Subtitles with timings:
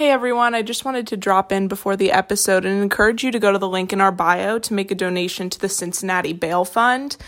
[0.00, 3.38] Hey everyone, I just wanted to drop in before the episode and encourage you to
[3.38, 6.64] go to the link in our bio to make a donation to the Cincinnati Bail
[6.64, 7.18] Fund.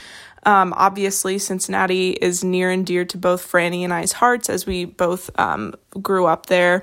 [0.44, 4.86] Um, obviously, Cincinnati is near and dear to both Franny and I's hearts as we
[4.86, 6.82] both um, grew up there.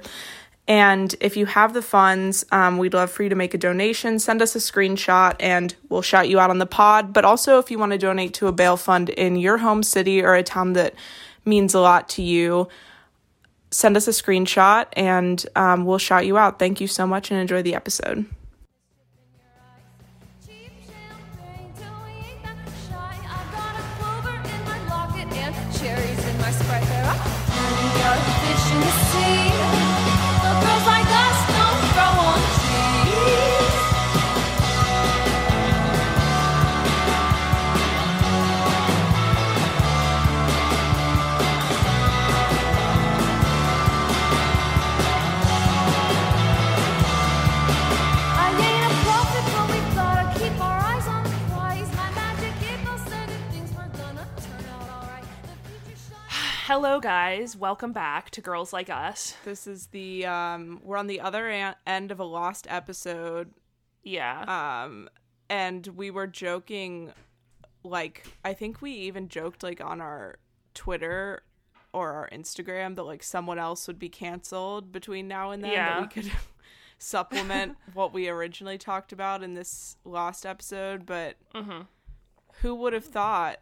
[0.67, 4.19] And if you have the funds, um, we'd love for you to make a donation.
[4.19, 7.13] Send us a screenshot and we'll shout you out on the pod.
[7.13, 10.21] But also, if you want to donate to a bail fund in your home city
[10.21, 10.93] or a town that
[11.45, 12.67] means a lot to you,
[13.71, 16.59] send us a screenshot and um, we'll shout you out.
[16.59, 18.25] Thank you so much and enjoy the episode.
[56.69, 57.55] Hello, guys.
[57.57, 59.33] Welcome back to Girls Like Us.
[59.43, 63.49] This is the, um, we're on the other an- end of a lost episode.
[64.03, 64.83] Yeah.
[64.83, 65.09] Um,
[65.49, 67.11] and we were joking,
[67.83, 70.37] like, I think we even joked, like, on our
[70.75, 71.41] Twitter
[71.91, 75.71] or our Instagram that, like, someone else would be canceled between now and then.
[75.71, 76.01] Yeah.
[76.01, 76.31] That we could
[76.99, 81.07] supplement what we originally talked about in this lost episode.
[81.07, 81.81] But Mm-hmm.
[82.61, 83.57] who would have thought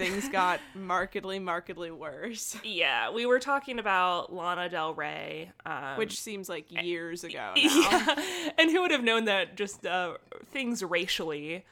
[0.00, 2.56] things got markedly, markedly worse?
[2.64, 3.10] yeah.
[3.10, 7.62] We were talking about Lana Del Rey, um, Which seems like years ago now.
[7.62, 8.14] yeah.
[8.58, 10.14] and who would have known that just uh,
[10.50, 11.64] things racially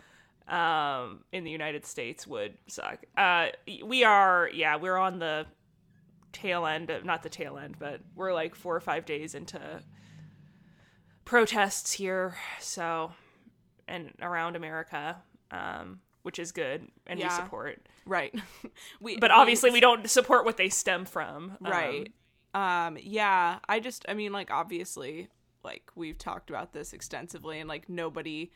[0.47, 3.05] um, in the United States would suck?
[3.17, 3.49] Uh,
[3.85, 5.47] we are, yeah, we're on the
[6.33, 9.61] tail end, of, not the tail end, but we're like four or five days into
[11.25, 13.13] protests here, so
[13.87, 15.17] and around America,
[15.51, 17.81] um, which is good, and we support.
[18.09, 18.35] Right.
[19.01, 21.57] we, But obviously, we don't support what they stem from.
[21.65, 22.13] um, Right.
[22.55, 25.29] Um, yeah, I just I mean like obviously
[25.63, 28.51] like we've talked about this extensively and like nobody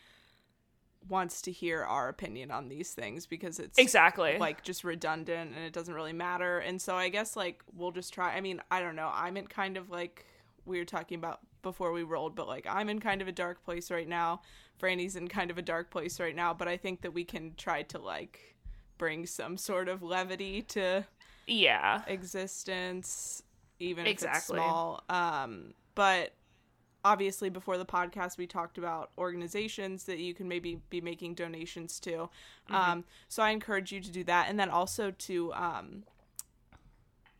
[1.09, 4.39] wants to hear our opinion on these things because it's exactly.
[4.39, 6.59] like just redundant and it doesn't really matter.
[6.59, 9.11] And so I guess like we'll just try I mean, I don't know.
[9.13, 10.25] I'm in kind of like
[10.65, 13.63] we were talking about before we rolled, but like I'm in kind of a dark
[13.65, 14.41] place right now.
[14.79, 17.55] Franny's in kind of a dark place right now, but I think that we can
[17.57, 18.52] try to like
[19.03, 21.05] bring some sort of levity to
[21.49, 22.03] yeah.
[22.07, 23.43] existence,
[23.81, 25.03] even if it's small.
[25.09, 26.35] Um, but
[27.05, 31.99] obviously, before the podcast, we talked about organizations that you can maybe be making donations
[31.99, 32.11] to.
[32.11, 32.75] Mm-hmm.
[32.77, 36.05] Um, so I encourage you to do that, and then also to um,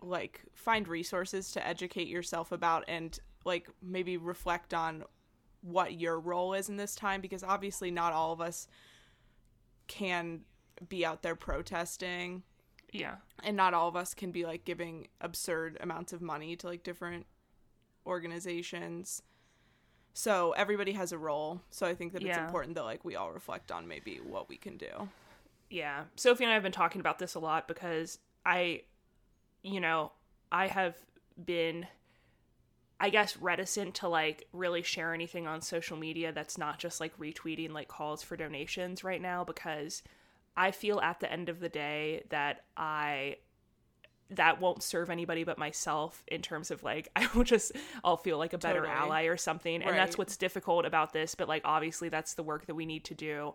[0.01, 5.05] like find resources to educate yourself about and like maybe reflect on
[5.61, 8.67] what your role is in this time because obviously not all of us
[9.87, 10.41] can
[10.89, 12.43] be out there protesting.
[12.93, 13.17] Yeah.
[13.43, 16.83] and not all of us can be like giving absurd amounts of money to like
[16.83, 17.25] different
[18.07, 19.23] organizations.
[20.15, 21.63] So everybody has a role.
[21.71, 24.57] So i think that it's important that like we all reflect on maybe what we
[24.59, 25.09] can do.
[25.71, 26.05] Yeah.
[26.17, 28.83] Sophie and I have been talking about this a lot because I,
[29.63, 30.13] you know,
[30.51, 30.95] I have
[31.43, 31.87] been,
[33.01, 37.19] I guess, reticent to like really share anything on social media that's not just like
[37.19, 40.03] retweeting like calls for donations right now because
[40.57, 43.37] I feel at the end of the day that I
[44.31, 48.39] that won't serve anybody but myself in terms of like I will just I'll feel
[48.39, 48.97] like a better Totally.
[48.97, 52.67] ally or something and that's what's difficult about this but like obviously that's the work
[52.67, 53.53] that we need to do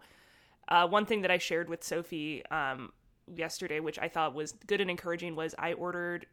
[0.70, 2.92] uh, one thing that I shared with Sophie um,
[3.34, 6.26] yesterday, which I thought was good and encouraging, was I ordered,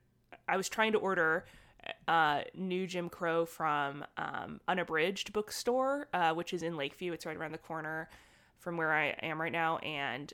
[0.49, 1.45] I was trying to order
[2.09, 7.13] uh, new Jim Crow from um, Unabridged Bookstore, uh, which is in Lakeview.
[7.13, 8.09] It's right around the corner
[8.59, 9.79] from where I am right now.
[9.79, 10.33] And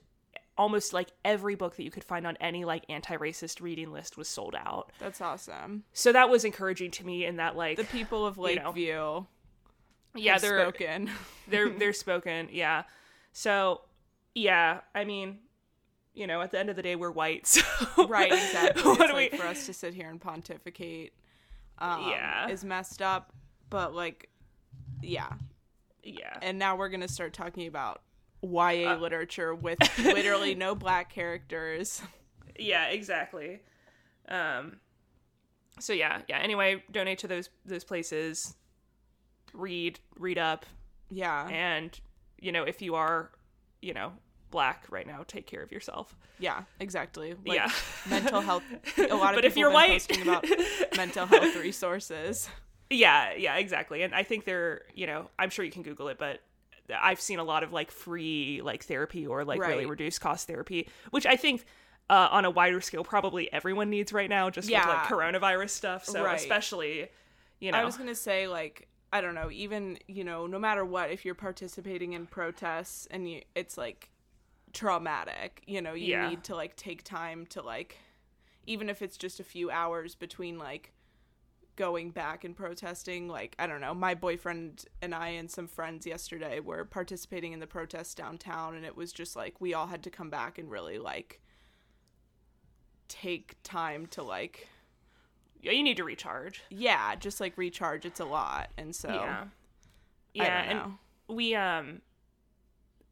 [0.60, 4.28] almost like every book that you could find on any like anti-racist reading list was
[4.28, 4.92] sold out.
[4.98, 8.56] that's awesome So that was encouraging to me in that like the people of You
[8.56, 9.26] know.
[10.14, 11.10] yeah, they're spoken
[11.48, 12.82] they're they're spoken yeah
[13.32, 13.80] so
[14.34, 15.38] yeah i mean
[16.14, 17.62] you know at the end of the day we're white so
[18.06, 21.14] right exactly what it's like we for us to sit here and pontificate
[21.78, 22.48] um, Yeah.
[22.50, 23.32] is messed up
[23.70, 24.28] but like
[25.00, 25.32] yeah
[26.02, 28.02] yeah and now we're gonna start talking about
[28.42, 32.02] YA Uh, literature with literally no black characters.
[32.58, 33.60] yeah exactly
[34.28, 34.76] um
[35.78, 38.54] so yeah yeah anyway donate to those those places
[39.52, 40.64] read read up
[41.10, 41.98] Yeah, and
[42.38, 43.30] you know if you are
[43.82, 44.12] you know
[44.50, 47.34] black right now take care of yourself yeah, exactly.
[47.44, 47.70] Like yeah
[48.08, 48.62] mental health.
[48.96, 50.46] A lot of But if people you're white- posting about
[50.96, 52.48] mental health resources.
[52.88, 54.00] Yeah, yeah, exactly.
[54.02, 56.40] And I think they're, you know, I'm sure you can Google it, but
[56.92, 59.88] I've seen a lot of like free like therapy or like really Right.
[59.90, 61.64] reduced cost therapy, which I think
[62.08, 66.04] uh, on a wider scale probably everyone needs right now, just with like coronavirus stuff.
[66.04, 66.36] So Right.
[66.36, 67.08] especially,
[67.60, 70.84] you know, I was gonna say like I don't know, even you know, no matter
[70.84, 74.10] what, if you're participating in protests and you, it's like
[74.72, 76.28] traumatic, you know, you Yeah.
[76.28, 77.96] need to like take time to like,
[78.66, 80.92] even if it's just a few hours between like
[81.80, 83.26] going back and protesting.
[83.26, 87.58] Like I don't know, my boyfriend and I and some friends yesterday were participating in
[87.58, 90.70] the protest downtown, and it was just like we all had to come back and
[90.70, 91.40] really like
[93.08, 94.68] take time to like
[95.62, 96.62] yeah, you need to recharge.
[96.68, 98.04] yeah, just like recharge.
[98.04, 99.44] It's a lot, and so yeah,
[100.34, 100.92] yeah, and
[101.34, 102.02] we um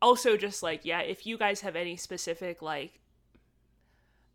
[0.02, 3.00] also just like yeah if you guys have any specific like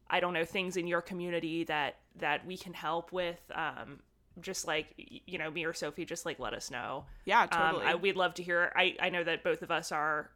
[0.09, 4.01] i don't know things in your community that that we can help with um
[4.41, 7.85] just like you know me or sophie just like let us know yeah, um totally.
[7.85, 10.29] I, we'd love to hear i i know that both of us are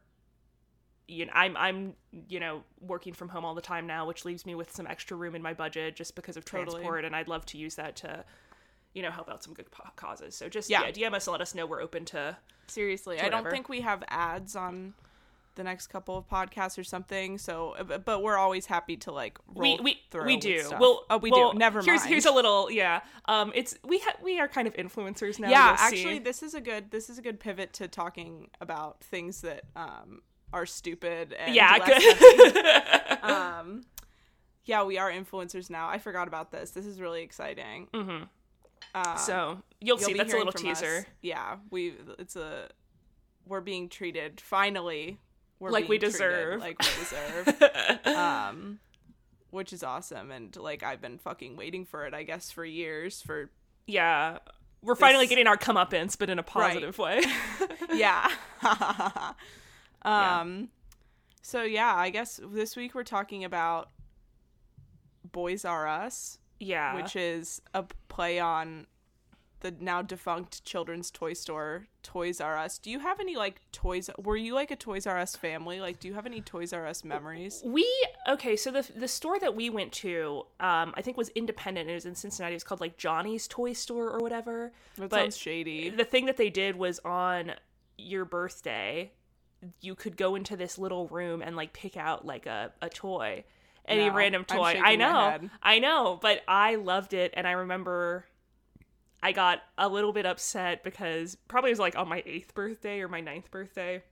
[1.08, 1.94] you know i'm i'm
[2.28, 5.16] you know working from home all the time now which leaves me with some extra
[5.16, 6.64] room in my budget just because of Totally.
[6.76, 8.24] transport and i'd love to use that to
[8.94, 9.66] you know help out some good
[9.96, 10.84] causes so just Yeah.
[10.94, 11.08] yeah.
[11.08, 12.36] dm us and let us know we're open to
[12.68, 14.92] Seriously, to I don't think we have ads on
[15.58, 17.36] the next couple of podcasts or something.
[17.36, 20.70] So, uh, but- we're always happy to like we roll we through we do.
[20.80, 21.58] Well, oh, we well, do.
[21.58, 22.08] Never here's, mind.
[22.08, 23.00] Here's a little yeah.
[23.26, 25.50] Um, it's we ha- we are kind of influencers now.
[25.50, 25.76] yeah.
[25.78, 26.18] Actually, see.
[26.20, 30.22] this is a good this is a good pivot to talking about things that um
[30.52, 33.22] are stupid and yeah, good.
[33.22, 33.82] um.
[34.64, 35.88] Yeah, we are influencers now.
[35.88, 36.72] I forgot about this.
[36.72, 37.88] This is really exciting.
[37.94, 38.24] hmm
[38.94, 40.14] Uh, so you'll, you'll see.
[40.14, 40.80] That's a little from us.
[40.80, 41.06] teaser.
[41.22, 42.68] Yeah, we it's a
[43.46, 45.18] we're being treated finally.
[45.60, 46.60] We're Like we deserve.
[46.60, 48.06] like we deserve.
[48.06, 48.78] um,
[49.50, 52.14] which is awesome, and like I've been fucking waiting for it.
[52.14, 53.22] I guess for years.
[53.22, 53.50] For
[53.86, 54.38] yeah,
[54.82, 57.22] we're finally getting our comeuppance, but in a positive way.
[57.94, 58.30] yeah.
[60.02, 60.68] um.
[61.42, 63.90] So yeah, I guess this week we're talking about
[65.32, 68.86] Boys R Us, yeah, which is a play on
[69.60, 72.78] the now defunct children's toy store Toys R Us.
[72.78, 74.08] Do you have any like toys?
[74.18, 75.78] Were you like a Toys R Us family?
[75.80, 77.62] Like, do you have any Toys R Us memories?
[77.64, 77.86] we
[78.26, 78.56] okay.
[78.56, 81.90] So the the store that we went to, um, I think was independent.
[81.90, 82.54] It was in Cincinnati.
[82.54, 84.72] It was called like Johnny's Toy Store or whatever.
[84.96, 85.90] That but sounds shady.
[85.90, 87.52] the thing that they did was on
[87.98, 89.12] your birthday
[89.80, 93.44] you could go into this little room and like pick out like a, a toy
[93.86, 98.24] any No, random toy i know i know but i loved it and i remember
[99.22, 103.00] i got a little bit upset because probably it was like on my eighth birthday
[103.00, 104.02] or my ninth birthday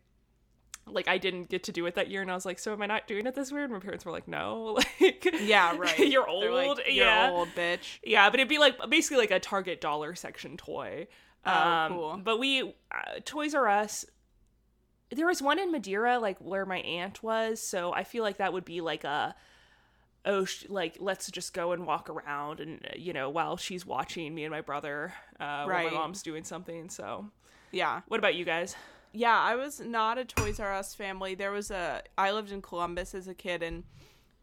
[0.88, 2.80] like i didn't get to do it that year and i was like so am
[2.82, 5.98] i not doing it this year and my parents were like no like Yeah, right.
[5.98, 7.98] you're They're like, old You're yeah old, bitch.
[8.04, 11.08] yeah, but it'd be like basically like a Target dollar section toy.
[11.44, 12.20] Oh, um, cool.
[12.24, 14.04] But we uh, Toys R Us.
[15.10, 18.52] There was one in Madeira, like where my aunt was, so I feel like that
[18.52, 19.34] would be like a
[20.26, 23.86] oh, sh- like let's just go and walk around, and uh, you know, while she's
[23.86, 26.90] watching me and my brother, uh, while my mom's doing something.
[26.90, 27.30] So,
[27.72, 28.02] Yeah.
[28.08, 28.76] what about you guys?
[29.12, 31.34] Yeah, I was not a Toys R Us family.
[31.34, 33.84] There was a I lived in Columbus as a kid and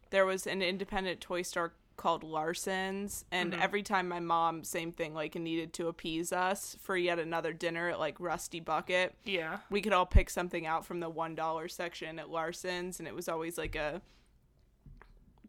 [0.09, 3.61] there was an independent toy store called Larson's and Mm-hmm.
[3.61, 7.89] every time my mom same thing like needed to appease us for yet another dinner
[7.89, 12.17] at like Rusty Bucket, Yeah, we could all pick something out from the $1 section
[12.17, 14.01] at Larson's and it was always like a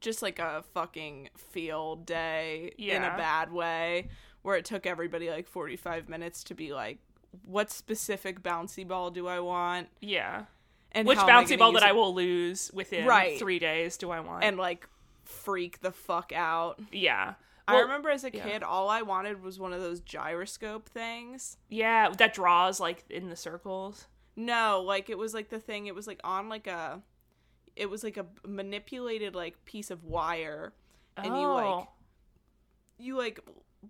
[0.04, 4.08] just like a fucking field day in a bad way
[4.42, 6.98] where it took everybody like 45 minutes to be like
[7.44, 10.44] what specific bouncy ball do I want yeah.
[10.92, 13.38] and Which how am I bouncy ball that I will lose within Right.
[13.38, 14.44] three days do I want?
[14.44, 14.86] and like
[15.24, 16.80] freak the fuck out.
[16.92, 17.34] yeah.
[17.66, 18.44] I remember as a yeah.
[18.44, 21.56] kid all I wanted was one of those gyroscope things.
[21.70, 24.06] Yeah, that draws like in the circles.
[24.36, 27.00] No, like it was like the thing it was like on like a
[27.76, 30.72] it was like a manipulated like piece of wire
[31.16, 31.88] and you like Oh.
[32.98, 33.40] you like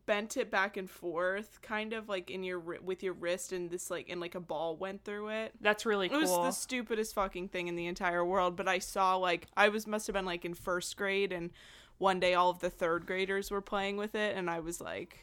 [0.07, 3.91] bent it back and forth kind of like in your with your wrist and this
[3.91, 5.53] like and like a ball went through it.
[5.61, 6.19] That's really cool.
[6.19, 9.69] It was the stupidest fucking thing in the entire world, but I saw like I
[9.69, 11.51] was must have been like in first grade and
[11.99, 15.19] one day all of the third graders were playing with it and I was like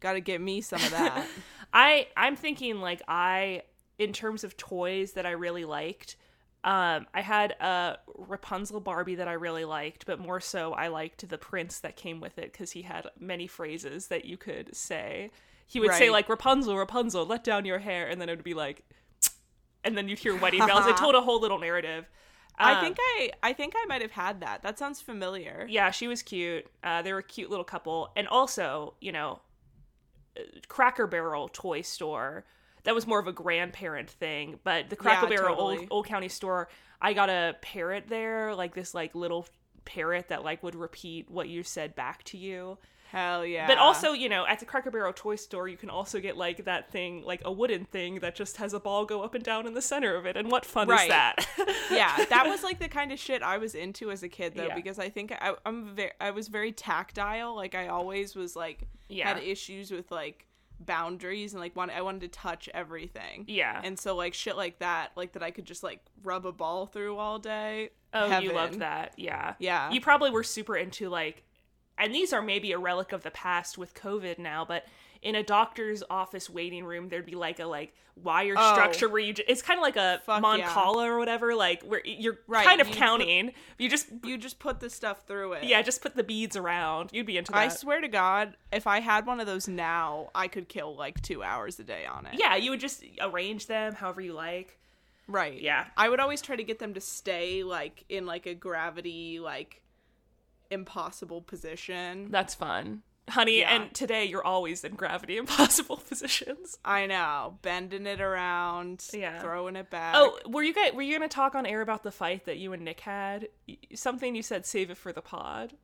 [0.00, 1.26] got to get me some of that.
[1.72, 3.62] I I'm thinking like I
[3.98, 6.16] in terms of toys that I really liked.
[6.64, 11.28] Um, I had a Rapunzel Barbie that I really liked, but more so I liked
[11.28, 15.30] the prince that came with it because he had many phrases that you could say.
[15.66, 18.54] He would say like Rapunzel, Rapunzel, let down your hair, and then it would be
[18.54, 18.84] like,
[19.84, 20.86] and then you'd hear wedding bells.
[20.86, 22.06] It told a whole little narrative.
[22.60, 24.62] I Um, think I I think I might have had that.
[24.62, 25.66] That sounds familiar.
[25.70, 26.66] yeah, she was cute.
[26.82, 29.40] Uh, they were a cute little couple, and also, you know,
[30.68, 32.44] Cracker Barrel toy store.
[32.88, 35.76] That was more of a grandparent thing, but the Cracker Yeah, Barrel totally.
[35.80, 36.70] Old, Old Country Store,
[37.02, 39.46] I got a parrot there, like this like little
[39.84, 42.78] parrot that like would repeat what you said back to you.
[43.10, 43.66] Hell yeah.
[43.66, 46.64] But also, you know, at the Cracker Barrel toy store, you can also get like
[46.64, 49.66] that thing, like a wooden thing that just has a ball go up and down
[49.66, 50.38] in the center of it.
[50.38, 51.46] And what fun is that?
[51.90, 54.68] yeah, that was like the kind of shit I was into as a kid though,
[54.68, 54.74] Yeah.
[54.74, 57.54] because I think I, I'm very, I was very tactile.
[57.54, 59.28] Like I always was like Yeah.
[59.34, 60.46] had issues with like
[60.80, 63.44] boundaries and like want I wanted to touch everything.
[63.46, 63.80] Yeah.
[63.82, 66.86] And so like shit like that, like that I could just like rub a ball
[66.86, 67.90] through all day.
[68.14, 68.54] Oh, you heaven.
[68.54, 69.14] loved that.
[69.16, 69.54] Yeah.
[69.58, 69.90] Yeah.
[69.90, 71.44] You probably were super into like
[71.98, 74.86] and these are maybe a relic of the past with COVID now, but
[75.22, 78.72] in a doctor's office waiting room there'd be like a like wire Oh.
[78.72, 82.02] structure where you ju- it's kind of like a Fuck mancala or whatever like where
[82.04, 83.52] you're Right, kind of you put- counting.
[83.78, 85.64] you just You just put the stuff through it.
[85.64, 87.10] yeah, just put the beads around.
[87.12, 87.58] You'd be into that.
[87.58, 91.22] I swear to God, if I had one of those now, I could kill like
[91.22, 92.34] two hours a day on it.
[92.40, 94.78] yeah, you would just arrange them however you like.
[95.28, 95.60] Right.
[95.60, 95.84] Yeah.
[95.96, 99.80] I would always try to get them to stay like in like a gravity like
[100.70, 102.30] impossible position.
[102.30, 103.02] That's fun.
[103.28, 103.74] Honey, Yeah.
[103.74, 106.78] and today you're always in gravity impossible positions.
[106.84, 109.40] I know, bending it around, Yeah.
[109.40, 110.14] throwing it back.
[110.16, 112.72] Oh, were you guys were you gonna talk on air about the fight that you
[112.72, 113.48] and Nick had?
[113.94, 115.74] Something you said save it for the pod.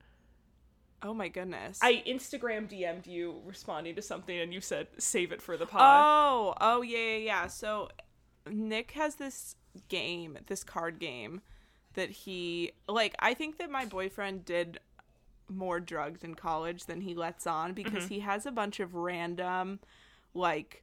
[1.02, 1.78] oh my goodness.
[1.82, 5.82] I Instagram DM'd you responding to something and you said save it for the pod.
[6.02, 7.46] Oh, oh yeah, yeah, yeah.
[7.48, 7.90] So
[8.50, 9.56] Nick has this
[9.88, 11.42] game, this card game
[11.92, 14.78] that he like I think that my boyfriend did
[15.48, 18.14] more drugs in college than he lets on because Mm-hmm.
[18.14, 19.78] he has a bunch of random
[20.34, 20.82] like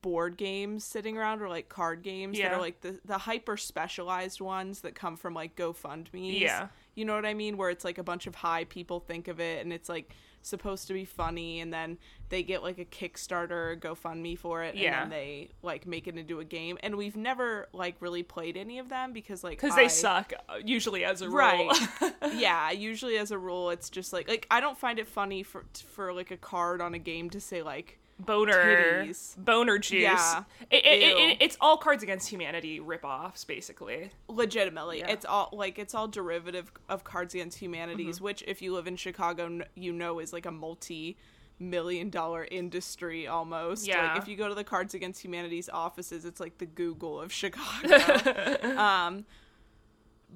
[0.00, 4.40] board games sitting around or like card games that are like the the hyper specialized
[4.40, 6.40] ones that come from like GoFundMe.
[6.40, 6.68] Yeah.
[6.94, 7.56] You know what I mean?
[7.56, 10.10] Where it's like a bunch of high people think of it and it's like
[10.42, 15.02] supposed to be funny and then they get like a Kickstarter GoFundMe for it Yeah.
[15.02, 16.78] and then they like make it into a game.
[16.82, 20.54] And we've never like really played any of them because like Because they suck uh,
[20.64, 21.36] usually as a rule.
[21.36, 21.72] Right.
[22.34, 25.64] yeah, usually as a rule it's just like like I don't find it funny for
[25.90, 29.36] for like a card on a game to say like boner, Titties.
[29.36, 30.00] boner juice.
[30.02, 30.44] Yeah.
[30.70, 34.10] It, it, it, it- it's all Cards Against Humanity ripoffs, basically.
[34.28, 35.08] legitimately Yeah.
[35.10, 38.24] it's all like it's all derivative of cards against humanities Mm-hmm.
[38.24, 41.16] which if you live in chicago you know is like a multi
[41.58, 44.14] million dollar industry almost Yeah.
[44.14, 47.32] like if you go to the cards against humanities offices it's like the google of
[47.32, 49.24] chicago um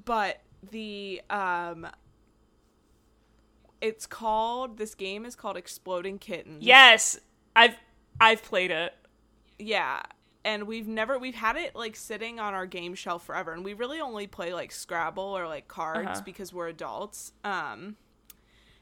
[0.04, 0.40] but
[0.70, 1.86] the um
[3.80, 7.18] it's called this game is called exploding kittens Yes,
[7.56, 7.74] I've
[8.20, 8.94] I've played it.
[9.58, 10.02] Yeah.
[10.44, 13.74] And we've never we've had it like sitting on our game shelf forever and we
[13.74, 16.20] really only play like Scrabble or like cards Uh-huh.
[16.24, 17.32] because we're adults.
[17.42, 17.96] Um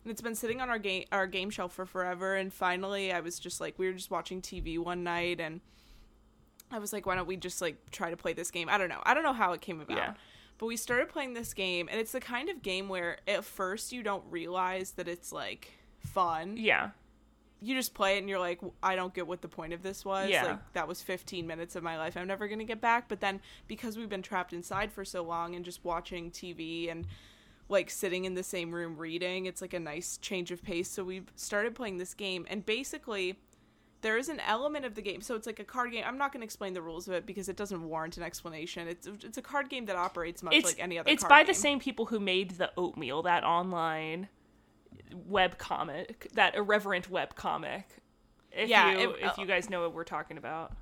[0.02, 3.20] and it's been sitting on our game our game shelf for forever and finally I
[3.20, 5.60] was just like we were just watching TV one night and
[6.70, 8.68] I was like why don't we just like try to play this game?
[8.68, 9.00] I don't know.
[9.04, 9.96] I don't know how it came about.
[9.96, 10.14] Yeah.
[10.58, 13.90] But we started playing this game and it's the kind of game where at first
[13.92, 16.90] you don't realize that it's like fun Yeah.
[17.60, 20.04] You just play it and you're like i don't get what the point of this
[20.04, 20.28] was.
[20.28, 20.44] Yeah.
[20.44, 22.16] like that was 15 minutes of my life.
[22.16, 23.08] I'm never going to get back.
[23.08, 27.06] But then because we've been trapped inside for so long and just watching tv and
[27.68, 30.90] like sitting in the same room reading it's like a nice change of pace.
[30.90, 32.46] So we've started playing this game.
[32.48, 33.38] And basically
[34.02, 35.22] there is an element of the game.
[35.22, 36.04] So it's like a card game.
[36.06, 38.86] I'm not going to explain the rules of it because it doesn't warrant an explanation.
[38.86, 41.14] It's it's a card game that operates much It's like any other game.
[41.14, 44.28] It's by the same people who made the Oatmeal, that online
[45.26, 47.88] web comic, that irreverent web comic.
[48.52, 50.72] If Yeah, you it- if you guys know what we're talking about.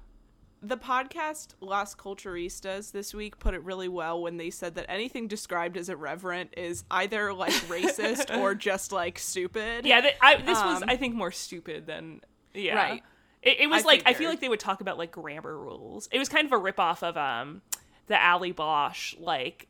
[0.65, 5.27] the podcast Las Culturistas this week put it really well when they said that anything
[5.27, 9.85] described as irreverent is either like racist or just like stupid.
[9.85, 12.21] Yeah, th- I, this was Um, I think more stupid than
[12.55, 12.77] yeah.
[12.77, 13.03] Right.
[13.43, 16.09] It, it was I like I feel like they would talk about like grammar rules.
[16.13, 17.63] It was kind of a ripoff of um
[18.07, 19.67] the Allie Brosh like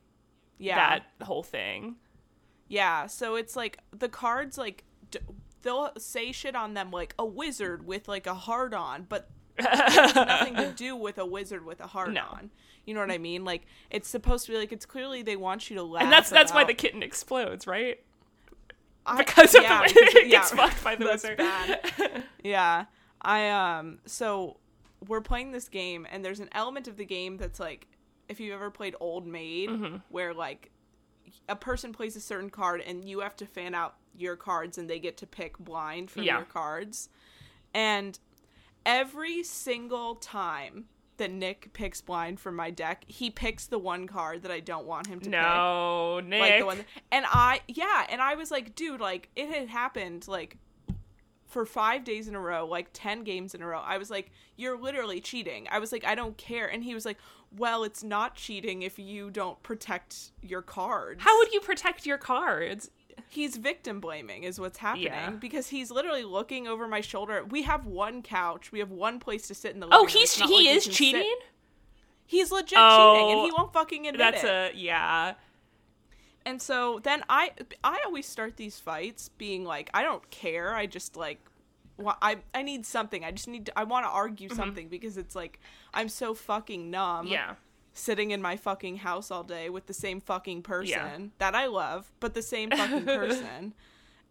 [0.59, 1.97] yeah, that whole thing.
[2.73, 3.07] Yeah.
[3.07, 5.19] So it's like the cards like d-
[5.63, 10.15] they'll say shit on them like a wizard with like a heart on, but has
[10.15, 12.23] nothing to do with a wizard with a heart No.
[12.31, 12.51] on.
[12.87, 13.45] You know what I mean?
[13.45, 16.03] Like it's supposed to be like it's clearly they want you to laugh.
[16.05, 18.01] And that's that's why the kitten explodes, right?
[19.07, 21.37] I- Because of yeah, the way because- it yeah, gets fucked by the wizard.
[21.39, 22.25] bad.
[22.43, 22.87] yeah
[23.25, 24.57] i um so
[25.07, 27.87] we're playing this game and there's an element of the game that's like
[28.29, 29.97] if you've ever played old maid Mm-hmm.
[30.09, 30.72] where like
[31.49, 34.89] a person plays a certain card and you have to fan out your cards and
[34.89, 36.37] they get to pick blind from Yeah.
[36.39, 37.09] your cards
[37.75, 38.19] and
[38.85, 40.87] every single time
[41.19, 44.87] that Nick picks blind from my deck, he picks the one card that I don't
[44.87, 46.41] want him to pick No, Nick.
[46.41, 50.27] like the one and i yeah and i was like dude like it had happened
[50.27, 50.57] like
[51.53, 53.81] for five days in a row, like 10 games in a row.
[53.85, 55.69] I was like, You're literally cheating.
[55.71, 56.67] I was like, I don't care.
[56.67, 57.19] And he was like,
[57.57, 61.23] Well, it's not cheating if you don't protect your cards.
[61.23, 62.91] How would you protect your cards?
[63.29, 65.31] he's victim blaming is what's happening Yeah.
[65.31, 67.45] because he's literally looking over my shoulder.
[67.49, 68.73] We have one couch.
[68.73, 70.85] We have one place to sit in the oh, living Oh, he's he like is
[70.85, 71.37] can sit- cheating.
[72.27, 74.49] He's legit cheating Oh, and he oh, won't fucking admit That's it.
[74.51, 75.35] a yeah.
[76.45, 77.53] And so then I
[77.85, 80.75] I always start these fights being like I don't care.
[80.75, 81.39] I just like
[81.99, 83.25] wa- I I need something.
[83.25, 85.61] I just need to, I want to argue something because it's like
[85.95, 87.27] I'm so fucking numb.
[87.27, 87.33] Mm-hmm.
[87.33, 87.55] Yeah.
[87.95, 91.19] Sitting in my fucking house all day with the same fucking person Yeah.
[91.39, 93.75] that I love, but the same fucking person.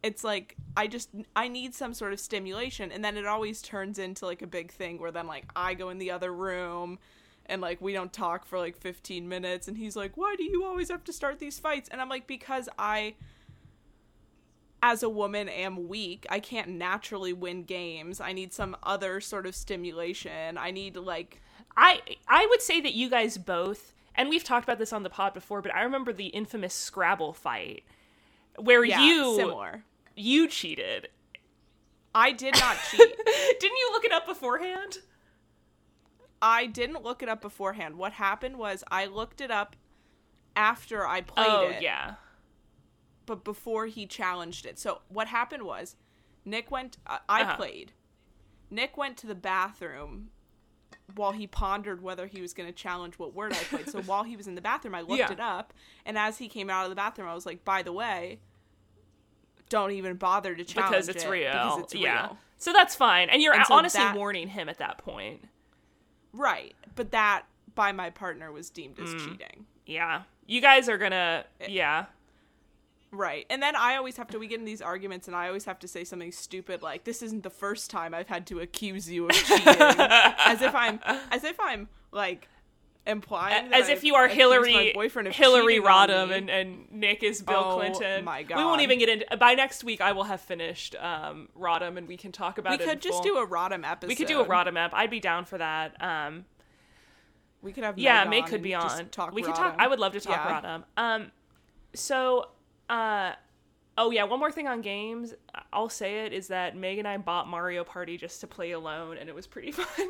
[0.03, 3.99] it's like I just I need some sort of stimulation and then it always turns
[3.99, 6.97] into like a big thing where then like I go in the other room
[7.45, 10.63] and like we don't talk for like 15 minutes and he's like why do you
[10.63, 11.89] always have to start these fights?
[11.89, 13.15] And i'm like because i
[14.83, 16.25] as a woman am weak.
[16.29, 18.19] I can't naturally win games.
[18.19, 20.57] I need some other sort of stimulation.
[20.57, 21.41] I need to like
[21.77, 25.09] I I would say that you guys both, and we've talked about this on the
[25.09, 27.83] pod before, but I remember the infamous Scrabble fight
[28.57, 29.83] where yeah, you similar.
[30.15, 31.09] you cheated.
[32.13, 32.99] i did not cheat.
[33.59, 34.99] Didn't you look it up beforehand?
[36.41, 39.75] I didn't look it up beforehand what happened was i looked it up
[40.55, 42.15] after i played oh it yeah.
[43.25, 44.77] but before he challenged it.
[44.77, 45.95] So what happened was,
[46.43, 46.97] Nick went.
[47.07, 47.55] Uh, I Uh-huh.
[47.55, 47.93] played.
[48.69, 50.29] Nick went to the bathroom
[51.15, 53.89] while he pondered whether he was going to challenge what word I played.
[53.89, 55.31] so while he was in the bathroom, I looked Yeah.
[55.31, 55.73] it up,
[56.05, 58.39] and as he came out of the bathroom, I was like, "By the way,
[59.69, 61.51] don't even bother to challenge Because it's it real.
[61.51, 62.31] Because it's yeah.
[62.57, 63.29] So that's fine.
[63.29, 65.45] And you're And so honestly that- warning him at that point.
[66.33, 67.43] Right, but that
[67.75, 69.19] by my partner was deemed as Mm.
[69.19, 69.65] cheating.
[69.85, 70.23] Yeah.
[70.45, 71.67] You guys are gonna Eh.
[71.69, 72.05] yeah.
[73.13, 73.45] Right.
[73.49, 75.79] And then I always have to we get in these arguments and I always have
[75.79, 79.25] to say something stupid like this isn't the first time I've had to accuse you
[79.25, 79.65] of cheating.
[79.77, 82.47] as if I'm as if I'm like
[83.07, 87.75] implying As if you are Hillary boyfriend Hillary Rodham and, and Nick is Bill Oh,
[87.77, 88.23] Clinton.
[88.23, 91.49] my God, We won't even get into by next week I will have finished um
[91.59, 92.87] Rodham and we can talk about we it.
[92.87, 93.23] could just full.
[93.23, 94.07] do a Rodham episode.
[94.09, 94.93] We could do a Rodham app.
[94.93, 95.95] I'd be down for that.
[96.01, 96.45] Um
[97.63, 99.09] We could have yeah, Meg May could be on.
[99.09, 99.75] Talk we could talk.
[99.79, 100.61] I would love to talk Yeah.
[100.61, 100.83] Rodham.
[100.97, 101.31] Um,
[101.93, 102.49] so,
[102.89, 103.33] uh,
[103.97, 105.33] oh yeah, one more thing on games.
[105.73, 109.17] I'll say it is that Meg and I bought Mario Party just to play alone,
[109.17, 110.07] and it was pretty fun.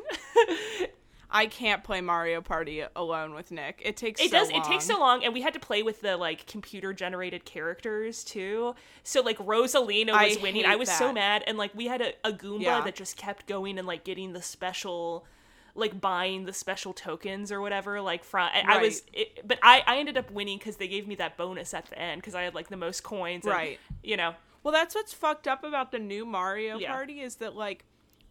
[1.31, 3.81] I can't play Mario Party alone with Nick.
[3.85, 4.49] It takes it so does.
[4.49, 5.01] It takes so long.
[5.19, 8.75] long, and we had to play with the like computer generated characters too.
[9.03, 10.65] So like Rosalina I was winning.
[10.65, 12.81] I was so mad, and like we had a, a Goomba Yeah.
[12.81, 15.25] that just kept going and like getting the special.
[15.73, 19.81] Like buying the special tokens or whatever, like from I, I was, it, but I
[19.87, 22.41] I ended up winning because they gave me that bonus at the end because I
[22.41, 23.79] had like the most coins, and, Right.
[24.03, 26.91] You know, Well, that's what's fucked up about the new Mario Yeah.
[26.91, 27.85] Party is that like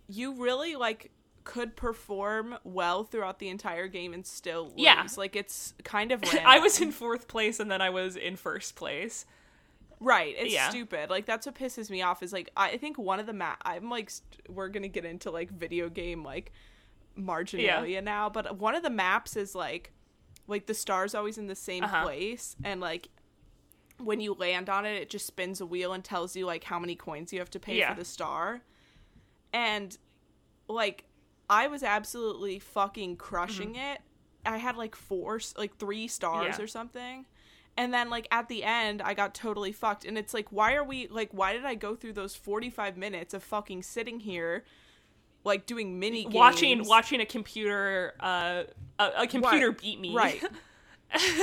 [0.07, 1.11] you really like
[1.51, 4.75] could perform well throughout the entire game and still lose.
[4.77, 5.07] Yeah.
[5.17, 6.23] Like it's kind of.
[6.45, 9.27] I was in fourth place and then I was in first place.
[9.99, 10.35] right.
[10.39, 10.69] It's Yeah.
[10.71, 11.11] stupid.
[11.11, 13.91] Like that's what pisses me off is like I think one of the map I'm
[13.91, 16.53] like st- we're gonna get into like video game like
[17.17, 19.93] marginalia now, but one of the maps is like
[20.47, 22.05] like the star's always in the same Uh-huh.
[22.05, 23.09] place and like
[23.99, 26.79] when you land on it it just spins a wheel and tells you like how
[26.79, 27.93] many coins you have to pay Yeah.
[27.93, 28.63] for the star
[29.53, 29.99] and
[30.69, 31.05] like
[31.51, 34.01] i was absolutely fucking crushing it
[34.47, 36.61] i had like four like three stars Mm-hmm.
[36.61, 36.65] Yeah.
[36.65, 37.27] or something
[37.77, 40.85] and then like at the end i got totally fucked and it's like why are
[40.85, 44.65] we like why did i go through those 45 minutes of fucking sitting here
[45.45, 48.63] like doing mini games Watching watching a computer uh
[48.99, 49.81] a, a computer Right.
[49.81, 50.15] beat me.
[50.15, 50.43] right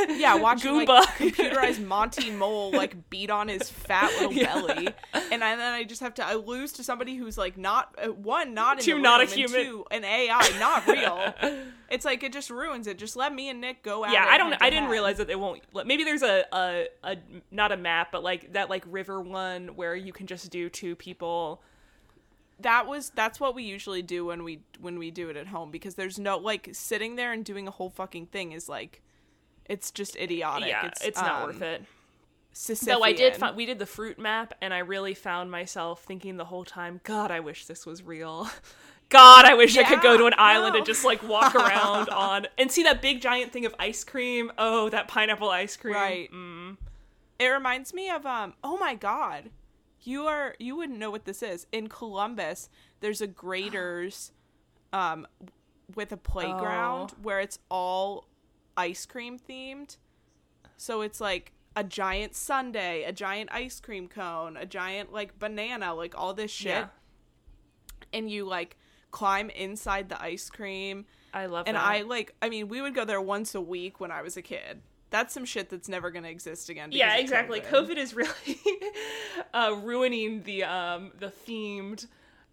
[0.09, 4.53] yeah watching like computerized monty mole like beat on his fat little Yeah.
[4.53, 4.87] belly
[5.31, 8.07] and I, then i just have to i lose to somebody who's like not uh,
[8.11, 9.65] one not in Two, not a room, and human.
[9.65, 11.33] two an ai not real
[11.89, 14.11] it's like it just ruins it just let me and nick go out.
[14.13, 14.53] yeah, I don't.
[14.61, 15.61] I didn't realize that they won't.
[15.85, 17.17] Maybe there's a, a a
[17.51, 20.95] not a map, but like that like river one where you can just do two
[20.95, 21.61] people.
[22.59, 25.71] that was that's what we usually do when we when we do it at home
[25.71, 29.01] because there's no like sitting there and doing a whole fucking thing is like
[29.69, 31.83] it's just idiotic yeah, it's, not um, worth it.
[32.53, 32.85] Sisyphean.
[32.85, 36.37] Though I did find we did the fruit map, and I really found myself thinking
[36.37, 38.49] the whole time, God, I wish this was real.
[39.09, 40.77] God, I wish I could go to an island no.
[40.79, 44.51] and just like walk around on and see that big giant thing of ice cream.
[44.57, 45.93] Oh, that pineapple ice cream.
[45.93, 46.31] Right.
[46.31, 46.77] Mm.
[47.39, 49.49] It reminds me of um oh my god.
[50.01, 51.67] You are you wouldn't know what this is.
[51.71, 54.31] In Columbus, there's a Graeter's
[54.91, 55.25] um
[55.95, 57.21] with a playground Oh.
[57.21, 58.27] where it's all
[58.77, 59.97] ice cream themed.
[60.77, 65.93] So it's like a giant sundae, a giant ice cream cone, a giant like banana,
[65.93, 66.67] like all this shit.
[66.69, 66.87] Yeah.
[68.13, 68.77] and you like
[69.11, 71.05] climb inside the ice cream.
[71.33, 71.83] I love And that.
[71.85, 74.41] I like, I mean, we would go there once a week when I was a
[74.41, 74.81] kid.
[75.09, 76.89] That's some shit that's never going to exist again.
[76.91, 77.61] yeah, exactly.
[77.61, 78.59] COVID, is really
[79.53, 82.07] uh, ruining the um the themed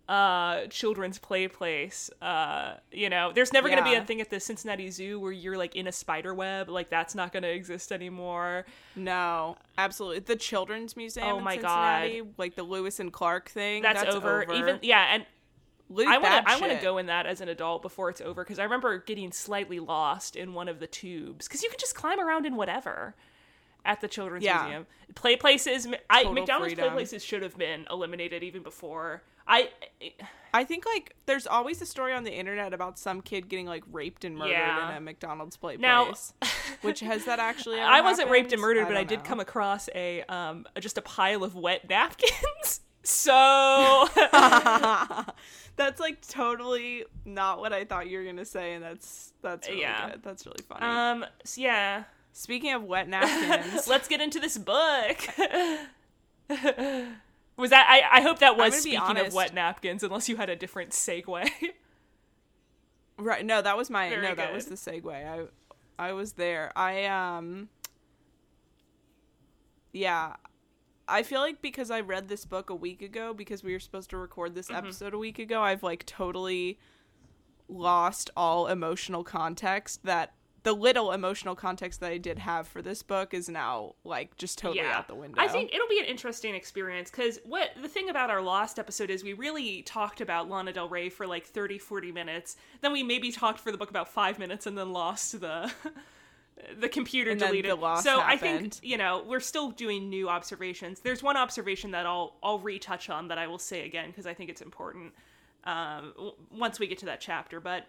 [0.06, 4.38] uh children's play place uh you know there's never gonna be a thing at the
[4.38, 8.66] cincinnati zoo where you're like in a spider web like that's not gonna exist anymore
[8.96, 10.18] No, absolutely.
[10.20, 13.82] The Children's Museum Oh in my Cincinnati, like the Lewis and Clark thing.
[13.82, 14.44] that's, over.
[14.52, 15.26] even yeah and
[15.90, 18.20] Loot i want to i want to go in that as an adult before it's
[18.20, 21.78] over because i remember getting slightly lost in one of the tubes because you can
[21.78, 23.14] just climb around in whatever
[23.84, 24.62] at the children's Yeah.
[24.62, 29.68] museum play places I, Total mcdonald's play places should have been eliminated even before i
[30.56, 33.82] I think like there's always a story on the internet about some kid getting like
[33.90, 34.90] raped and murdered Yeah.
[34.92, 36.32] in a McDonald's play Now- place.
[36.82, 37.80] Which has that actually?
[37.98, 38.76] I wasn't raped and happened?
[38.76, 39.24] murdered, but I did know.
[39.24, 42.82] come across a um just a pile of wet napkins.
[43.02, 44.06] So
[45.76, 49.80] That's like totally not what I thought you were gonna say, and that's that's really
[49.80, 50.10] Yeah.
[50.12, 50.22] good.
[50.22, 50.86] That's really funny.
[50.86, 52.04] um so yeah,
[52.36, 55.18] Speaking of wet napkins, let's get into this book.
[57.56, 60.56] was that I I hope that was speaking of wet napkins unless you had a
[60.56, 61.48] different segue.
[63.18, 63.46] right?
[63.46, 65.08] No, that was my Very no, that was the segue.
[65.14, 65.44] I
[65.96, 66.72] I was there.
[66.76, 67.68] I um
[69.92, 70.34] yeah.
[71.06, 74.10] I feel like because I read this book a week ago, because we were supposed
[74.10, 74.76] to record this Mm-hmm.
[74.86, 76.80] episode a week ago, I've like totally
[77.68, 80.32] lost all emotional context that
[80.64, 84.58] the little emotional context that I did have for this book is now like just
[84.58, 85.40] totally out the window.
[85.40, 89.10] I think it'll be an interesting experience because what the thing about our lost episode
[89.10, 92.56] is we really talked about Lana Del Rey for like 30, 40 minutes.
[92.80, 95.70] Then we maybe talked for the book about five minutes and then lost the
[96.78, 97.70] the computer And deleted.
[97.70, 101.00] the loss so I think you know we're still doing new observations.
[101.00, 104.32] There's one observation that I'll I'll retouch on that I will say again because I
[104.32, 105.12] think it's important
[105.64, 107.60] um, w- once we get to that chapter.
[107.60, 107.86] But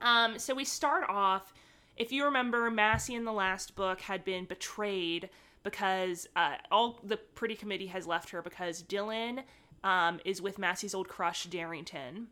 [0.00, 1.52] um, so we start off.
[1.96, 5.30] If you remember, Massie in the last book had been betrayed
[5.62, 9.42] because uh, all the pretty committee has left her because Dylan
[9.82, 12.28] um, is with Massie's old crush Darrington,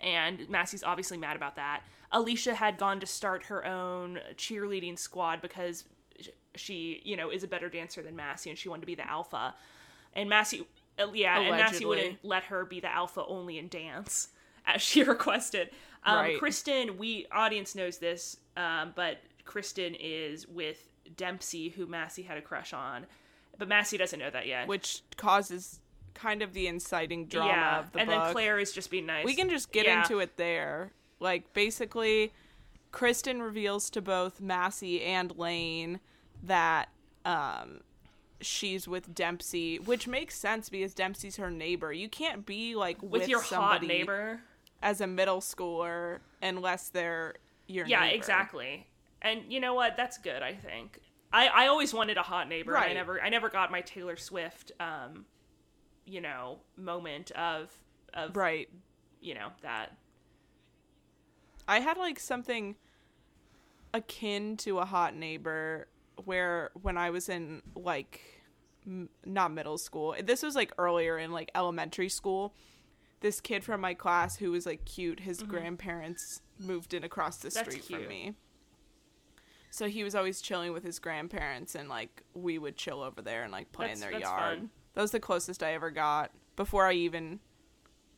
[0.00, 1.82] and Massie's obviously mad about that.
[2.12, 5.84] Alicia had gone to start her own cheerleading squad because
[6.54, 9.08] she, you know, is a better dancer than Massie, and she wanted to be the
[9.08, 9.54] alpha.
[10.14, 10.66] And Massie,
[10.98, 14.28] uh, yeah, and Massie wouldn't let her be the alpha only in dance
[14.66, 15.70] as she requested.
[16.04, 16.38] Um, Right.
[16.38, 22.42] Kristen, we audience knows this, um, but Kristen is with Dempsey, who Massie had a
[22.42, 23.06] crush on,
[23.58, 24.66] but Massie doesn't know that yet.
[24.68, 25.80] which causes
[26.14, 28.24] kind of the inciting drama yeah, of the and book.
[28.24, 29.24] then Claire is just being nice.
[29.24, 30.02] we can just get Yeah.
[30.02, 30.92] into it there.
[31.20, 32.32] Like basically,
[32.92, 36.00] Kristen reveals to both Massie and Layne
[36.42, 36.88] that
[37.24, 37.80] um
[38.40, 41.92] she's with Dempsey, which makes sense because Dempsey's her neighbor.
[41.92, 44.40] You can't be like with, with your somebody hot neighbor.
[44.82, 47.34] as a middle schooler unless they're
[47.66, 48.14] your Yeah, neighbor.
[48.16, 48.86] exactly.
[49.22, 49.96] And you know what?
[49.96, 50.42] That's good.
[50.42, 50.98] I think.
[51.32, 52.74] I, I always wanted a hot neighbor.
[52.76, 55.24] and I never I never got my Taylor Swift um,
[56.04, 57.72] you know, moment of
[58.12, 58.68] of Right.
[59.20, 59.96] you know that.
[61.66, 62.76] I had like something
[63.92, 65.88] akin to a hot neighbor
[66.24, 68.20] where when I was in like
[68.86, 70.14] m- not middle school.
[70.22, 72.54] This was like earlier in like elementary school.
[73.24, 77.48] This kid from my class who was like cute, his grandparents moved in across the
[77.48, 77.54] Mm-hmm.
[77.54, 78.00] That's street cute.
[78.00, 78.34] from me.
[79.70, 83.42] So he was always chilling with his grandparents and like we would chill over there
[83.42, 84.58] and like play That's- in their yard.
[84.58, 84.70] fun.
[84.92, 87.40] That was the closest I ever got before I even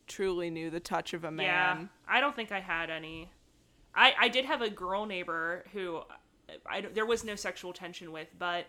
[0.08, 1.46] truly knew the touch of a man.
[1.46, 3.30] Yeah, I don't think I had any.
[3.94, 6.00] I I did have a girl neighbor who
[6.68, 8.66] I don't- there was no sexual tension with, but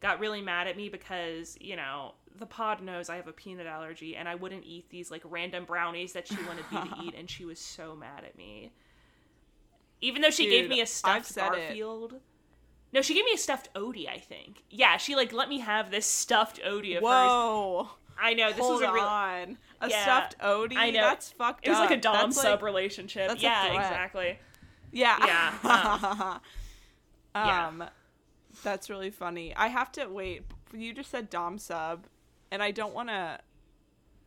[0.00, 3.66] got really mad at me because you know the pod knows I have a peanut
[3.66, 7.14] allergy and I wouldn't eat these like random brownies that she wanted me to eat,
[7.16, 8.72] and she was so mad at me.
[10.02, 11.78] Even though she gave me a stuffed said it.
[12.92, 14.08] No, she gave me a stuffed Odie.
[14.08, 14.62] I think.
[14.70, 17.02] Yeah, she like let me have this stuffed Odie first.
[17.04, 17.88] Whoa.
[18.18, 19.02] I know this Hold was a real.
[19.04, 19.58] on.
[19.82, 20.76] A Yeah, stuffed Odie?
[20.76, 21.00] I know.
[21.02, 21.90] That's fucked It was up.
[21.90, 23.32] like a dom That's sub like- relationship.
[23.38, 24.38] Yeah, exactly.
[24.92, 25.16] Yeah.
[25.64, 26.38] Yeah.
[27.34, 27.66] Yeah.
[27.66, 27.84] um,
[28.66, 29.54] That's really funny.
[29.54, 30.42] I have to wait.
[30.74, 32.06] You just said Dom sub,
[32.50, 33.38] and I don't want to.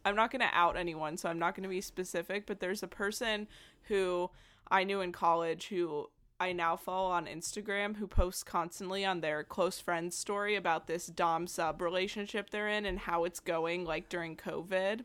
[0.06, 2.82] I'm not going to out anyone, so I'm not going to be specific, but there's
[2.82, 3.50] a person
[3.90, 4.30] who
[4.72, 9.44] I knew in college who I now follow on Instagram who posts constantly on their
[9.44, 14.08] close friends story about this Dom sub relationship they're in and how it's going like
[14.08, 15.02] during COVID.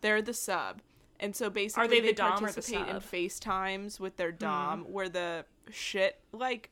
[0.00, 0.80] They're the sub.
[1.18, 2.96] And so basically Are they the dom or the participate in?
[3.00, 4.38] FaceTimes with their hmm.
[4.38, 6.70] dom where the shit like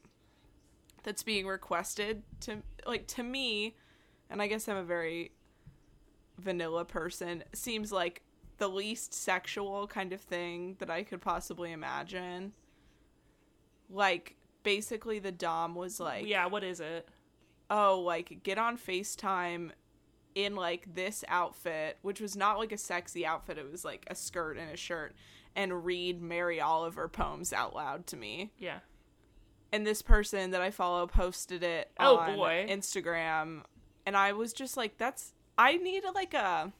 [1.05, 3.77] that's being requested to like to me
[4.29, 5.31] and I guess I'm a very
[6.39, 8.23] vanilla person seems like
[8.59, 12.53] the least sexual kind of thing that I could possibly imagine.
[13.89, 17.09] Like basically the dom was like yeah, what is it?
[17.71, 19.71] oh, like get on FaceTime
[20.35, 24.15] in like this outfit, which was not like a sexy outfit, it was like a
[24.15, 25.15] skirt and a shirt,
[25.55, 28.53] and read Mary Oliver poems out loud to me.
[28.59, 28.79] Yeah.
[29.75, 32.67] And this person that I follow posted it Oh, on boy.
[32.71, 33.63] Instagram.
[34.07, 36.73] And I was just like, that's I need like a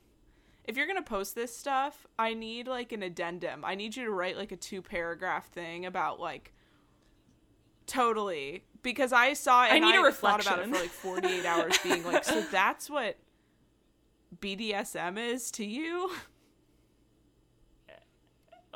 [0.65, 3.65] if you're gonna post this stuff, I need like an addendum.
[3.65, 6.53] I need you to write like a two paragraph thing about like
[7.87, 11.79] totally because I saw it I need a thought about it for like 48 hours
[11.79, 13.17] being like, so that's what
[14.41, 16.13] BDSM is to you?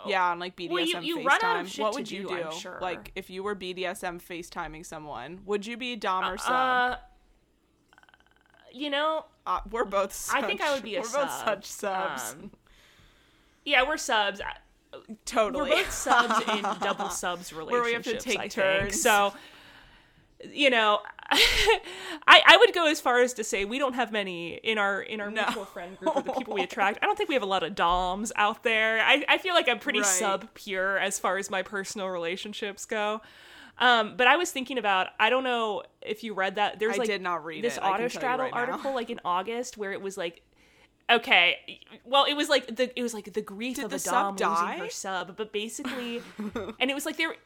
[0.06, 1.24] Yeah, on like BDSM Well, you- you FaceTime.
[1.26, 2.52] run out of shit what would you do, do?
[2.58, 2.78] Sure.
[2.80, 6.50] Like if you were BDSM FaceTiming someone, would you be dom or sub?
[6.52, 6.96] Uh,
[8.72, 10.12] you know, Uh, we're both.
[10.12, 11.44] Such, I think I would be a We're both sub.
[11.46, 12.32] such subs.
[12.34, 12.50] Um,
[13.64, 14.40] yeah, we're subs.
[15.24, 15.70] Totally.
[15.70, 17.72] We're both subs in double subs relationships.
[17.72, 18.52] Where we have to take I think.
[18.52, 19.02] turns.
[19.02, 19.32] So,
[20.52, 24.54] you know, I I would go as far as to say we don't have many
[24.54, 25.42] in our in our No.
[25.44, 26.98] mutual friend group or the people we attract.
[27.02, 29.00] I don't think we have a lot of doms out there.
[29.00, 30.06] I I feel like I'm pretty Right.
[30.06, 33.20] sub pure as far as my personal relationships go.
[33.80, 36.78] Um, but I was thinking about I don't know if you read that.
[36.78, 39.92] There's I like did not read this it, Autostraddle right article like in August where
[39.92, 40.42] it was like
[41.10, 44.00] okay well it was like the it was like the grief Did of the a
[44.00, 44.76] dom losing die?
[44.78, 46.20] her sub but basically
[46.78, 47.36] and it was like they were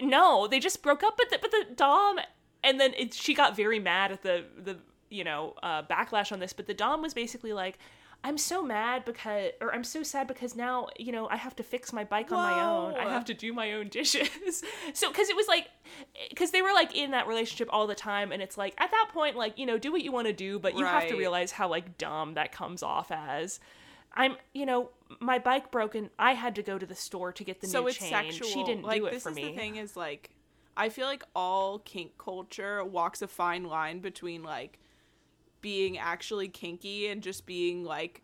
[0.00, 2.18] no they just broke up but the, but the dom
[2.62, 4.76] and then it, she got very mad at the the
[5.10, 7.78] you know uh, backlash on this but the dom was basically like
[8.24, 11.62] i'm so mad because or i'm so sad because now you know i have to
[11.62, 12.94] fix my bike on my own.
[12.94, 14.64] I have to do my own dishes.
[14.94, 15.68] So because it was like
[16.30, 19.10] because they were like in that relationship all the time and it's like at that
[19.12, 21.52] point like you know do what you want to do but you have to realize
[21.52, 23.60] how like dumb that comes off as
[24.14, 27.60] i'm you know my bike broken i had to go to the store to get
[27.60, 28.48] the so new it's chain sexual.
[28.48, 30.30] she didn't like do it this for is me the thing is like,
[30.76, 34.78] I feel like all kink culture walks a fine line between like
[35.60, 38.22] being actually kinky and just being like,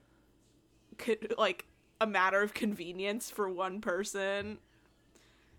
[0.98, 1.66] co- like
[2.00, 4.58] a matter of convenience for one person.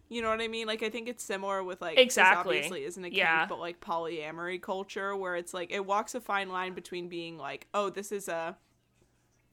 [0.10, 0.67] You know what I mean?
[0.67, 2.58] Like I think it's similar with like this Exactly.
[2.58, 3.46] obviously isn't a kink, Yeah.
[3.46, 7.67] but like polyamory culture where it's like it walks a fine line between being like,
[7.74, 8.58] oh, this is a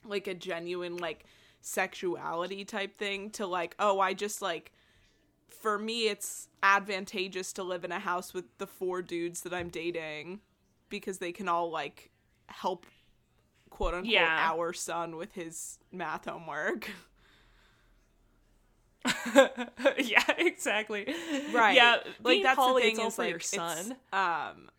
[0.09, 1.25] like a genuine like
[1.61, 4.73] sexuality type thing to like, oh, I just like
[5.49, 9.69] for me it's advantageous to live in a house with the four dudes that I'm
[9.69, 10.41] dating
[10.89, 12.11] because they can all like
[12.47, 12.87] help
[13.71, 14.51] quote unquote Yeah.
[14.53, 16.91] our son with his math homework.
[19.99, 21.13] yeah, exactly.
[21.53, 21.75] Right.
[21.75, 23.97] Yeah, like being that's poly, the thing is for like your son.
[24.13, 24.71] um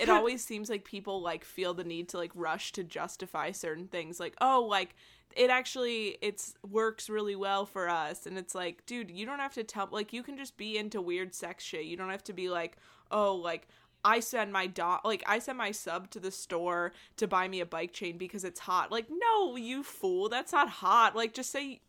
[0.00, 3.86] it always seems like people like feel the need to like rush to justify certain
[3.86, 4.94] things like oh like
[5.36, 9.54] it actually it's works really well for us and it's like dude you don't have
[9.54, 12.32] to tell like you can just be into weird sex shit you don't have to
[12.32, 12.76] be like
[13.10, 13.68] oh like
[14.04, 17.60] I send my dog like I send my sub to the store to buy me
[17.60, 18.92] a bike chain because it's hot.
[18.92, 21.16] Like no, you fool, that's not hot.
[21.16, 21.80] Like just say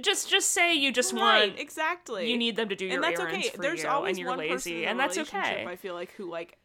[0.00, 2.30] Just just say you just right, want exactly.
[2.30, 3.56] you need them to do your and that's errands okay.
[3.56, 5.64] for There's you, always and you're one person lazy, and that's okay.
[5.66, 6.58] I feel like who like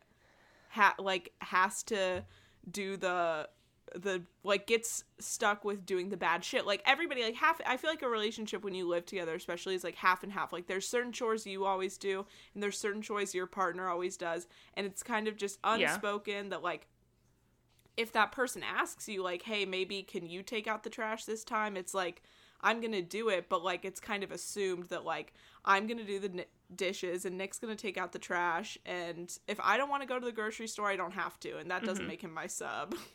[0.70, 2.24] ha like has to
[2.70, 3.50] do the
[3.96, 6.66] the like gets stuck with doing the bad shit.
[6.66, 9.84] Like everybody like half I feel like a relationship when you live together especially is
[9.84, 10.52] like half and half.
[10.52, 14.48] Like there's certain chores you always do and there's certain chores your partner always does
[14.76, 15.92] and it's kind of just Yeah.
[15.94, 16.88] unspoken that like
[17.98, 21.46] if that person asks you like hey maybe can you take out the trash this
[21.46, 22.22] time it's like
[22.66, 26.20] i'm gonna do it but like it's kind of assumed that like i'm gonna do
[26.20, 30.02] the n- dishes and nick's gonna take out the trash and if i don't want
[30.02, 32.10] to go to the grocery store i don't have to and that doesn't Mm-hmm.
[32.10, 32.96] make him my sub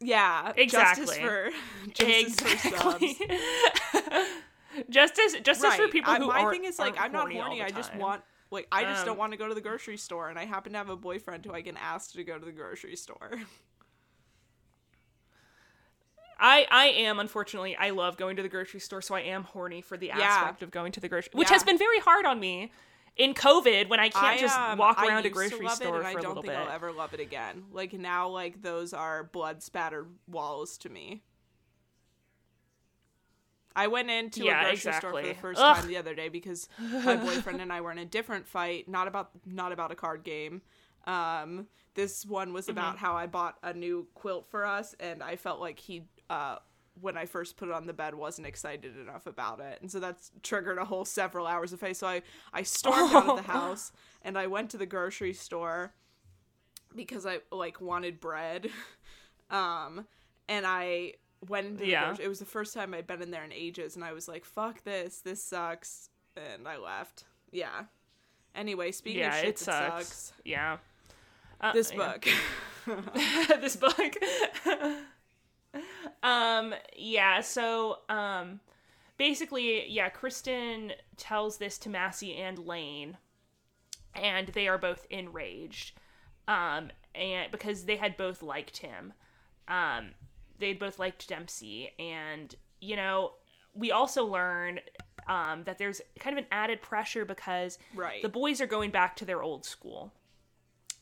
[0.00, 1.06] yeah Exactly.
[1.06, 1.50] justice for
[1.92, 4.22] justice for subs Exactly.
[4.90, 7.62] justice justice for right people I- who my aren't, thing is like i'm not horny
[7.62, 10.28] i just want like i just Um, don't want to go to the grocery store
[10.28, 12.52] and i happen to have a boyfriend who i can ask to go to the
[12.52, 13.30] grocery store
[16.38, 19.80] I I am unfortunately I love going to the grocery store, so I am horny
[19.80, 21.38] for the aspect of going to the grocery, store.
[21.38, 21.54] which Yeah.
[21.54, 22.72] has been very hard on me
[23.16, 25.98] in COVID when I can't just um, walk I around a grocery love it, store
[25.98, 26.58] and for I a don't little think bit.
[26.58, 27.64] I'll ever love it again.
[27.72, 31.22] Like now, like those are blood spattered walls to me.
[33.74, 35.76] I went into Yeah, a grocery store for the first Ugh.
[35.76, 36.68] time the other day because
[37.04, 40.24] my boyfriend and I were in a different fight, not about not about a card
[40.24, 40.62] game.
[41.06, 42.72] Um, this one was Mm-hmm.
[42.72, 46.56] about how I bought a new quilt for us, and I felt like he, uh,
[47.00, 50.00] when I first put it on the bed, wasn't excited enough about it, and so
[50.00, 51.96] that's triggered a whole several hours of fight.
[51.96, 55.92] So I I stormed out of the house and I went to the grocery store
[56.94, 58.70] because I like wanted bread.
[59.50, 60.06] um
[60.48, 61.14] and I
[61.48, 62.06] went into the Yeah.
[62.06, 64.26] grocery- it was the first time I'd been in there in ages and I was
[64.26, 67.24] like, fuck this, this sucks and I left.
[67.52, 67.84] Yeah.
[68.54, 70.06] Anyway, speaking yeah, of shit it that sucks.
[70.06, 70.78] sucks, Yeah.
[71.60, 71.96] Uh, this yeah.
[71.98, 72.28] book.
[73.60, 74.16] this book.
[76.22, 78.60] Um yeah, so um
[79.18, 83.16] basically, yeah, Kristen tells this to Massie and Layne
[84.14, 85.92] and they are both enraged.
[86.48, 89.12] Um and because they had both liked him.
[89.68, 90.10] Um
[90.58, 93.32] they'd both liked Dempsey and you know,
[93.74, 94.80] we also learn
[95.28, 98.22] um, that there's kind of an added pressure because Right.
[98.22, 100.12] the boys are going back to their old school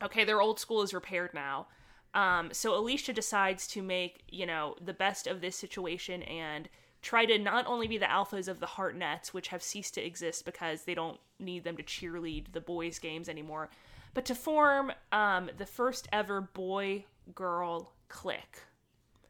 [0.03, 1.67] okay, their old school is repaired now.
[2.15, 6.69] Um, so Alicia decides to make, you know, the best of this situation and
[7.03, 10.45] try to not only be the alphas of the Heartnets, which have ceased to exist
[10.45, 13.69] because they don't need them to cheerlead the boys' games anymore,
[14.15, 18.61] but to form um, the first ever boy girl clique.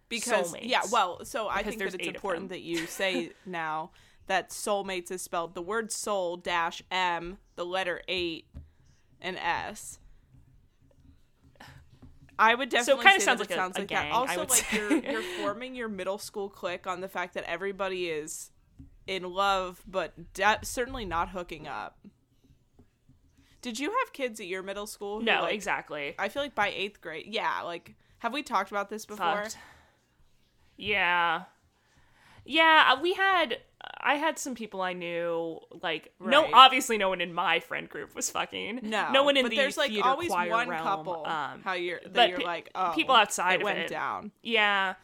[0.09, 0.69] because soulmates.
[0.69, 3.91] yeah well so i Because think that it's important that you say now
[4.27, 8.47] that soulmates is spelled the word soul dash m the letter 8
[9.21, 9.99] and s
[12.39, 14.47] i would definitely So it kinda sounds like it a- sounds like gang, that also
[14.47, 18.51] like you're you're forming your middle school clique on the fact that everybody is
[19.07, 21.99] in love but de- certainly not hooking up
[23.63, 26.15] did you have kids at your middle school who, No, like, exactly.
[26.19, 29.59] i feel like by eighth grade yeah like have we talked about this before Fucked.
[30.77, 31.43] Yeah.
[32.45, 33.59] Yeah, uh, we had
[34.01, 38.15] I had some people I knew like no obviously no one in my friend group
[38.15, 38.81] was fucking.
[38.83, 42.01] No, No one in but the there's like always one realm, couple um, how you're
[42.11, 43.89] that you're pe- like oh people outside it went it.
[43.89, 44.31] down.
[44.43, 44.95] Yeah.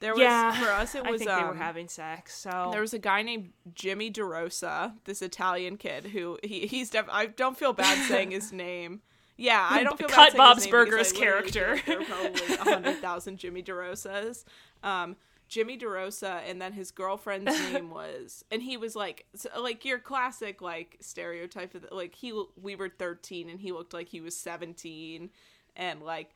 [0.00, 0.52] There was yeah.
[0.52, 2.36] for us it I was think they were um, having sex.
[2.36, 7.08] So there was a guy named Jimmy DeRosa, this Italian kid who he he's def-
[7.10, 9.02] I don't feel bad saying his name.
[9.36, 11.80] Yeah, I don't feel bad Cut saying Bob's his name Burgers I character.
[11.86, 14.44] There are probably a hundred thousand Jimmy DeRosas.
[14.82, 15.16] Um,
[15.48, 19.98] Jimmy DeRosa, and then his girlfriend's name was, and he was like, so, like your
[19.98, 24.20] classic like stereotype of the, like he we were thirteen and he looked like he
[24.20, 25.30] was seventeen,
[25.74, 26.30] and like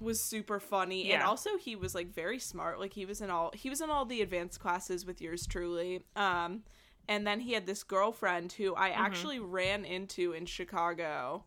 [0.00, 1.12] was super funny.
[1.12, 2.78] And also he was like very smart.
[2.80, 6.02] Like he was in all he was in all the advanced classes with yours truly.
[6.16, 6.62] Um
[7.08, 9.02] and then he had this girlfriend who i Mm-hmm.
[9.02, 11.42] actually ran into in chicago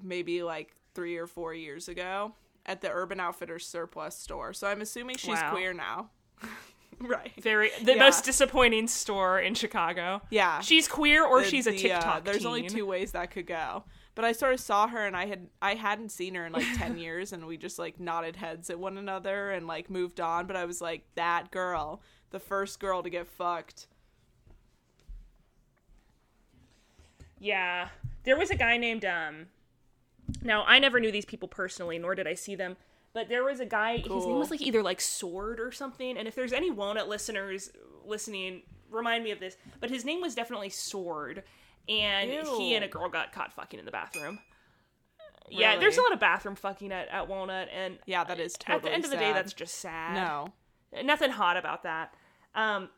[0.00, 2.32] maybe like three or four years ago
[2.70, 5.50] at the urban outfitters surplus store so i'm assuming she's Wow.
[5.52, 6.10] queer now
[7.00, 8.04] right very the Yeah.
[8.04, 10.22] most disappointing store in Chicago.
[10.30, 12.16] yeah She's queer or the- she's a the, TikTok.
[12.16, 15.16] uh, there's only two ways that could go but i sort of saw her and
[15.16, 18.36] i had i hadn't seen her in like 10 years and we just like nodded
[18.36, 22.40] heads at one another and like moved on but i was like that girl the
[22.40, 23.86] first girl to get fucked
[27.42, 27.88] Yeah.
[28.24, 29.46] There was a guy named um
[30.42, 32.76] Now, I never knew these people personally, nor did I see them,
[33.12, 36.26] but there was a guy his name was like either like Sword or something, and
[36.28, 37.70] if there's any Walnut listeners
[38.04, 41.42] listening, remind me of this, but his name was definitely Sword,
[41.88, 44.38] and he and a girl got caught fucking in the bathroom.
[45.48, 48.86] Yeah, there's a lot of bathroom fucking at, at Walnut, and yeah that is terrible.
[48.86, 50.52] at the end of the day, that's just sad no
[51.04, 52.14] nothing hot about that.
[52.54, 52.90] Um,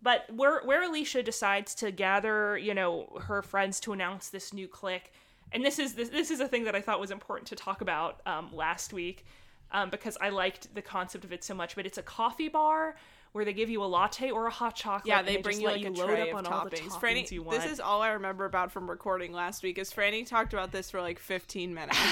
[0.00, 4.68] but where where Alicia decides to gather, you know, her friends to announce this new
[4.68, 5.12] clique,
[5.52, 7.80] and this is this, this is a thing that I thought was important to talk
[7.80, 9.24] about um, last week,
[9.72, 11.76] um, because I liked the concept of it so much.
[11.76, 12.96] But it's a coffee bar
[13.32, 15.06] where they give you a latte or a hot chocolate.
[15.06, 16.70] yeah and they just bring you like a load tray up of on all the
[16.70, 17.60] toppings toppings franny you want.
[17.60, 20.90] this is all i remember about from recording last week is franny talked about this
[20.90, 21.98] for like 15 minutes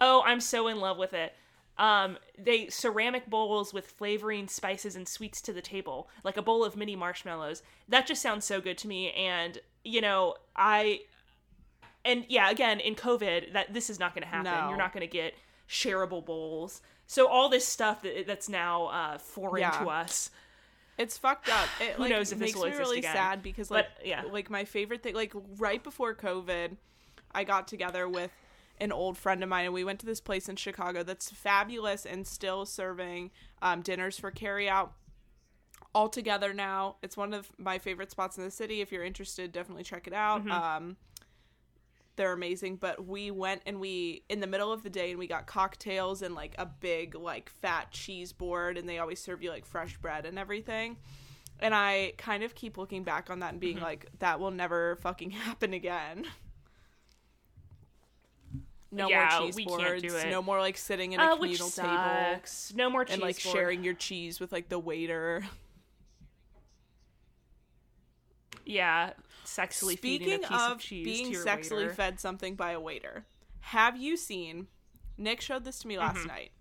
[0.00, 1.32] Oh, I'm so in love with it.
[1.76, 6.64] Um, they ceramic bowls with flavoring, spices, and sweets to the table, like a bowl
[6.64, 7.62] of mini marshmallows.
[7.88, 9.10] That just sounds so good to me.
[9.12, 11.00] And you know, I,
[12.04, 14.44] and yeah, again, in COVID, that this is not going to happen.
[14.52, 14.68] No.
[14.68, 15.34] You're not going to get
[15.68, 16.80] shareable bowls.
[17.06, 19.70] So all this stuff that, that's now uh, foreign Yeah.
[19.72, 20.30] to us.
[20.96, 21.68] It's fucked up.
[21.80, 23.14] It Who like, knows if this makes will me really again.
[23.14, 24.22] sad because like But, yeah.
[24.30, 26.76] like my favorite thing like right before COVID,
[27.34, 28.30] I got together with
[28.80, 32.04] an old friend of mine and we went to this place in Chicago that's fabulous
[32.04, 33.30] and still serving
[33.62, 34.94] um, dinners for carry out
[35.94, 36.96] all together now.
[37.02, 38.80] It's one of my favorite spots in the city.
[38.80, 40.40] If you're interested, definitely check it out.
[40.40, 40.50] Mm-hmm.
[40.50, 40.96] Um,
[42.16, 42.76] they're amazing.
[42.76, 46.22] But we went and we in the middle of the day and we got cocktails
[46.22, 49.96] and like a big like fat cheese board and they always serve you like fresh
[49.98, 50.96] bread and everything.
[51.60, 54.96] And I kind of keep looking back on that and being like, that will never
[54.96, 56.26] fucking happen again.
[58.94, 60.24] No Yeah, more cheese boards.
[60.26, 62.40] No more like sitting in a Uh, communal table.
[62.74, 63.54] No more cheese and like board.
[63.56, 65.44] sharing your cheese with like the waiter.
[68.64, 69.12] Yeah,
[69.44, 71.94] sexually feeding Speaking a piece of, of cheese being to your sexually waiter.
[71.94, 73.26] fed something by a waiter,
[73.60, 74.68] have you seen?
[75.18, 76.28] Nick showed this to me last Mm-hmm.
[76.28, 76.52] night.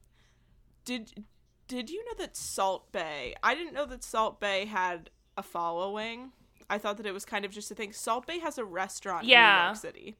[0.86, 1.26] Did
[1.68, 3.36] Did you know that Salt Bae?
[3.42, 6.32] I didn't know that Salt Bae had a following.
[6.70, 7.94] I thought that it was kind of just a thing.
[7.94, 10.18] Salt Bae has a restaurant in New York City.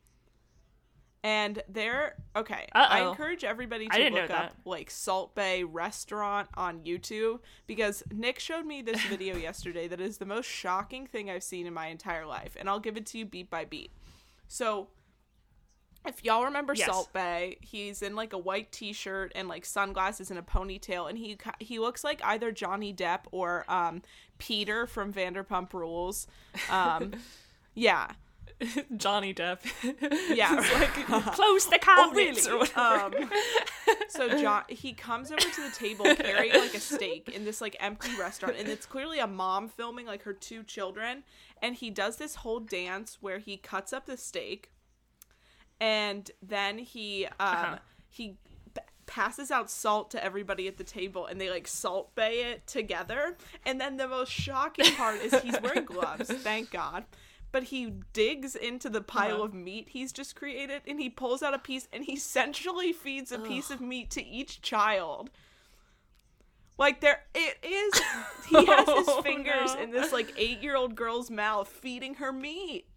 [1.26, 2.68] And they're okay.
[2.74, 3.12] I Uh-oh.
[3.12, 8.82] encourage everybody to look up like Salt Bae restaurant on YouTube because Nick showed me
[8.82, 12.58] this video yesterday that is the most shocking thing I've seen in my entire life,
[12.60, 13.92] and I'll give it to you beat by beat.
[14.50, 14.90] So,
[16.06, 16.88] if y'all remember Yes.
[16.88, 21.18] Salt Bae, he's in like a white T-shirt and like sunglasses and a ponytail, and
[21.18, 24.02] he he looks like either Johnny Depp or um,
[24.40, 26.28] Peter from Vanderpump Rules.
[26.70, 27.14] Um,
[27.74, 28.12] yeah,
[28.98, 29.60] Johnny Depp.
[30.36, 30.56] yeah.
[31.36, 32.48] Close the Oh, cabinets.
[32.48, 32.74] or really?
[32.74, 33.14] Um,
[34.10, 37.76] so John, he comes over to the table carrying like a steak in this like
[37.80, 41.24] empty restaurant, and it's clearly a mom filming like her two children,
[41.62, 44.72] and he does this whole dance where he cuts up the steak,
[45.80, 47.78] and then he um Uh-huh.
[48.10, 48.38] he
[49.06, 53.36] passes out salt to everybody at the table, and they like salt bae it together,
[53.66, 57.04] and then the most shocking part is he's wearing gloves, thank God.
[57.54, 59.44] But he digs into the pile Uh-huh.
[59.46, 63.32] of meat he's just created and he pulls out a piece and he sensually feeds
[63.32, 65.30] a piece of meat to each child.
[66.78, 67.94] Like there it is
[68.50, 69.82] he has his Oh, fingers no.
[69.82, 72.88] in this like 8-year-old girl's mouth feeding her meat.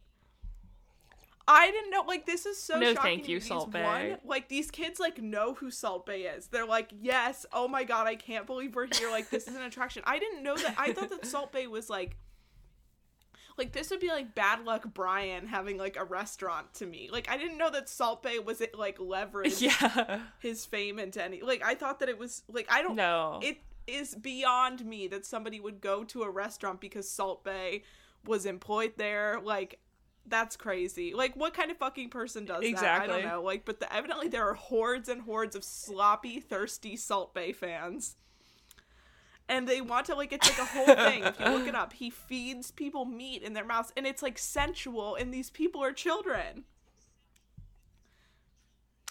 [1.48, 3.18] I didn't know like this is so No, shocking.
[3.18, 3.82] thank you, Salt Bae.
[4.10, 6.48] One, like these kids like know who Salt Bae is.
[6.48, 9.10] They're like, "Yes, oh my god, I can't believe we're here.
[9.12, 10.74] Like this is an attraction." I didn't know that.
[10.76, 12.16] I thought that Salt Bae was like
[13.56, 17.08] like this would be like bad luck Brian having like a restaurant to me.
[17.10, 20.20] Like I didn't know that Salt Bae was it like leveraged yeah.
[20.40, 21.40] his fame into any.
[21.42, 23.40] Like I thought that it was like I don't know.
[23.42, 27.82] It is beyond me that somebody would go to a restaurant because Salt Bae
[28.24, 29.40] was employed there.
[29.42, 29.80] Like
[30.26, 31.14] that's crazy.
[31.14, 33.02] Like what kind of fucking person does that?
[33.02, 33.42] I don't know.
[33.42, 38.16] Like but the, evidently there are hordes and hordes of sloppy, thirsty Salt Bae fans.
[39.48, 41.22] And they want to like it's like a whole thing.
[41.24, 44.38] If you look it up, he feeds people meat in their mouths and it's like
[44.38, 46.64] sensual and these people are children.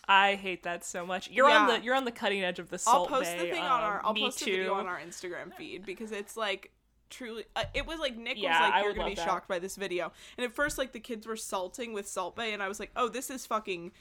[0.08, 1.32] I hate that so much.
[1.32, 3.12] You're on the you're on the cutting edge of the salt.
[3.12, 5.54] I'll post the Bay, thing on our um, I'll post the video on our Instagram
[5.58, 6.72] feed because it's like
[7.10, 9.26] truly uh, it was like Nick Yeah, was like you're gonna be that.
[9.26, 12.46] shocked by this video and at first like the kids were salting with Salt Bae
[12.48, 13.92] and I was like oh this is fucking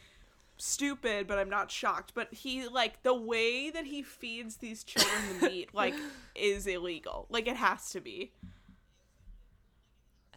[0.56, 5.20] stupid but I'm not shocked but he like the way that he feeds these children
[5.40, 5.94] the meat like
[6.34, 8.32] is illegal like it has to be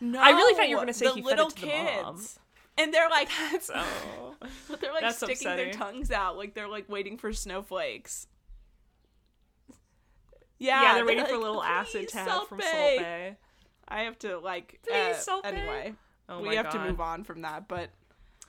[0.01, 1.67] no I really thought you were gonna say the he fed it little to the
[1.67, 2.19] kids mom.
[2.77, 4.35] and they're like That's oh.
[4.69, 8.27] but they're like That's sticking their tongues out like they're like waiting for snowflakes.
[10.59, 13.37] Yeah, yeah, they're waiting for a little acid "Please, tab Salt from Bae." Salt Bae.
[13.87, 15.93] I have to like Please, uh, anyway.
[16.29, 17.67] Oh we have to move on from that.
[17.67, 17.89] But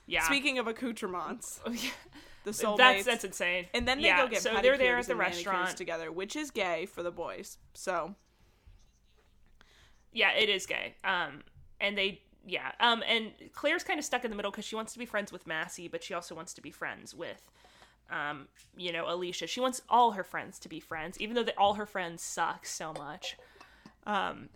[0.09, 0.23] Yeah.
[0.23, 1.59] speaking of accoutrements,
[2.43, 3.67] the soulmates, that's that's insane.
[3.73, 5.77] and then they yeah, go get so they're there at the restaurant.
[5.77, 7.57] together, which is gay for the boys.
[7.73, 8.15] So
[10.11, 10.95] Yeah, it is gay.
[11.03, 11.43] Um,
[11.79, 12.71] and they, yeah.
[12.79, 15.31] Um, and Claire's kind of stuck in the middle because she wants to be friends
[15.31, 17.49] with Massie, but she also wants to be friends with,
[18.09, 19.47] um, you know, Alicia.
[19.47, 22.65] She wants all her friends to be friends, even though they, all her friends suck
[22.65, 23.37] so much.
[24.07, 24.49] Um,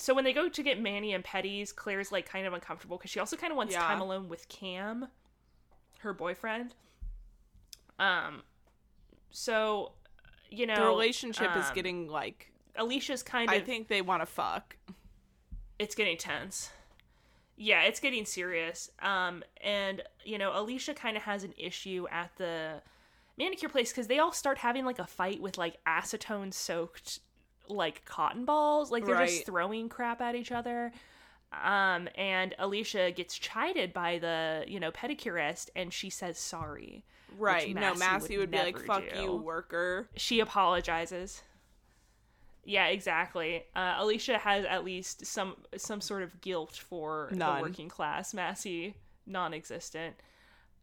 [0.00, 3.10] so when they go to get Manny and Petty's, Claire's like kind of uncomfortable because
[3.10, 3.80] she also kind of wants Yeah.
[3.86, 5.08] time alone with Cam,
[6.00, 6.74] her boyfriend.
[7.98, 8.42] Um,
[9.30, 9.92] so
[10.50, 14.22] you know, the relationship is um, getting like Alicia's kind of I think they want
[14.22, 14.76] to fuck.
[15.78, 16.70] it's getting tense.
[17.56, 18.90] Yeah, it's getting serious.
[19.02, 22.82] Um, and you know, Alicia kind of has an issue at the
[23.36, 27.20] manicure place because they all start having like a fight with like acetone soaked
[27.68, 28.90] like cotton balls.
[28.90, 29.28] Like they're Right.
[29.28, 30.92] just throwing crap at each other.
[31.52, 37.04] Um, and Alicia gets chided by the you know pedicurist, and she says sorry.
[37.38, 37.74] Right.
[37.74, 40.08] no, Massie Massie would, be like, fuck do you, worker.
[40.16, 41.42] she apologizes.
[42.64, 43.64] Yeah, exactly.
[43.74, 47.56] Uh, Alicia has at least some some sort of guilt for None.
[47.56, 48.34] the working class.
[48.34, 48.94] Massie,
[49.26, 50.16] non-existent.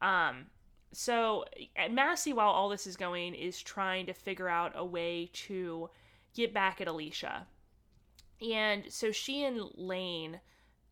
[0.02, 0.48] Um,
[0.92, 1.46] so
[1.92, 5.90] Massie, while all this is going, is trying to figure out a way to
[6.36, 7.48] get back at Alicia,
[8.42, 10.40] and so she and Layne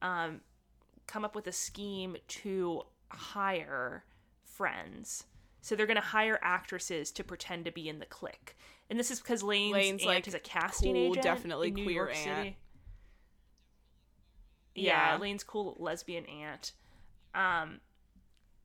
[0.01, 0.41] um,
[1.05, 4.03] come up with a scheme to hire
[4.43, 5.25] friends.
[5.61, 8.57] So they're going to hire actresses to pretend to be in the clique.
[8.89, 11.23] And this is because Layne's, Layne's, aunt like, is a casting cool, agent.
[11.23, 12.17] definitely in New queer York aunt.
[12.37, 12.57] City.
[14.75, 15.17] Yeah, Yeah.
[15.19, 16.73] Layne's cool lesbian aunt.
[17.33, 17.79] Um,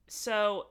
[0.08, 0.66] so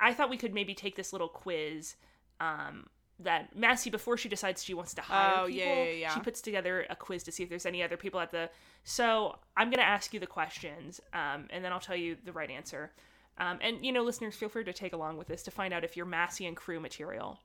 [0.00, 1.96] I, I thought we could maybe take this little quiz
[2.38, 2.86] um,
[3.22, 6.14] that Massie before she decides she wants to hire Oh, people, yeah, yeah, yeah.
[6.14, 8.50] she puts together a quiz to see if there's any other people at the.
[8.84, 12.50] So I'm gonna ask you the questions, um, and then I'll tell you the right
[12.50, 12.92] answer.
[13.38, 15.84] Um, and you know, listeners, feel free to take along with this to find out
[15.84, 17.38] if you're Massie and crew material.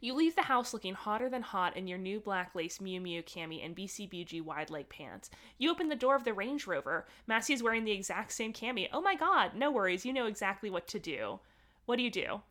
[0.00, 3.24] You leave the house looking hotter than hot in your new black lace Miu Miu
[3.24, 5.30] cami and BCBG wide leg pants.
[5.56, 7.06] You open the door of the Range Rover.
[7.26, 8.88] Massie is wearing the exact same cami.
[8.92, 11.40] Oh my god, no worries, you know exactly what to do.
[11.86, 12.42] What do you do?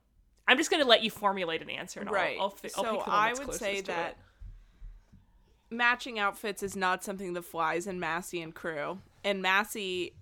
[0.50, 2.00] I'm just going to let you formulate an answer.
[2.00, 2.36] And right.
[2.38, 5.76] I'll, I'll, fi- I'll so one I would say that it.
[5.76, 8.98] matching outfits is not something that flies in Massie and crew.
[9.24, 10.14] And Massie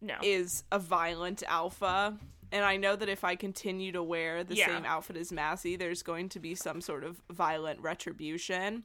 [0.00, 0.14] no.
[0.22, 2.16] is a violent alpha.
[2.52, 4.66] And I know that if I continue to wear the Yeah.
[4.66, 8.84] same outfit as Massie, there's going to be some sort of violent retribution.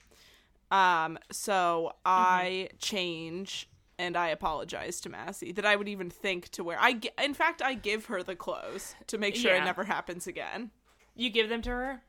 [0.72, 3.70] Um, so I change
[4.00, 6.78] and I apologize to Massie that I would even think to wear.
[6.80, 9.62] I, in fact, I give her the clothes to make sure Yeah.
[9.62, 10.72] it never happens again.
[11.16, 12.02] you give them to her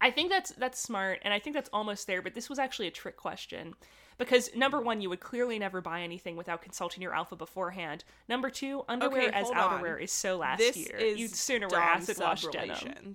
[0.00, 2.86] i think that's that's smart and i think that's almost there but this was actually
[2.86, 3.72] a trick question
[4.18, 8.50] because number one you would clearly never buy anything without consulting your alpha beforehand number
[8.50, 9.80] two underwear Okay, as hold on.
[9.80, 13.14] outerwear is so last This year is you'd sooner wear acid wash denim.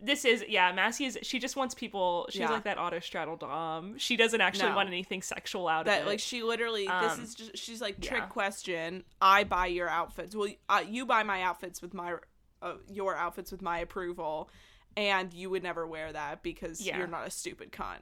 [0.00, 2.50] This is yeah massie is she just wants people she's Yeah.
[2.50, 4.76] like that Autostraddle dom she doesn't actually No.
[4.76, 7.80] want anything sexual out that of it like she literally Um, this is just she's
[7.80, 8.26] like trick yeah.
[8.26, 12.16] question i buy your outfits well uh, you buy my outfits with my
[12.60, 14.50] uh, your outfits with my approval
[14.96, 16.98] and you would never wear that because Yeah.
[16.98, 18.00] you're not a stupid cunt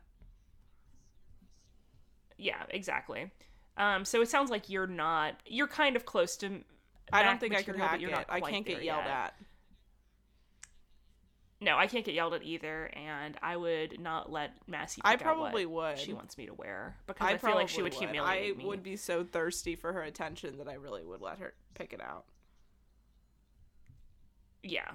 [2.38, 3.30] yeah exactly
[3.76, 6.62] um so it sounds like you're not you're kind of close to
[7.12, 9.14] i don't think i could hack you're it not i can't get yelled yet.
[9.14, 9.34] at
[11.62, 15.00] No, I can't get yelled at either, and I would not let Massie.
[15.04, 15.98] I probably what would.
[15.98, 18.58] She wants me to wear because i, I, feel like she probably would humiliate i
[18.58, 18.64] me.
[18.64, 22.00] would be so thirsty for her attention that i really would let her pick it
[22.00, 22.24] out
[24.62, 24.90] Yeah.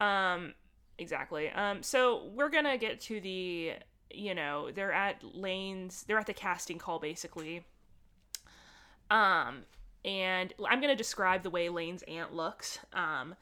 [0.00, 0.54] Um.
[0.98, 1.50] Exactly.
[1.50, 1.82] Um.
[1.82, 3.72] So we're gonna get to the.
[4.10, 6.04] You know, they're at Layne's.
[6.04, 7.64] They're at the casting call basically.
[9.10, 9.64] Um.
[10.04, 12.78] And I'm gonna describe the way Layne's aunt looks.
[12.92, 13.34] Um.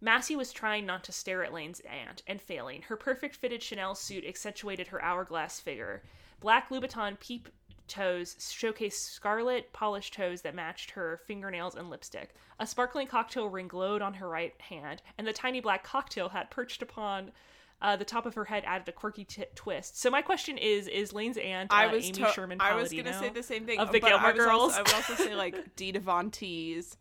[0.00, 2.82] Massie was trying not to stare at Layne's aunt and failing.
[2.82, 6.02] Her perfect fitted Chanel suit accentuated her hourglass figure.
[6.40, 7.48] Black Louboutin peep
[7.88, 12.34] toes showcased scarlet polished toes that matched her fingernails and lipstick.
[12.60, 16.50] A sparkling cocktail ring glowed on her right hand, and the tiny black cocktail hat
[16.50, 17.32] perched upon
[17.80, 19.98] uh, the top of her head added a quirky t- twist.
[20.00, 22.60] So my question is: Is Layne's aunt uh, I was Amy to- Sherman?
[22.60, 24.74] I was gonna say the same thing of the Gilmore I was also- Girls.
[24.74, 26.96] I would also say like Dita Von Teese,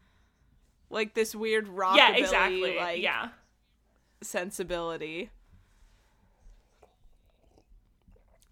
[0.90, 2.76] like this weird rockabilly, yeah, exactly.
[2.78, 3.30] like yeah,
[4.22, 5.30] sensibility.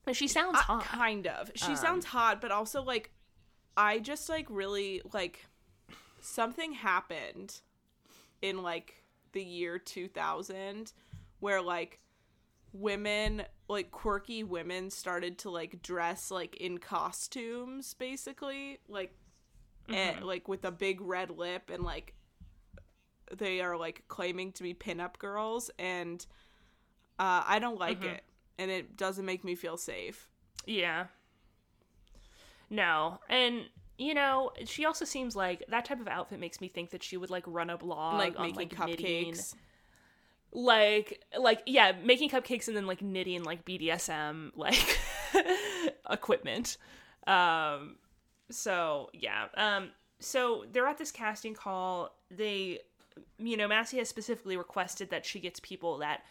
[0.04, 0.84] But she sounds Uh, hot.
[0.86, 1.52] Kind of.
[1.56, 3.12] She Um, sounds hot, but also like
[3.78, 5.46] I just like really like
[6.22, 7.62] something happened
[8.42, 10.94] in like the year 2000
[11.40, 12.00] where like
[12.74, 19.14] women like quirky women started to like dress like in costumes basically like
[19.88, 22.15] and, like with a big red lip and like
[23.36, 26.26] they are like claiming to be pinup girls and
[27.18, 28.24] uh, I don't like it
[28.58, 30.28] and it doesn't make me feel safe.
[30.66, 31.06] Yeah.
[32.70, 33.66] No, and
[33.98, 37.16] you know, she also seems like that type of outfit makes me think that she
[37.18, 39.56] would like run a blog like on making like knitting, cupcakes.
[40.52, 45.00] like like yeah, making cupcakes and then like knitting like BDSM like
[46.10, 46.78] equipment.
[47.28, 47.96] Um,
[48.52, 52.16] so yeah, um, so they're at this casting call.
[52.30, 52.80] They,
[53.38, 56.24] you know, Massie has specifically requested that she gets people that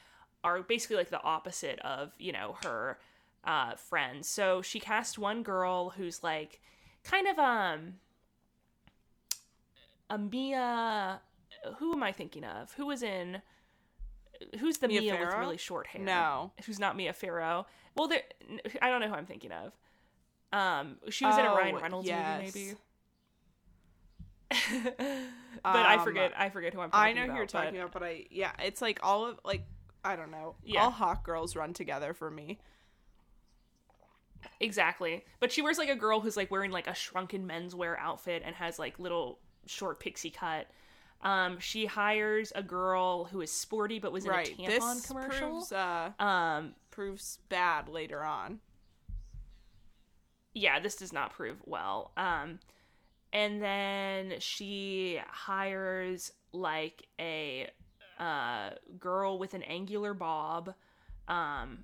[0.42, 2.98] are basically like the opposite of you know her
[3.44, 4.28] uh friends.
[4.28, 6.60] So she cast one girl who's like
[7.02, 7.94] kind of um
[10.10, 11.20] a Mia.
[11.78, 12.72] Who am I thinking of?
[12.74, 13.40] Who was in?
[14.58, 16.02] Who's the Mia Mia, with really short hair?
[16.02, 16.52] No.
[16.66, 17.66] who's not Mia Farrow.
[17.94, 18.22] Well, there.
[18.82, 19.72] I don't know who I'm thinking of.
[20.52, 22.42] Um, she was in a Ryan Oh, Reynolds yes.
[22.44, 22.76] movie, maybe.
[24.50, 24.96] but
[25.64, 26.32] I Um, forget.
[26.36, 26.90] I forget who I'm.
[26.90, 29.26] talking I know about, who you're talking but- about, but I yeah, it's like all
[29.26, 29.64] of like
[30.04, 30.54] I don't know.
[30.64, 30.82] Yeah.
[30.84, 32.58] All hot girls run together for me.
[34.60, 35.24] Exactly.
[35.40, 38.54] But she wears like a girl who's like wearing like a shrunken menswear outfit and
[38.56, 40.68] has like little short pixie cut.
[41.22, 44.48] Um, she hires a girl who is sporty but was in right.
[44.48, 45.48] a tampon This commercial.
[45.50, 48.60] proves uh um, proves bad later on.
[50.54, 52.12] yeah, this does not prove well.
[52.18, 52.58] Um,
[53.34, 57.68] and then she hires like a
[58.18, 60.72] uh, girl with an angular bob.
[61.26, 61.82] Um,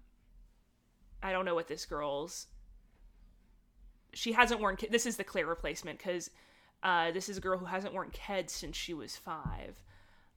[1.23, 2.47] I don't know what this girl's.
[4.15, 4.79] She hasn't worn.
[4.91, 6.31] This is the Claire replacement because
[6.85, 9.83] uh, this is a girl who hasn't worn Ked since she was five.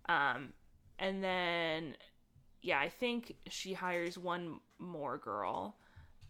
[0.09, 0.49] Um,
[0.97, 1.95] and then
[2.63, 5.75] yeah, I think she hires one more girl,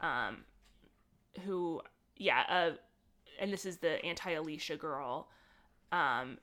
[0.02, 0.44] um,
[1.46, 1.82] who
[2.18, 2.72] yeah, uh,
[3.44, 5.28] and this is the anti Alicia girl.
[5.92, 6.38] Um,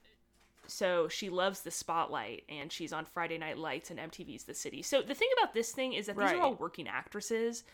[0.67, 4.83] so she loves the spotlight and she's on Friday Night Lights and MTV's The City.
[4.83, 6.37] So the thing about this thing is that these Right.
[6.37, 7.65] are all working actresses.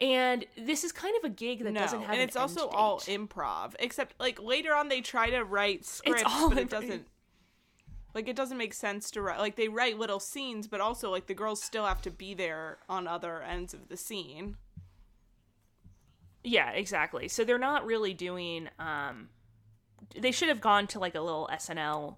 [0.00, 2.66] And this is kind of a gig that no, doesn't have and an it's also
[2.66, 3.74] end all improv.
[3.80, 7.06] Except like later on, they try to write scripts, but it doesn't.
[8.14, 9.38] Like it doesn't make sense to write.
[9.38, 12.78] Like they write little scenes, but also like the girls still have to be there
[12.88, 14.56] on other ends of the scene.
[16.44, 17.28] Yeah, exactly.
[17.28, 19.28] So they're not really doing um
[20.16, 22.16] they should have gone to like a little SNL,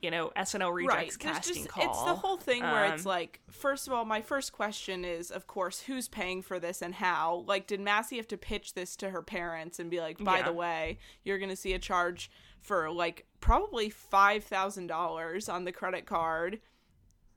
[0.00, 1.84] you know, SNL Rejects There's casting just- call.
[1.84, 5.30] It's the whole thing where it's Um, like, first of all, my first question is,
[5.30, 7.44] of course, who's paying for this and how?
[7.46, 10.46] Like, did Massie have to pitch this to her parents and be like, by Yeah.
[10.46, 12.28] the way, you're going to see a charge
[12.60, 16.60] for like probably $5,000 on the credit card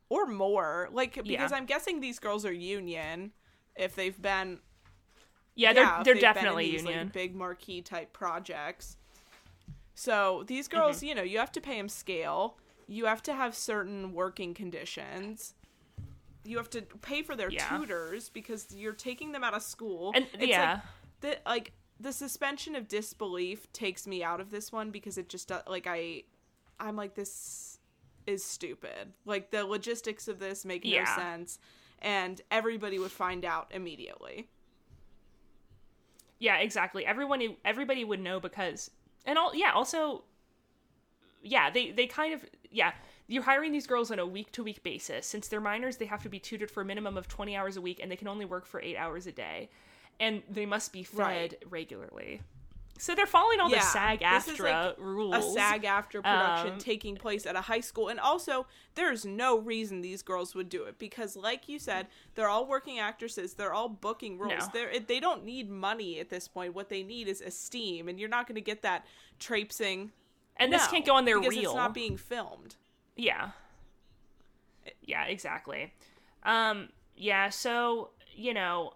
[0.09, 0.89] or more?
[0.91, 1.49] Like, because Yeah.
[1.51, 3.34] I'm guessing these girls are union
[3.76, 4.59] if they've been.
[5.55, 7.11] Yeah, they're yeah, they're they've been in definitely these, like, union.
[7.13, 8.97] big marquee type projects.
[9.93, 11.05] So these girls, Mm-hmm.
[11.05, 12.57] you know, you have to pay them scale.
[12.87, 15.53] You have to have certain working conditions.
[16.43, 17.67] You have to pay for their Yeah.
[17.69, 20.11] tutors because you're taking them out of school.
[20.13, 20.73] And- it's yeah.
[20.73, 20.81] like
[21.21, 25.49] the like the suspension of disbelief takes me out of this one because it just
[25.67, 26.23] like I
[26.79, 27.79] I'm like this
[28.27, 29.13] is stupid.
[29.23, 31.57] Like the logistics of this make no sense
[31.99, 34.49] and everybody would find out immediately.
[36.39, 37.05] Yeah, exactly.
[37.05, 38.91] Everyone everybody would know because
[39.25, 40.23] and all yeah, also
[41.41, 42.91] yeah, they they kind of yeah,
[43.27, 45.25] you're hiring these girls on a week to week basis.
[45.25, 47.81] Since they're minors, they have to be tutored for a minimum of 20 hours a
[47.81, 49.69] week and they can only work for 8 hours a day.
[50.19, 51.55] And they must be fed Right.
[51.69, 52.41] regularly.
[52.97, 55.35] So they're following all the SAG this is, AFTRA like, rules.
[55.35, 58.07] A SAG-AFTRA production Um, taking place at a high school.
[58.07, 62.47] And also, there's no reason these girls would do it because, like you said, they're
[62.47, 63.55] all working actresses.
[63.55, 64.59] They're all booking roles.
[64.59, 64.67] No.
[64.71, 66.73] They're, they don't need money at this point.
[66.73, 68.07] What they need is esteem.
[68.07, 69.05] And you're not going to get that
[69.39, 70.11] traipsing.
[70.55, 71.71] and this can't go on their because reel.
[71.71, 72.75] It's not being filmed.
[73.17, 73.49] Yeah.
[75.01, 75.93] Yeah, exactly.
[76.43, 78.93] Um, yeah, so, you know,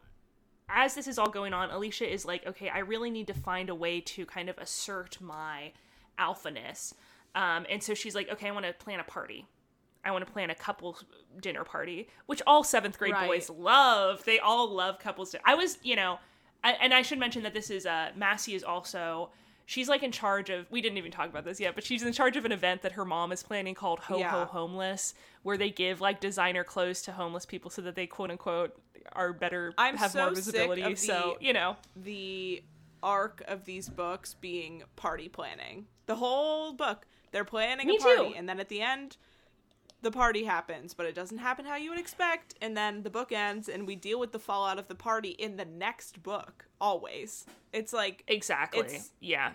[0.70, 3.70] as this is all going on, Alicia is like, okay, I really need to find
[3.70, 5.72] a way to kind of assert my
[6.18, 6.94] alphaness.
[7.36, 9.46] Um, and so she's like, okay, I want to plan a party.
[10.04, 11.04] I want to plan a couples
[11.42, 13.28] dinner party, which all seventh grade Right.
[13.28, 14.24] boys love.
[14.24, 15.32] They all love couples.
[15.32, 16.20] Din- I was, you know,
[16.64, 19.30] I, and I should mention that this is uh, Massie is also
[19.70, 20.70] she's like in charge of.
[20.72, 22.94] We didn't even talk about this yet, but she's in charge of an event that
[22.94, 25.14] her mom is planning called Ho Ho Homeless,
[25.44, 28.76] where they give like designer clothes to homeless people so that they quote unquote
[29.14, 30.96] are better, I'm have so more visibility.
[30.96, 32.64] so you know, The
[33.02, 35.86] arc of these books being party planning.
[36.08, 38.34] The whole book, they're planning Me a party, too.
[38.36, 39.18] and then at the end,
[40.02, 43.32] the party happens, but it doesn't happen how you would expect, and then the book
[43.32, 46.66] ends, and we deal with the fallout of the party in the next book.
[46.80, 48.80] Always, it's like exactly.
[48.82, 49.52] It's- yeah.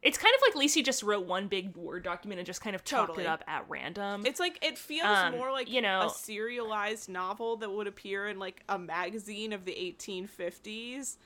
[0.00, 2.84] It's kind of like Lacey just wrote one big Word document and just kind of
[2.84, 3.24] chopped Totally.
[3.24, 4.24] it up at random.
[4.26, 8.28] it's like it feels Um, more like you know- a serialized novel that would appear
[8.28, 11.16] in like a magazine of the 1850s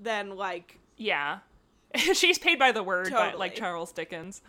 [0.00, 1.40] than like Yeah.
[2.14, 4.40] She's paid by the word, by, like Charles Dickens.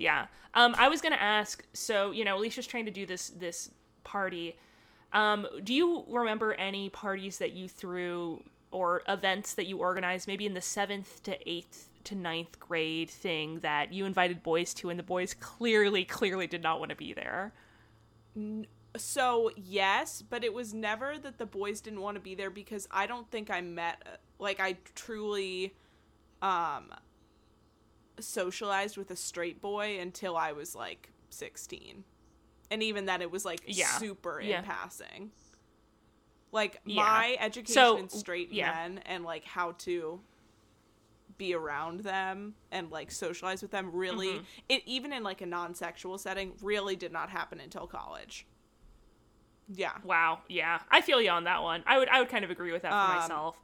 [0.00, 0.26] Yeah.
[0.54, 1.64] Um, I was gonna ask.
[1.74, 3.70] So you know, Alicia's trying to do this this
[4.02, 4.56] party.
[5.12, 10.46] Um, do you remember any parties that you threw or events that you organized, maybe
[10.46, 14.98] in the seventh to eighth to ninth grade thing that you invited boys to, and
[14.98, 17.52] the boys clearly, clearly did not want to be there?
[18.96, 22.88] So yes, but it was never that the boys didn't want to be there because
[22.90, 25.74] I don't think I met like I truly
[26.40, 26.90] um
[28.22, 32.04] socialized with a straight boy until I was like 16.
[32.70, 33.86] And even then it was like Yeah.
[33.98, 35.30] super in passing.
[36.52, 37.02] Like Yeah.
[37.02, 38.72] my education So, in straight yeah.
[38.72, 40.20] men and like how to
[41.38, 44.44] be around them and like socialize with them really Mm-hmm.
[44.68, 48.46] it even in like a non-sexual setting really did not happen until college.
[49.72, 49.92] Yeah.
[50.04, 50.40] Wow.
[50.48, 51.82] Yeah, I feel you on that one.
[51.86, 53.60] I would I would kind of agree with that for Um, myself.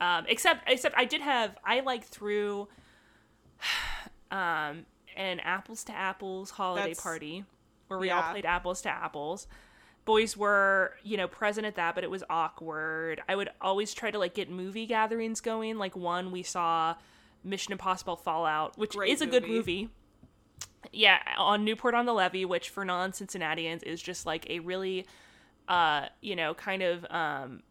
[0.00, 2.66] Um, except except I did have I like threw
[4.30, 7.44] um an apples to apples holiday That's- party
[7.88, 9.48] where we all played apples to apples.
[10.04, 13.20] Boys were, you know, present at that, but it was awkward.
[13.28, 15.76] I would always try to like get movie gatherings going.
[15.76, 16.94] Like one we saw
[17.42, 19.54] Mission Impossible Fallout, which Great is a good movie.
[19.82, 19.88] movie.
[20.92, 25.06] Yeah, on Newport on the Levee, which for non Cincinnatians is just like a really
[25.68, 27.62] uh, you know, kind of um,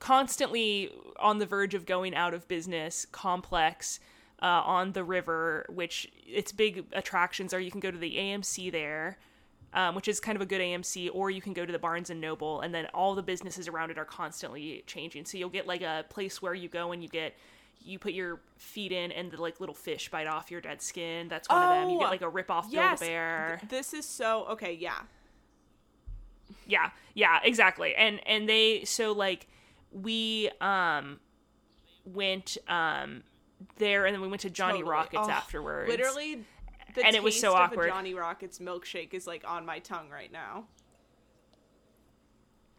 [0.00, 0.90] constantly
[1.20, 4.00] on the verge of going out of business complex
[4.42, 8.70] uh, on the river, which its big attractions are you can go to the AMC
[8.72, 9.18] there.
[9.72, 12.08] um, which is kind of a good AMC, or you can go to the Barnes
[12.08, 15.24] and Noble, and then all the businesses around it are constantly changing.
[15.24, 17.34] So you'll get like a place where you go and you get
[17.82, 21.26] you put your feet in, and the like little fish bite off your dead skin.
[21.28, 21.90] That's one of them.
[21.90, 23.00] You Oh, get like a rip off Yes.
[23.00, 23.56] Build Bear.
[23.62, 24.72] th- This is so okay.
[24.72, 25.00] Yeah.
[26.66, 27.94] Yeah, yeah, exactly.
[27.94, 29.46] And and they so like
[29.92, 31.18] we um
[32.04, 33.22] went um
[33.76, 34.90] there and then we went to Johnny Totally.
[34.90, 35.88] Rockets Oh, afterwards.
[35.88, 36.44] Literally,
[36.94, 37.88] the And it was so taste of awkward.
[37.90, 40.64] Johnny Rockets milkshake is like on my tongue right now.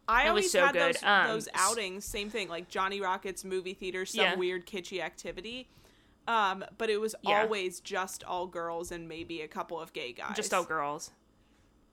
[0.08, 0.94] I It always so had good.
[0.94, 2.04] those Um, those outings.
[2.04, 4.34] Same thing, like Johnny Rockets movie theater, some Yeah.
[4.36, 5.68] weird kitschy activity.
[6.28, 7.42] Um, but it was Yeah.
[7.42, 10.34] always just all girls and maybe a couple of gay guys.
[10.36, 11.10] just all girls.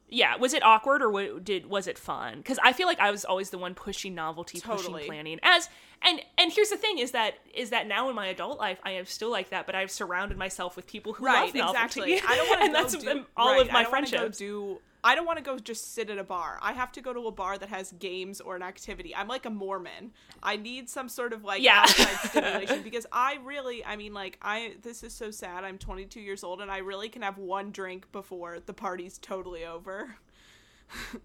[0.09, 2.37] Yeah, was it awkward or wa- did was it fun?
[2.37, 4.93] Because I feel like I was always the one pushing novelty, Totally.
[4.93, 5.39] pushing planning.
[5.41, 5.69] As
[6.03, 8.91] and and here's the thing: is that is that now in my adult life I
[8.91, 12.01] am still like that, but I've surrounded myself with people who right, love novelty.
[12.13, 12.21] exactly.
[12.27, 14.37] I don't want to that's do, all right, of my I don't friendships.
[14.37, 16.57] Do I don't want to go just sit at a bar.
[16.61, 19.13] I have to go to a bar that has games or an activity.
[19.15, 20.13] I'm like a Mormon.
[20.41, 21.81] I need some sort of like Yeah.
[21.81, 24.75] outside stimulation because I really, I mean, like I.
[24.81, 25.63] This is so sad.
[25.65, 29.65] I'm 22 years old and I really can have one drink before the party's totally
[29.65, 30.15] over.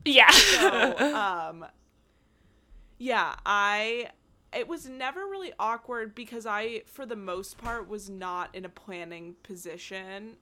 [0.04, 1.64] yeah, So, um,
[2.98, 4.10] yeah, I.
[4.50, 8.70] It was never really awkward because I, for the most part, was not in a
[8.70, 10.36] planning position.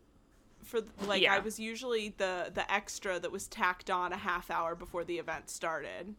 [0.67, 1.35] For like, Yeah.
[1.35, 5.19] I was usually the the extra that was tacked on a half hour before the
[5.19, 6.15] event started.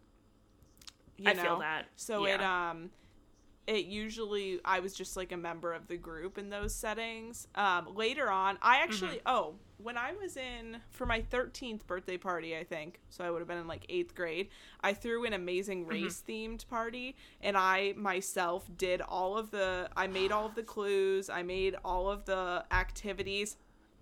[1.18, 1.86] You I feel that.
[1.96, 2.92] So it um,
[3.66, 7.48] it usually I was just like a member of the group in those settings.
[7.56, 9.28] Um, later on, I actually Mm-hmm.
[9.28, 13.40] oh when I was in for my 13th birthday party, I think so I would
[13.40, 14.48] have been in like eighth grade.
[14.82, 15.90] I threw an amazing Mm-hmm.
[16.04, 20.64] race themed party, and I myself did all of the I made all of the
[20.64, 23.58] clues, I made all of the activities.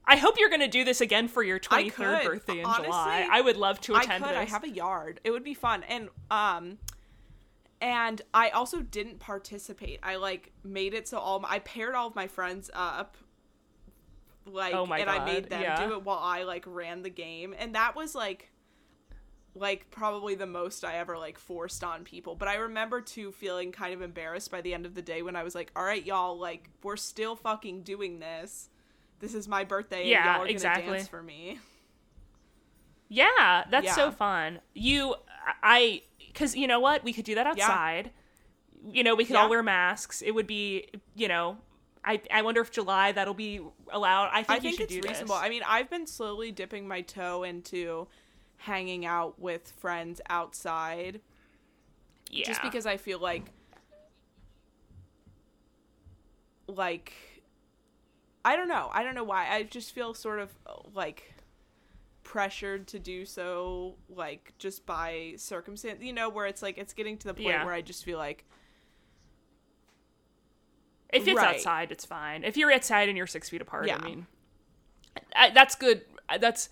[0.07, 2.25] I hope you're going to do this again for your 23rd could.
[2.25, 3.27] birthday in Honestly, July.
[3.31, 4.37] I would love to attend I could.
[4.37, 4.49] this.
[4.49, 5.19] I have a yard.
[5.23, 5.83] It would be fun.
[5.83, 6.77] And um
[7.81, 9.99] and I also didn't participate.
[10.01, 13.17] I like made it so all my, I paired all of my friends up
[14.45, 15.85] like Oh my and I made them yeah.
[15.85, 17.55] do it while I like ran the game.
[17.57, 18.51] And that was like
[19.55, 22.35] like probably the most I ever like forced on people.
[22.35, 25.35] But I remember too feeling kind of embarrassed by the end of the day when
[25.35, 28.69] I was like, "All right, y'all, like we're still fucking doing this.
[29.19, 30.85] This is my birthday and Yeah, exactly.
[30.85, 31.59] gonna dance for me."
[33.07, 33.95] Yeah, that's Yeah.
[33.95, 34.59] so fun.
[34.73, 35.15] You,
[35.61, 37.03] I, because you know what?
[37.03, 37.65] We could do that Yeah.
[37.65, 38.11] outside.
[38.91, 39.43] You know, we could Yeah.
[39.43, 40.21] all wear masks.
[40.21, 41.57] It would be, you know,
[42.03, 44.29] I, I wonder if July that'll be allowed.
[44.31, 45.35] I think, I you think should it's do reasonable.
[45.35, 45.43] This.
[45.43, 48.07] I mean, I've been slowly dipping my toe into
[48.57, 51.21] hanging out with friends outside
[52.29, 52.45] yeah.
[52.45, 53.51] just because I feel like
[56.67, 57.13] like
[58.45, 58.89] I don't know.
[58.93, 59.47] I don't know why.
[59.49, 61.33] I just feel sort of uh, like
[62.23, 67.17] pressured to do so like just by circumstance, you know, where it's like it's getting
[67.17, 67.65] to the point Yeah.
[67.65, 68.45] where I just feel like
[71.11, 71.55] if it's right.
[71.55, 72.43] outside, it's fine.
[72.43, 73.97] If you're outside and you're six feet apart, Yeah.
[73.99, 74.27] I mean,
[75.35, 76.01] I, that's good.
[76.39, 76.69] That's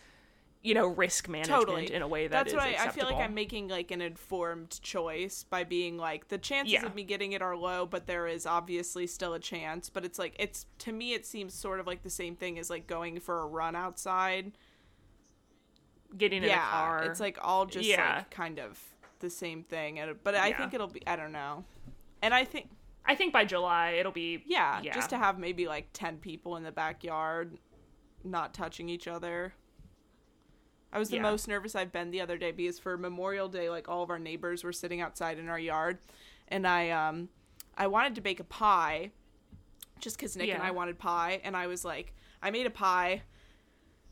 [0.63, 3.17] you know risk management totally in a way that that's what I, I feel like
[3.17, 6.85] i'm making like an informed choice by being like the chances Yeah.
[6.85, 10.17] of me getting it are low but there is obviously still a chance but it's
[10.17, 13.19] like it's to me it seems sort of like the same thing as like going
[13.19, 14.53] for a run outside
[16.17, 17.03] getting in yeah a car.
[17.03, 18.17] it's like all just Yeah.
[18.17, 18.79] like kind of
[19.19, 20.57] the same thing but i Yeah.
[20.57, 21.65] think it'll be i don't know
[22.21, 22.69] and i think
[23.05, 24.93] I think by July it'll be yeah, yeah.
[24.95, 27.57] just to have maybe like 10 people in the backyard
[28.23, 29.53] not touching each other
[30.93, 31.23] I was the Yeah.
[31.23, 34.19] most nervous I've been the other day because for Memorial Day, like all of our
[34.19, 35.97] neighbors were sitting outside in our yard,
[36.47, 37.29] and I um,
[37.75, 39.09] I wanted to bake a pie,
[39.99, 42.13] just because Nick and I wanted pie, and I was like,
[42.43, 43.23] I made a pie,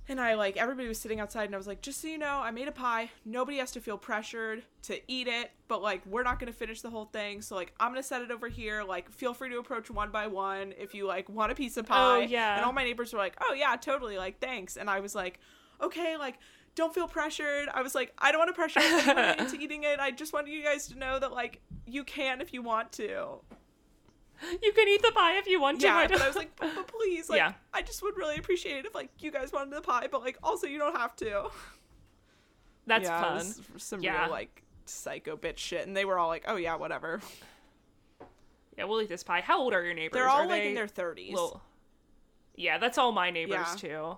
[0.08, 2.40] and I like everybody was sitting outside, and I was like, just so you know,
[2.40, 3.12] I made a pie.
[3.26, 6.90] Nobody has to feel pressured to eat it, but like we're not gonna finish the
[6.90, 8.84] whole thing, so like I'm gonna set it over here.
[8.84, 11.86] Like feel free to approach one by one if you like want a piece of
[11.86, 12.18] pie.
[12.18, 12.56] Oh, yeah.
[12.56, 15.40] And all my neighbors were like, oh yeah, totally, like thanks, and I was like,
[15.80, 16.40] okay, like
[16.76, 17.68] don't feel pressured.
[17.74, 20.00] I was like, I don't want to pressure anyone into eating it.
[20.00, 23.40] I just wanted you guys to know that like you can if you want to.
[24.62, 25.88] you can eat the pie if you want to.
[25.88, 27.54] Yeah, I but I was like, but, but please, like, Yeah.
[27.74, 30.38] I just would really appreciate it if like you guys wanted the pie, but like
[30.42, 31.50] also you don't have to.
[32.88, 33.46] that's yeah, fun.
[33.78, 34.24] Some Yeah.
[34.24, 37.22] real like psycho bitch shit, and they were all like, oh yeah, whatever.
[38.78, 39.42] Yeah, we'll eat this pie.
[39.42, 40.14] How old are your neighbors?
[40.14, 41.34] They're all Are like they in their thirties.
[41.34, 41.62] little-
[42.56, 43.90] Yeah, that's all my neighbors Yeah.
[43.90, 44.18] too,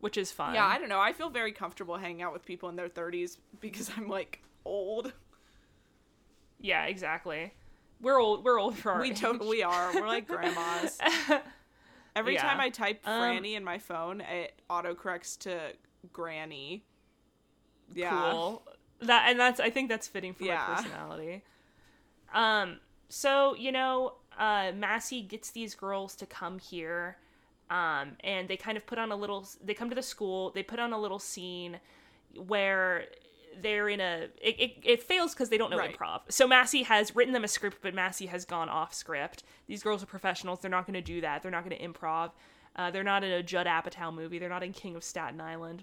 [0.00, 0.54] which is fun.
[0.54, 1.00] Yeah, I don't know.
[1.00, 5.12] I feel very comfortable hanging out with people in their thirties because I'm like old.
[6.60, 7.52] yeah, exactly.
[8.00, 8.44] We're old.
[8.44, 9.20] We're old for our We age.
[9.20, 9.92] totally are.
[9.94, 10.98] We're like grandmas.
[12.16, 12.42] Every Yeah.
[12.42, 15.72] time I type Um, Franny in my phone, it autocorrects to
[16.12, 16.84] Granny.
[17.94, 18.32] Yeah.
[18.32, 18.62] cool.
[19.00, 20.64] That and that's I think that's fitting for Yeah.
[20.68, 21.42] my personality.
[22.34, 27.16] Um so, you know, uh Massie gets these girls to come here
[27.70, 30.62] um and they kind of put on a little they come to the school, they
[30.62, 31.80] put on a little scene
[32.46, 33.04] where
[33.60, 35.96] they're in a it, it, it fails because they don't know Right.
[35.96, 36.20] improv.
[36.28, 39.44] So massie has written them a script but massie has gone off script.
[39.66, 40.60] These girls are professionals.
[40.60, 41.42] They're not going to do that.
[41.42, 42.32] They're not going to improv.
[42.76, 44.38] Uh, they're not in a judd apatow movie.
[44.38, 45.82] They're not in king of staten island.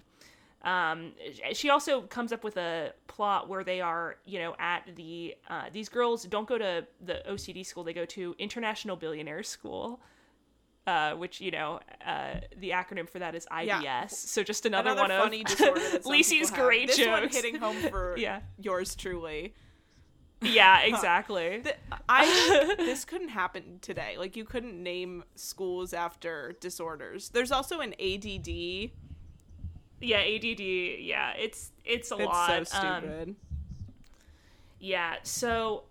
[0.62, 1.12] Um,
[1.52, 5.64] she also comes up with a plot where they are, you know, at the uh,
[5.72, 10.00] these girls don't go to the OCD school; they go to International billionaire School,
[10.86, 13.82] uh, which you know, uh, the acronym for that is IBS.
[13.82, 14.06] Yeah.
[14.06, 16.66] So just another, Another one funny of disorder that some Lacey's people have.
[16.66, 17.08] great this jokes.
[17.10, 18.40] one hitting home for Yeah.
[18.60, 19.54] yours truly.
[20.42, 21.60] yeah, exactly.
[21.62, 21.76] Th-
[22.08, 24.16] I this couldn't happen today.
[24.18, 27.30] Like you couldn't name schools after disorders.
[27.30, 28.48] There's also an ADD.
[30.02, 30.60] yeah, ADD.
[30.60, 32.68] Yeah, it's it's a It's lot.
[32.68, 33.36] so Um, stupid.
[34.80, 35.84] Yeah, so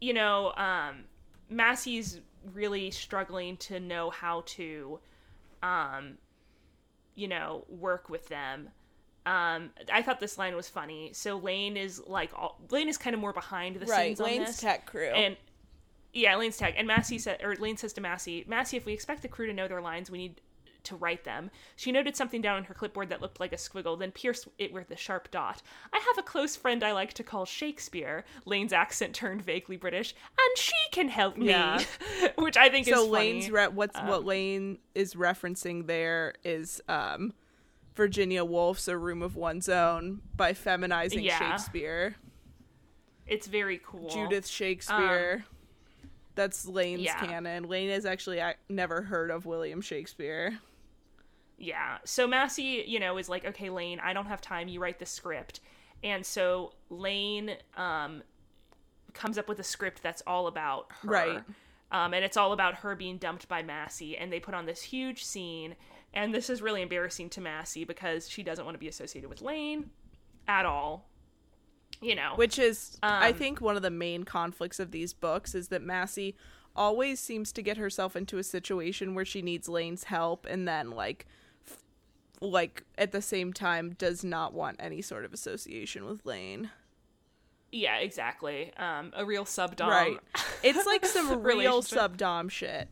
[0.00, 1.04] you know, um
[1.48, 2.20] Massie's
[2.52, 4.98] really struggling to know how to
[5.62, 6.18] um
[7.14, 8.70] you know, work with them.
[9.26, 11.10] Um I thought this line was funny.
[11.12, 14.44] So Layne is like all, Layne is kind of more behind the right, scenes on
[14.44, 14.58] this.
[14.58, 15.10] tech crew.
[15.10, 15.36] And
[16.12, 16.74] yeah, Layne's tech.
[16.76, 19.52] And Massie said, or Layne says to Massie, Massie, if we expect the crew to
[19.52, 20.40] know their lines, we need
[20.84, 21.50] to write them.
[21.76, 24.72] She noted something down on her clipboard that looked like a squiggle, then pierced it
[24.72, 25.62] with a sharp dot.
[25.92, 28.24] I have a close friend I like to call Shakespeare.
[28.44, 31.48] Layne's accent turned vaguely British, and she can help me.
[31.48, 31.82] Yeah.
[32.36, 33.06] Which I think is so.
[33.06, 37.32] Layne's re- what's what Layne is referencing there is um
[37.94, 41.38] Virginia Woolf's A Room of One's Own by feminizing Yeah.
[41.38, 42.16] Shakespeare.
[43.26, 44.08] it's very cool.
[44.08, 45.44] Judith Shakespeare.
[46.34, 47.18] That's Layne's yeah.
[47.26, 47.64] canon.
[47.64, 50.58] Layne has actually ac- never heard of William Shakespeare.
[51.62, 51.98] Yeah.
[52.04, 54.66] So Massie, you know, is like, okay, Layne, I don't have time.
[54.66, 55.60] You write the script.
[56.02, 58.24] And so Layne um,
[59.14, 61.08] comes up with a script that's all about her.
[61.08, 61.42] Right.
[61.92, 64.18] Um, and it's all about her being dumped by Massie.
[64.18, 65.76] And they put on this huge scene.
[66.12, 69.40] And this is really embarrassing to Massie because she doesn't want to be associated with
[69.40, 69.90] Layne
[70.48, 71.08] at all.
[72.00, 72.32] You know.
[72.34, 75.80] Which is, I Um, think, one of the main conflicts of these books is that
[75.80, 76.34] Massie
[76.74, 80.90] always seems to get herself into a situation where she needs Layne's help and then,
[80.90, 81.26] like,
[82.50, 86.70] like at the same time does not want any sort of association with Layne.
[87.70, 88.72] yeah, exactly.
[88.76, 89.86] Um, a real subdom.
[89.88, 90.18] right.
[90.62, 92.88] It's like some real sub dom shit.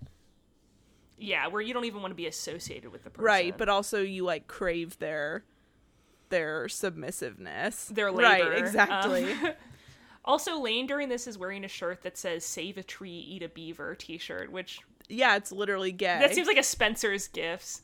[1.18, 3.24] Yeah, where you don't even want to be associated with the person.
[3.24, 5.44] Right, but also you like crave their
[6.30, 7.88] their submissiveness.
[7.88, 8.50] Their labor.
[8.50, 9.32] Right, exactly.
[9.32, 9.50] Um,
[10.22, 13.48] Also, Layne during this is wearing a shirt that says "Save a tree, eat a
[13.48, 16.18] beaver" T-shirt, which yeah, it's literally gay.
[16.20, 17.80] that seems like a Spencer's Gifts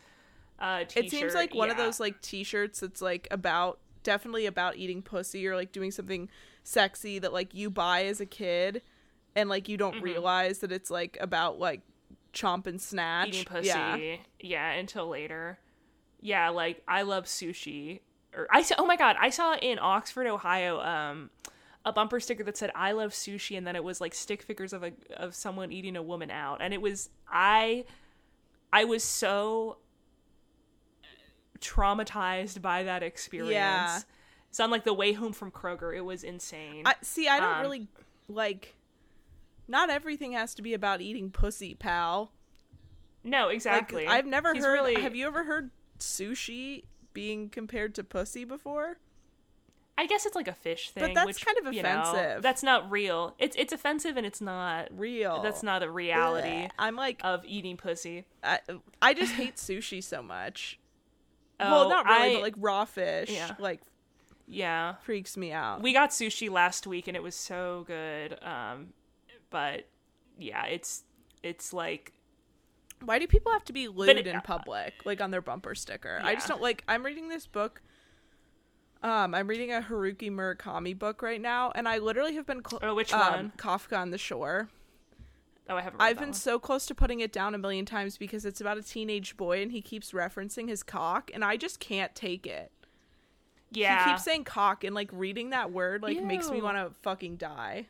[0.58, 5.02] uh, it seems like one of those like t-shirts that's like about definitely about eating
[5.02, 6.28] pussy or like doing something
[6.62, 8.82] sexy that like you buy as a kid
[9.34, 10.04] and like you don't Mm-hmm.
[10.04, 11.82] realize that it's like about like
[12.32, 13.28] chomp and snatch.
[13.28, 13.66] eating pussy.
[13.68, 14.16] Yeah.
[14.40, 14.70] Yeah.
[14.72, 15.58] until later.
[16.20, 18.00] Yeah, like I love sushi.
[18.34, 18.74] Or I saw.
[18.78, 21.30] Oh my god, I saw in Oxford, Ohio, um,
[21.84, 24.72] a bumper sticker that said "I love sushi," and then it was like stick figures
[24.72, 27.84] of a of someone eating a woman out, and it was I.
[28.72, 29.78] I was so
[31.56, 33.52] traumatized by that experience.
[33.52, 34.00] Yeah.
[34.50, 35.94] It's on like the way home from Kroger.
[35.96, 36.82] It was insane.
[36.86, 37.88] I see I don't Um, really
[38.28, 38.74] like
[39.68, 42.30] not everything has to be about eating pussy, pal.
[43.24, 44.06] no, Like exactly.
[44.06, 48.98] I've never He's heard really- have you ever heard sushi being compared to pussy before?
[49.98, 52.42] I guess it's like a fish thing, but that's which, kind of you know, offensive.
[52.42, 53.34] that's not real.
[53.38, 55.40] It's it's offensive and it's not Real.
[55.42, 56.68] That's not a reality.
[56.78, 58.26] I'm like of eating pussy.
[58.44, 58.60] I,
[59.00, 60.78] I just hate sushi so much.
[61.58, 63.54] Oh, well, not really, I- but like raw fish, Yeah.
[63.58, 63.80] like
[64.46, 64.94] yeah.
[65.02, 65.82] freaks me out.
[65.82, 68.38] We got sushi last week and it was so good.
[68.44, 68.88] Um,
[69.50, 69.86] but
[70.38, 71.04] yeah, it's
[71.42, 72.12] it's like
[73.04, 76.20] Why do people have to be lewd it- in public, like on their bumper sticker?
[76.22, 76.82] I just don't like.
[76.88, 77.82] I'm reading this book.
[79.02, 82.62] Um, I'm reading a Haruki Murakami book right now, and I literally have been.
[82.68, 83.52] Cl- Oh, which um, one?
[83.58, 84.68] Kafka on the Shore.
[85.68, 85.98] Oh, I haven't.
[86.00, 86.34] Read I've been one.
[86.34, 89.62] so close to putting it down a million times because it's about a teenage boy
[89.62, 92.72] and he keeps referencing his cock, and I just can't take it.
[93.70, 94.04] yeah.
[94.04, 97.36] He keeps saying cock, and like reading that word like makes me want to fucking
[97.36, 97.86] die.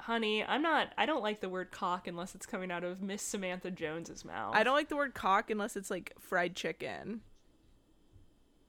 [0.00, 0.92] Honey, I'm not.
[0.96, 4.54] I don't like the word cock unless it's coming out of Miss Samantha Jones's mouth.
[4.54, 7.22] I don't like the word cock unless it's like fried chicken.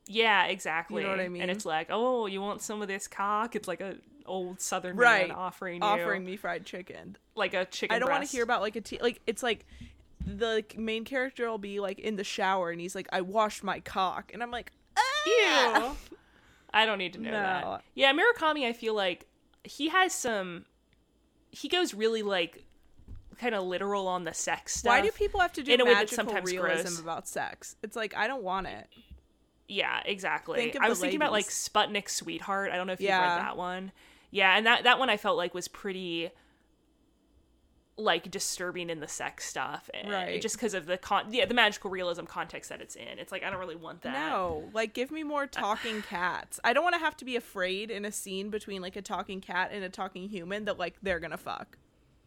[0.07, 1.01] Yeah, exactly.
[1.03, 1.41] You know what I mean?
[1.43, 3.55] And it's like, oh, you want some of this cock?
[3.55, 5.27] It's like a old Southern Right.
[5.29, 7.17] man offering you Offering me fried chicken.
[7.35, 7.95] like a chicken.
[7.95, 8.99] I don't want to hear about like a tea.
[9.01, 9.65] Like it's like
[10.25, 13.79] the main character will be like in the shower and he's like, "I washed my
[13.79, 15.01] cock," and I'm like, "Ah!"
[15.89, 15.97] Ew.
[16.73, 17.37] I don't need to know No.
[17.41, 17.83] that.
[17.95, 19.25] Yeah, Murakami, I feel like
[19.63, 20.65] he has some.
[21.49, 22.65] He goes really like,
[23.39, 24.89] kind of literal on the sex stuff.
[24.89, 26.99] Why do people have to do in a way that's magical sometimes realism gross.
[26.99, 27.75] about sex?
[27.81, 28.87] It's like I don't want it.
[29.69, 30.73] Yeah, exactly.
[30.79, 31.45] I was thinking about like.
[31.45, 32.71] Sputnik Sweetheart.
[32.71, 33.91] I don't know if you've read that one.
[34.37, 36.29] Yeah, and that that one I felt like was pretty
[37.99, 40.39] like disturbing in the sex stuff, eh, Right.
[40.41, 43.17] Just because of the con, yeah, the magical realism context that it's in.
[43.17, 44.13] It's like I don't really want that.
[44.13, 46.59] No, like give me more talking cats.
[46.63, 49.41] I don't want to have to be afraid in a scene between like a talking
[49.41, 51.77] cat and a talking human that like they're gonna fuck.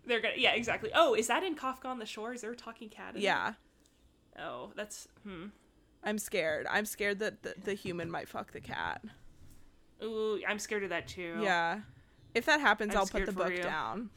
[0.04, 0.34] they're gonna.
[0.36, 0.90] Yeah, exactly.
[0.92, 2.32] Oh, is that in Kafka on the Shore?
[2.34, 3.14] Is there a talking cat?
[3.14, 4.40] In Yeah, it?
[4.40, 5.46] Oh, that's hmm.
[6.02, 6.66] I'm scared.
[6.68, 9.04] I'm scared that the, the human might fuck the cat.
[10.02, 11.38] Ooh, I'm scared of that too.
[11.42, 11.80] Yeah,
[12.34, 13.62] if that happens, I'm I'll put the book you.
[13.62, 14.10] down.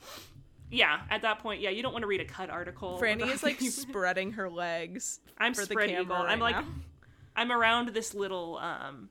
[0.69, 2.97] Yeah, at that point, yeah, you don't want to read a cut article.
[2.99, 5.19] Franny is like spreading her legs.
[5.37, 6.15] I'm for the spread camera eagle.
[6.17, 6.65] right I'm like, now.
[7.35, 8.57] I'm around this little.
[8.57, 9.09] um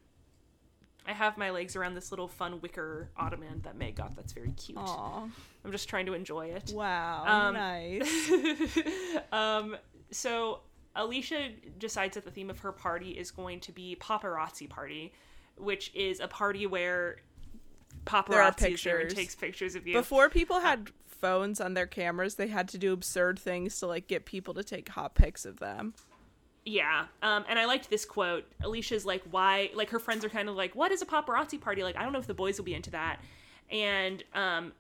[1.07, 4.15] I have my legs around this little fun wicker ottoman that Meg got.
[4.15, 4.79] That's very cute.
[4.79, 5.25] Aw,
[5.65, 6.73] I'm just trying to enjoy it.
[6.75, 8.79] wow, Um, nice.
[9.33, 9.77] um,
[10.13, 10.61] so
[10.95, 15.13] Alicia decides that the theme of her party is going to be paparazzi party,
[15.57, 17.17] which is a party where
[18.05, 19.95] paparazzi there and takes pictures of you.
[19.95, 24.09] Before people had phones on their cameras, they had to do absurd things to like
[24.09, 25.95] get people to take hot pics of them.
[26.65, 27.07] Yeah.
[27.23, 28.45] Um, and I liked this quote.
[28.63, 29.71] Alicia's like, why?
[29.75, 31.83] Like, her friends are kind of like, what is a paparazzi party?
[31.83, 33.19] Like, I don't know if the boys will be into that.
[33.71, 34.73] And um,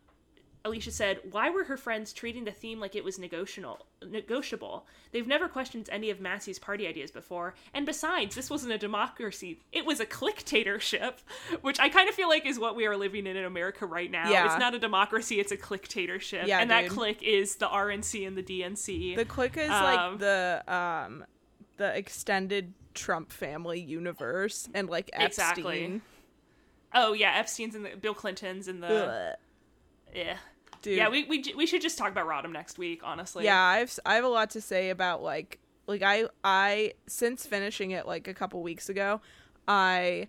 [0.64, 3.86] Alicia said, why were her friends treating the theme like it was negotiable?
[4.10, 4.86] Negotiable.
[5.12, 7.54] They've never questioned any of Massie's party ideas before.
[7.74, 11.14] And besides, this wasn't a democracy; it was a clicktatorship,
[11.60, 14.10] which I kind of feel like is what we are living in in America right
[14.10, 14.30] now.
[14.30, 14.46] Yeah.
[14.46, 16.46] It's not a democracy; it's a clicktatorship.
[16.46, 16.92] Yeah, and that dude.
[16.92, 19.16] click is the RNC and the DNC.
[19.16, 21.24] The click is Um, like the um
[21.76, 25.82] the extended Trump family universe and like Exactly.
[25.84, 26.02] Epstein.
[26.94, 29.36] Oh yeah, Epstein's in the Bill Clinton's in the Ugh.
[30.14, 30.36] yeah.
[30.82, 30.96] Dude.
[30.96, 33.44] Yeah, we, we we should just talk about Rodham next week, honestly.
[33.44, 37.92] yeah, I've I have a lot to say about like like I I since finishing
[37.92, 39.20] it like a couple weeks ago,
[39.66, 40.28] I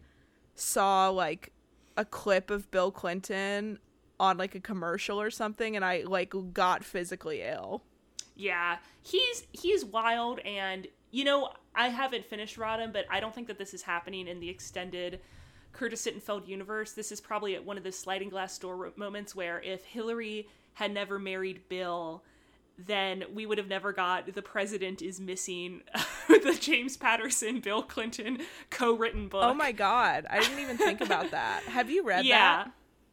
[0.56, 1.52] saw like
[1.98, 3.80] a clip of Bill Clinton
[4.20, 7.84] on like a commercial or something and I like got physically ill.
[8.36, 13.48] Yeah, he's he's wild, and you know I haven't finished Rodham, but I don't think
[13.48, 15.20] that this is happening in the extended
[15.74, 16.94] Curtis Sittenfeld universe.
[16.94, 20.94] This is probably at one of the sliding glass door moments where if Hillary had
[20.94, 22.24] never married Bill,
[22.78, 25.82] then we would have never got the president is missing
[26.28, 29.44] the James Patterson Bill Clinton co-written book.
[29.44, 31.64] Oh my god, I didn't even think about that.
[31.64, 32.66] Have you read yeah.
[32.66, 32.72] that?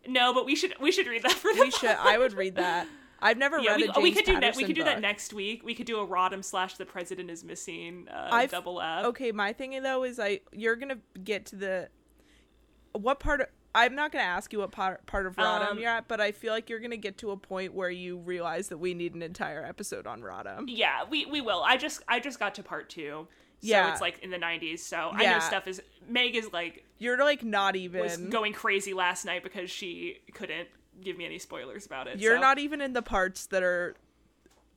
[0.08, 2.56] No, but we should we should read that for the We should I would read
[2.56, 2.86] that.
[3.22, 4.56] I've never Yeah, read we, a James we could do that.
[4.56, 5.02] We could do that book.
[5.02, 5.62] next week.
[5.62, 9.04] We could do a Rodham slash the president is missing uh, double F.
[9.06, 11.88] Okay, my thing though is I you're gonna get to the
[12.92, 15.90] what part of I'm not gonna ask you what part part of Rodham Um, you're
[15.90, 18.78] at, but I feel like you're gonna get to a point where you realize that
[18.78, 20.64] we need an entire episode on Rodham.
[20.66, 21.62] Yeah, we we will.
[21.62, 23.28] I just I just got to part two.
[23.62, 23.92] So Yeah.
[23.92, 24.84] it's like in the nineties.
[24.84, 28.92] So I know stuff is Meg is like You're like not even was going crazy
[28.94, 30.68] last night because she couldn't
[31.00, 32.18] give me any spoilers about it.
[32.18, 33.94] you're so- not even in the parts that are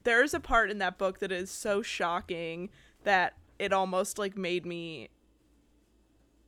[0.03, 2.69] there's a part in that book that is so shocking
[3.05, 5.09] that it almost like made me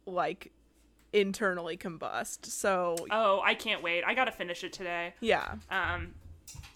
[0.06, 0.52] like
[1.16, 2.46] internally combust.
[2.46, 4.04] So Oh, I can't wait.
[4.04, 5.14] I gotta finish it today.
[5.22, 5.56] yeah.
[5.72, 6.14] um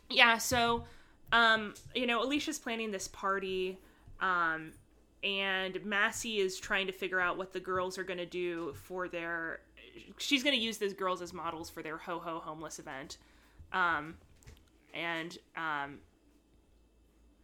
[0.09, 0.83] yeah so
[1.31, 3.77] um you know alicia's planning this party
[4.21, 4.71] um
[5.23, 9.07] and massie is trying to figure out what the girls are going to do for
[9.07, 9.59] their
[10.17, 13.17] she's going to use those girls as models for their ho ho homeless event
[13.71, 14.15] um
[14.95, 15.99] and um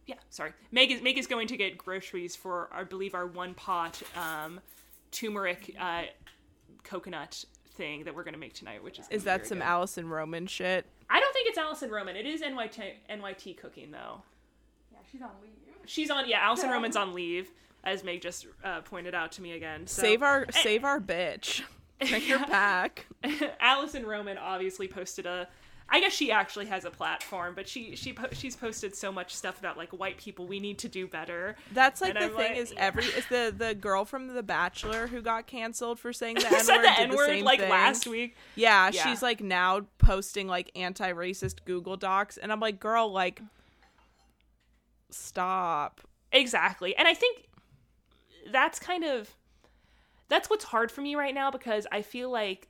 [0.06, 3.54] yeah sorry meg is meg is going to get groceries for i believe our one
[3.54, 4.58] pot um
[5.12, 6.02] turmeric uh
[6.86, 9.64] coconut thing that we're going to make tonight which is is that some good.
[9.64, 10.86] Alison Roman shit?
[11.10, 12.16] I don't think it's Alison Roman.
[12.16, 14.22] It is NYT NYT cooking though.
[14.92, 15.52] Yeah, she's on leave.
[15.84, 16.40] She's on yeah.
[16.40, 17.50] Alison Roman's on leave,
[17.84, 19.86] as Meg just uh, pointed out to me again.
[19.86, 21.62] So, Save our save our bitch.
[22.00, 23.06] Bring her back.
[23.60, 25.48] Alison Roman obviously posted a.
[25.88, 29.32] I guess she actually has a platform, but she she po- she's posted so much
[29.34, 30.44] stuff about like white people.
[30.46, 31.54] We need to do better.
[31.72, 34.42] That's like And the I'm thing like- is every is the the girl from The
[34.42, 37.70] Bachelor who got canceled for saying the N word the N word same like thing.
[37.70, 38.36] last week.
[38.56, 39.04] Yeah, Yeah.
[39.06, 43.40] she's like now posting like anti-racist Google Docs, and I'm like, girl, like,
[45.10, 46.00] stop.
[46.32, 46.96] Exactly.
[46.96, 47.44] And I think
[48.50, 49.30] that's kind of
[50.28, 52.68] that's what's hard for me right now because I feel like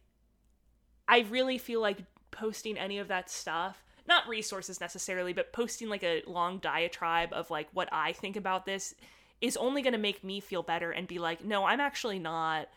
[1.09, 1.99] I really feel like
[2.37, 7.51] posting any of that stuff, not resources necessarily, but posting like a long diatribe of
[7.51, 8.95] like what I think about this
[9.41, 12.69] is only going to make me feel better and be like, "No, I'm actually not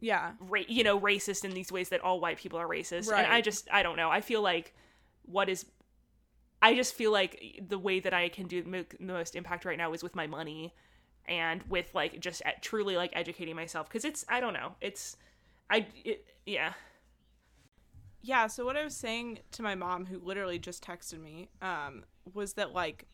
[0.00, 0.32] Yeah.
[0.40, 3.06] ra- you know racist in these ways that all white people are racist.
[3.12, 4.10] And i just i don't know.
[4.10, 4.74] I feel like
[5.24, 5.64] what is
[6.60, 9.78] i just feel like the way that i can do the the most impact right
[9.78, 10.74] now is with my money
[11.26, 14.74] and with like just truly like educating myself because it's i don't know.
[14.80, 15.16] It's
[15.70, 16.72] i it, yeah
[18.22, 22.04] Yeah, so what I was saying to my mom who literally just texted me um
[22.34, 23.06] was that like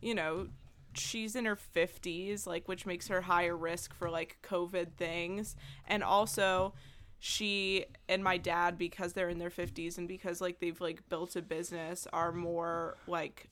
[0.00, 0.48] you know,
[0.94, 5.56] she's in her 50s like which makes her higher risk for like covid things.
[5.86, 6.74] And also
[7.18, 11.36] she and my dad because they're in their 50s and because like they've like built
[11.36, 13.50] a business are more like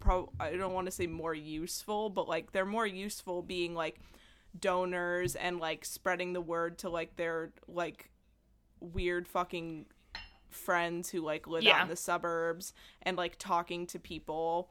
[0.00, 3.98] pro I don't want to say more useful but like they're more useful being like
[4.58, 8.10] donors and like spreading the word to like their like
[8.80, 9.86] weird fucking
[10.50, 11.76] friends who like live Yeah.
[11.78, 12.72] out in the suburbs
[13.02, 14.70] and like talking to people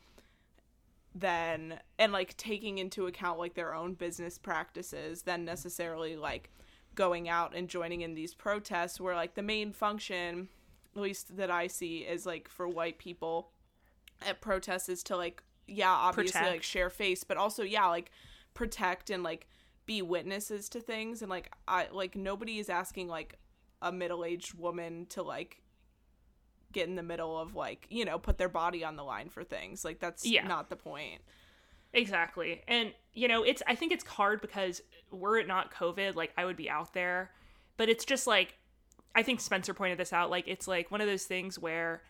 [1.14, 6.50] then and like taking into account like their own business practices than necessarily like
[6.94, 10.50] going out and joining in these protests where like the main function
[10.96, 13.50] at least that I see is like for white people
[14.26, 18.12] at protests is to like yeah obviously like share face but also yeah like
[18.54, 19.48] protect and like
[19.86, 23.38] be witnesses to things and like I like nobody is asking like
[23.86, 25.62] a middle-aged woman to like
[26.74, 29.46] get in the middle of like you know put their body on the line for
[29.46, 30.46] things like that's Yeah.
[30.46, 31.22] not the point
[31.94, 32.62] Exactly.
[32.68, 34.82] And you know, it's I think it's hard because
[35.12, 37.32] were it not COVID, like I would be out there.
[37.78, 38.58] But it's just like
[39.16, 42.02] I think Spencer pointed this out, like it's like one of those things where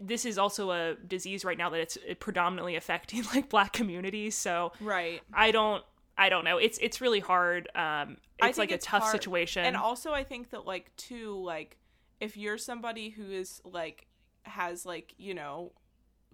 [0.00, 4.36] this is also a disease right now that it's predominantly affecting like black communities.
[4.36, 5.82] So right I don't
[6.16, 6.58] I don't know.
[6.58, 7.68] It's it's really hard.
[7.74, 9.12] Um it's like think a tough hard.
[9.12, 9.64] situation.
[9.64, 11.78] And also I think that like too like
[12.20, 14.06] if you're somebody who is like
[14.44, 15.72] has like, you know,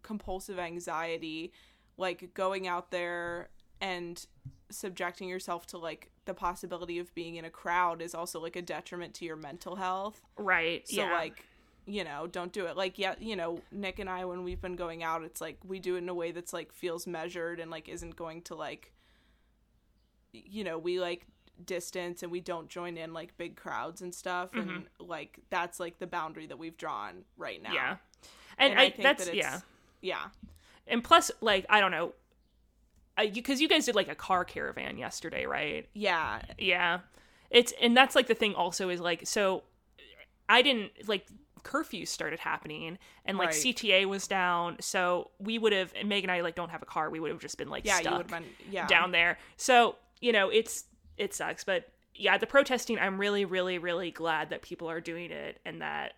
[0.02, 1.52] compulsive anxiety,
[1.96, 3.48] like going out there
[3.80, 4.26] and
[4.70, 8.62] subjecting yourself to like the possibility of being in a crowd is also like a
[8.62, 10.20] detriment to your mental health.
[10.36, 10.86] right.
[10.88, 11.12] So yeah.
[11.12, 11.44] like
[11.86, 12.76] you know, don't do it.
[12.76, 15.80] Like yeah, you know, Nick and I when we've been going out, it's like we
[15.80, 18.92] do it in a way that's like feels measured and like isn't going to like
[20.32, 21.26] you know, we like
[21.64, 25.04] distance and we don't join in like big crowds and stuff and mm-hmm.
[25.06, 27.72] like that's like the boundary that we've drawn right now.
[27.72, 27.96] yeah.
[28.58, 29.60] And, And I, I, think that's that yeah.
[30.00, 30.24] Yeah.
[30.86, 32.12] And plus like I don't know
[33.16, 35.88] because you guys did like a car caravan yesterday, right?
[35.94, 36.42] Yeah.
[36.58, 37.00] Yeah.
[37.50, 39.64] It's and that's like the thing also is like so
[40.48, 41.26] I didn't like
[41.64, 43.56] curfews started happening and like Right.
[43.56, 46.86] CTA was down, so we would have and Meg and I like don't have a
[46.86, 48.86] car, we would have just been like Yeah, stuck been yeah.
[48.86, 49.38] down there.
[49.56, 50.84] So, you know, it's
[51.16, 55.30] it sucks, but yeah, the protesting I'm really really really glad that people are doing
[55.30, 56.14] it and that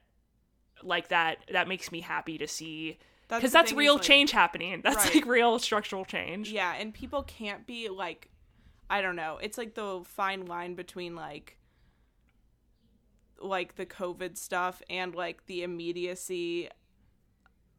[0.82, 2.98] like that that makes me happy to see
[3.28, 4.80] because that's real like- change happening.
[4.84, 5.14] That's Right.
[5.16, 6.50] like real structural change.
[6.50, 8.28] Yeah, and people can't be like
[8.88, 9.38] I don't know.
[9.40, 11.56] It's like the fine line between like
[13.40, 16.68] like the COVID stuff and like the immediacy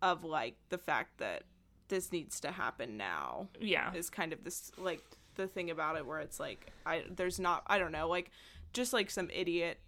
[0.01, 1.43] of like the fact that
[1.89, 3.93] this needs to happen now Yeah.
[3.93, 5.03] is kind of this like
[5.35, 8.31] the thing about it where it's like I there's not I don't know like
[8.73, 9.79] just like some idiot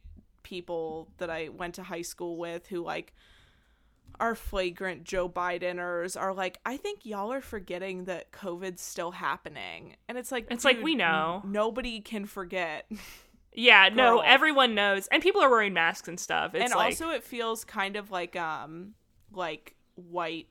[0.44, 3.14] people that I went to high school with who like
[4.20, 9.96] are flagrant Joe Bideners are like I think y'all are forgetting that COVID's still happening.
[10.08, 11.42] And it's like It's like, we know.
[11.44, 12.90] n- nobody can forget.
[13.54, 16.54] Yeah, no, everyone knows, and people are wearing masks and stuff.
[16.54, 18.94] It's and like, also it feels kind of like um
[19.32, 20.48] like white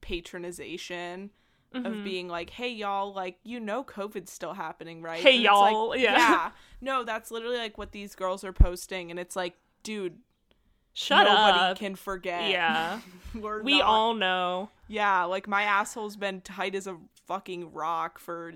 [0.00, 1.30] patronization
[1.74, 1.86] Mm-hmm.
[1.86, 5.96] of being like hey y'all like you know covid's still happening right Hey, And y'all,
[5.96, 6.50] yeah.
[6.80, 10.18] no that's literally like what these girls are posting and it's like dude
[10.92, 11.78] shut up nobody up.
[11.78, 13.00] can forget Yeah,
[13.62, 14.68] we not- all know.
[14.88, 16.96] yeah like my asshole's been tight as a
[17.26, 18.52] fucking rock for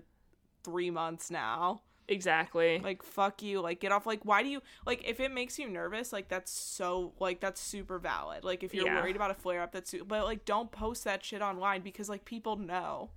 [0.63, 2.79] three months now Exactly.
[2.79, 5.69] like fuck you like get off like why do you like if it makes you
[5.69, 9.01] nervous like that's so like that's super valid like if you're Yeah.
[9.01, 12.09] worried about a flare up that's su- but like don't post that shit online because
[12.09, 13.11] like people know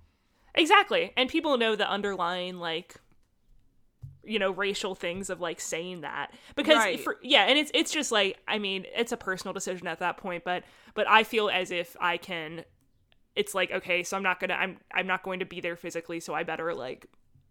[0.56, 1.12] Exactly.
[1.16, 2.96] And people know the underlying like
[4.24, 7.00] you know racial things of like saying that because Right.
[7.00, 10.16] for, yeah and it's it's just like i mean it's a personal decision at that
[10.18, 10.64] point but
[10.94, 12.64] but i feel as if i can
[13.34, 16.20] it's like okay so i'm not gonna i'm i'm not going to be there physically
[16.20, 17.06] so i better like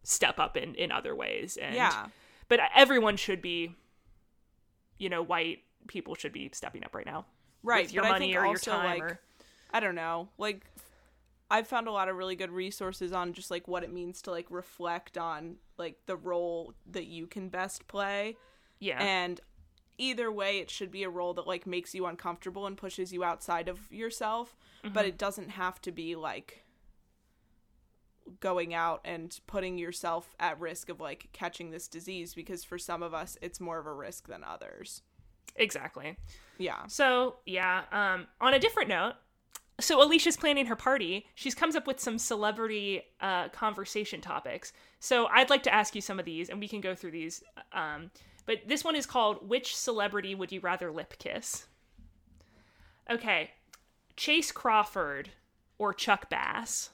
[0.09, 1.57] step up in in other ways.
[1.57, 2.07] And yeah.
[2.47, 3.75] but everyone should be
[4.97, 7.25] you know white people should be stepping up right now.
[7.61, 9.19] Right your but I money think or your also, time like or
[9.71, 10.65] i don't know like
[11.51, 14.31] i've found a lot of really good resources on just like what it means to
[14.31, 18.35] like reflect on like the role that you can best play.
[18.79, 19.01] Yeah.
[19.01, 19.39] And
[19.97, 23.23] either way it should be a role that like makes you uncomfortable and pushes you
[23.23, 25.09] outside of yourself but mm-hmm.
[25.09, 26.63] it doesn't have to be like
[28.39, 33.03] going out and putting yourself at risk of like catching this disease because for some
[33.03, 35.01] of us it's more of a risk than others.
[35.55, 36.17] Exactly.
[36.57, 36.87] Yeah.
[36.87, 37.83] So yeah.
[37.91, 39.13] Um, on a different note,
[39.79, 41.25] so Alicia's planning her party.
[41.35, 44.73] She comes up with some celebrity uh, conversation topics.
[44.99, 47.43] So I'd like to ask you some of these, and we can go through these.
[47.71, 48.11] Um,
[48.45, 51.67] but this one is called "Which celebrity would you rather lip kiss?"
[53.09, 53.51] Okay,
[54.15, 55.29] Chace Crawford
[55.77, 56.89] or Chuck Bass.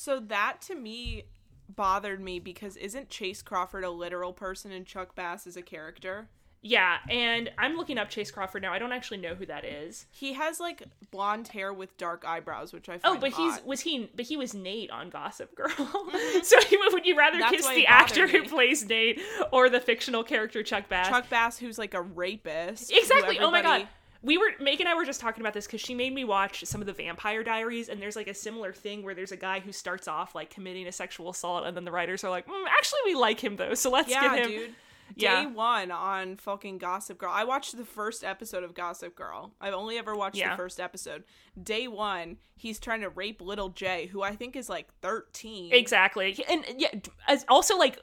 [0.00, 1.24] So that to me
[1.68, 6.30] bothered me because isn't Chace Crawford a literal person and Chuck Bass is a character?
[6.62, 8.72] Yeah, and I'm looking up Chace Crawford now.
[8.72, 10.06] I don't actually know who that is.
[10.10, 13.80] He has like blonde hair with dark eyebrows, which I Oh, find but he's was
[13.82, 14.10] he?
[14.16, 15.68] But he was Nate on Gossip Girl.
[15.78, 16.44] Mm-hmm.
[16.44, 19.20] so he, would you rather That's kiss the actor who plays Nate
[19.52, 21.08] or the fictional character Chuck Bass?
[21.08, 22.90] Chuck Bass, who's like a rapist.
[22.90, 23.38] exactly.
[23.38, 23.86] Oh my god.
[24.22, 26.62] We were Megan and I were just talking about this because she made me watch
[26.66, 29.60] some of the Vampire Diaries, and there's like a similar thing where there's a guy
[29.60, 32.64] who starts off like committing a sexual assault, and then the writers are like, mm,
[32.68, 34.50] actually, we like him though, so let's Yeah, get him.
[34.50, 34.74] dude.
[35.16, 35.42] Yeah.
[35.42, 37.30] Day one on fucking Gossip Girl.
[37.32, 39.52] I watched the first episode of Gossip Girl.
[39.60, 40.50] I've only ever watched Yeah.
[40.50, 41.24] the first episode.
[41.60, 45.72] Day one, he's trying to rape little J, who I think is like 13.
[45.72, 46.88] Exactly, and yeah,
[47.28, 47.98] as also like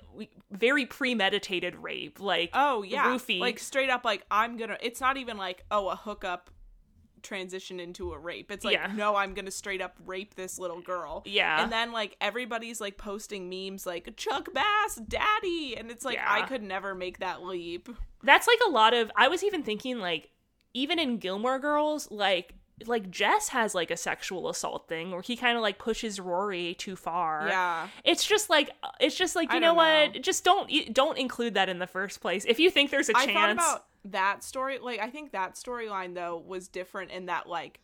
[0.51, 3.05] very premeditated rape, like Oh, yeah.
[3.07, 3.39] roofie.
[3.39, 4.77] Like straight up, like, I'm gonna.
[4.81, 6.49] It's not even like, oh, a hookup
[7.27, 8.51] transition into a rape.
[8.51, 8.91] It's like, Yeah.
[8.95, 11.23] no, I'm gonna straight up rape this little girl.
[11.25, 11.61] Yeah.
[11.63, 15.75] And then, like, everybody's like posting memes like, Chuck Bass, daddy.
[15.77, 16.25] And it's like, Yeah.
[16.31, 17.89] I could never make that leap.
[18.23, 20.31] that's like a lot of i was even thinking like
[20.73, 22.55] even in gilmore girls like
[22.85, 26.75] like jess has like a sexual assault thing where he kind of like pushes rory
[26.75, 27.87] too far Yeah.
[28.03, 31.55] it's just like uh, it's just like you I know what just don't don't include
[31.55, 34.41] that in the first place if you think there's a I chance thought about that
[34.43, 34.77] story.
[34.79, 37.81] Like, I think that storyline though was different in that like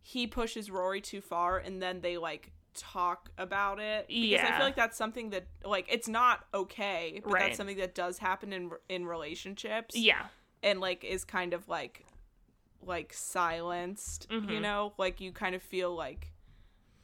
[0.00, 4.06] he pushes Rory too far, and then they like talk about it.
[4.08, 7.40] Because I feel like that's something that like it's not okay, but Right.
[7.44, 9.94] that's something that does happen in in relationships.
[9.96, 10.26] yeah
[10.62, 12.06] and like is kind of like
[12.82, 14.26] like silenced.
[14.30, 14.60] You Mhm.
[14.62, 16.28] know, like you kind of feel like.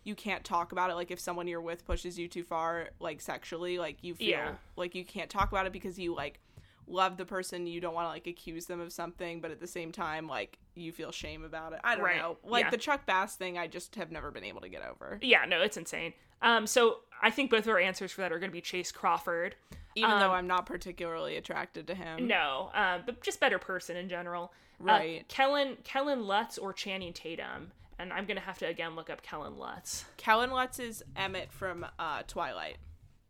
[0.05, 3.21] You can't talk about it like if someone you're with pushes you too far like
[3.21, 4.55] sexually like you feel Yeah.
[4.75, 6.41] like you can't talk about it because you like
[6.87, 9.67] love the person you don't want to like accuse them of something but at the
[9.67, 12.17] same time like you feel shame about it i don't Right.
[12.17, 12.71] know like Yeah.
[12.71, 15.61] the chuck bass thing i just have never been able to get over yeah no
[15.61, 18.55] it's insane um so i think both of our answers for that are going to
[18.55, 19.57] be chace crawford
[19.95, 23.95] even Um, though i'm not particularly attracted to him no um but just better person
[23.99, 25.29] in general Uh, Right.
[25.29, 29.59] kellen kellen lutz or channing tatum and i'm gonna have to again look up kellen
[29.59, 32.77] lutz kellen lutz is emmett from uh twilight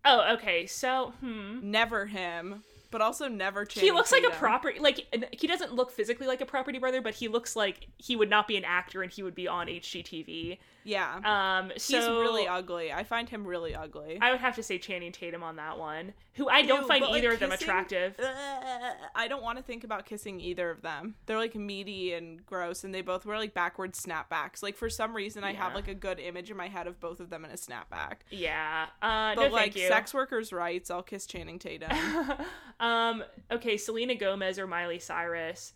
[0.04, 0.64] Oh, okay.
[0.66, 1.58] So, hmm.
[1.70, 5.90] never him but also never He Channing looks like a property like he doesn't look
[5.90, 9.02] physically like a property brother, but he looks like he would not be an actor
[9.02, 10.58] and he would be on HGTV.
[10.89, 14.78] Yeah Um, he's really ugly i find him really ugly I would have to say
[14.78, 17.51] Channing Tatum on that one, who I don't Ew, find but, like, either of them
[17.51, 18.15] kissing- attractive.
[18.19, 21.15] Ugh, I don't want to think about kissing either of them.
[21.27, 24.62] They're like meaty and gross, and they both wear like backwards snapbacks.
[24.62, 27.20] Like for some reason, I have like a good image in my head of both
[27.20, 28.19] of them in a snapback.
[28.31, 28.86] Yeah.
[29.02, 29.89] Uh, But no, like thank you.
[29.89, 31.90] sex workers' rights, I'll kiss Channing Tatum.
[32.81, 35.73] um, okay, Selena Gomez or Miley Cyrus.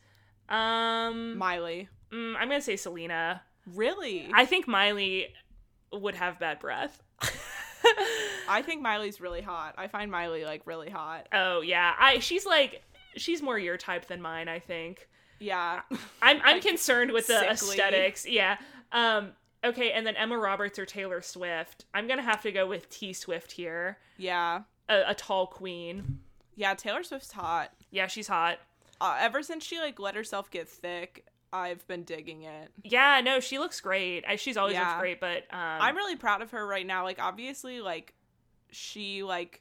[0.49, 3.43] Um, Miley, mm, I'm gonna say Selena.
[3.67, 4.29] Really?
[4.33, 5.29] I think Miley
[5.93, 7.03] would have bad breath.
[8.49, 9.75] I think Miley's really hot.
[9.79, 11.29] I find Miley like really hot.
[11.33, 12.83] Oh yeah, I she's like
[13.17, 14.49] she's more your type than mine.
[14.49, 15.09] I think.
[15.39, 15.83] Yeah,
[16.23, 17.77] I'm I'm concerned with the sickly.
[17.77, 18.27] aesthetics.
[18.27, 18.57] Yeah.
[18.93, 19.33] Um.
[19.65, 21.85] Okay, and then Emma Roberts or Taylor Swift.
[21.95, 23.99] I'm gonna have to go with T Swift here.
[24.17, 26.19] yeah, A, a tall queen.
[26.57, 26.75] yeah.
[26.75, 27.71] Taylor Swift's hot.
[27.91, 28.59] Yeah, she's hot.
[29.01, 32.71] Uh, ever since she like let herself get thick, I've been digging it.
[32.83, 34.25] Yeah, no, she looks great.
[34.39, 34.89] She's always Yeah.
[34.89, 37.05] looks great, but um, I'm really proud of her right now.
[37.05, 38.15] Like obviously like
[38.71, 39.61] she like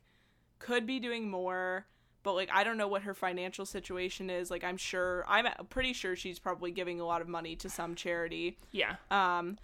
[0.59, 1.85] could be doing more,
[2.23, 4.49] but like I don't know what her financial situation is.
[4.49, 7.95] Like I'm sure I'm pretty sure she's probably giving a lot of money to some
[7.95, 8.57] charity.
[8.71, 9.57] yeah, Um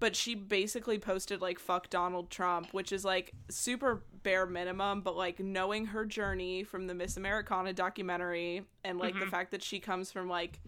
[0.00, 5.16] but she basically posted like fuck Donald Trump, which is like super bare minimum, but
[5.16, 9.80] like knowing her journey from the Miss Americana documentary and like the fact that she
[9.80, 10.60] comes from like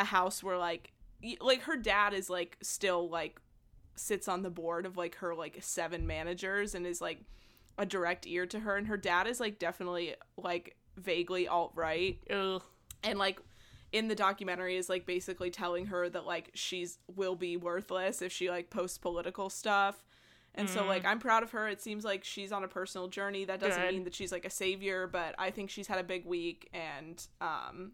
[0.00, 0.92] a house where like
[1.40, 3.40] like her dad is like still like
[3.94, 7.20] sits on the board of like her like seven managers and is like
[7.78, 12.18] a direct ear to her and her dad is like definitely like vaguely alt right
[12.28, 13.40] and like
[13.92, 18.32] in the documentary is like basically telling her that like she's will be worthless if
[18.32, 20.04] she like posts political stuff.
[20.54, 21.68] And so like i'm proud of her.
[21.68, 23.44] It seems like she's on a personal journey.
[23.44, 23.94] That doesn't Good.
[23.94, 27.26] mean that she's like a savior but i think she's had a big week and
[27.40, 27.92] um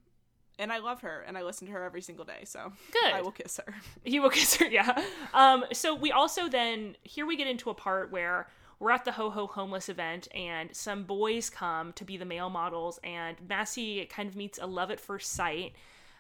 [0.58, 3.12] and i love her and i listen to her every single day so Good.
[3.12, 3.74] i will kiss her
[4.04, 5.02] You will kiss her, yeah.
[5.34, 9.12] Um, so we also then here we get into a part where we're at the
[9.12, 14.04] Ho Ho Homeless event, and some boys come to be the male models, and Massie
[14.06, 15.72] kind of meets a love at first sight.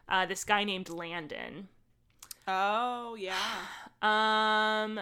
[0.08, 1.68] Uh, this guy named Landon.
[2.46, 3.36] Oh yeah.
[4.02, 5.00] Um,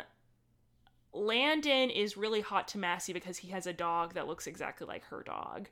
[1.12, 5.04] Landon is really hot to Massie because he has a dog that looks exactly like
[5.06, 5.68] her dog,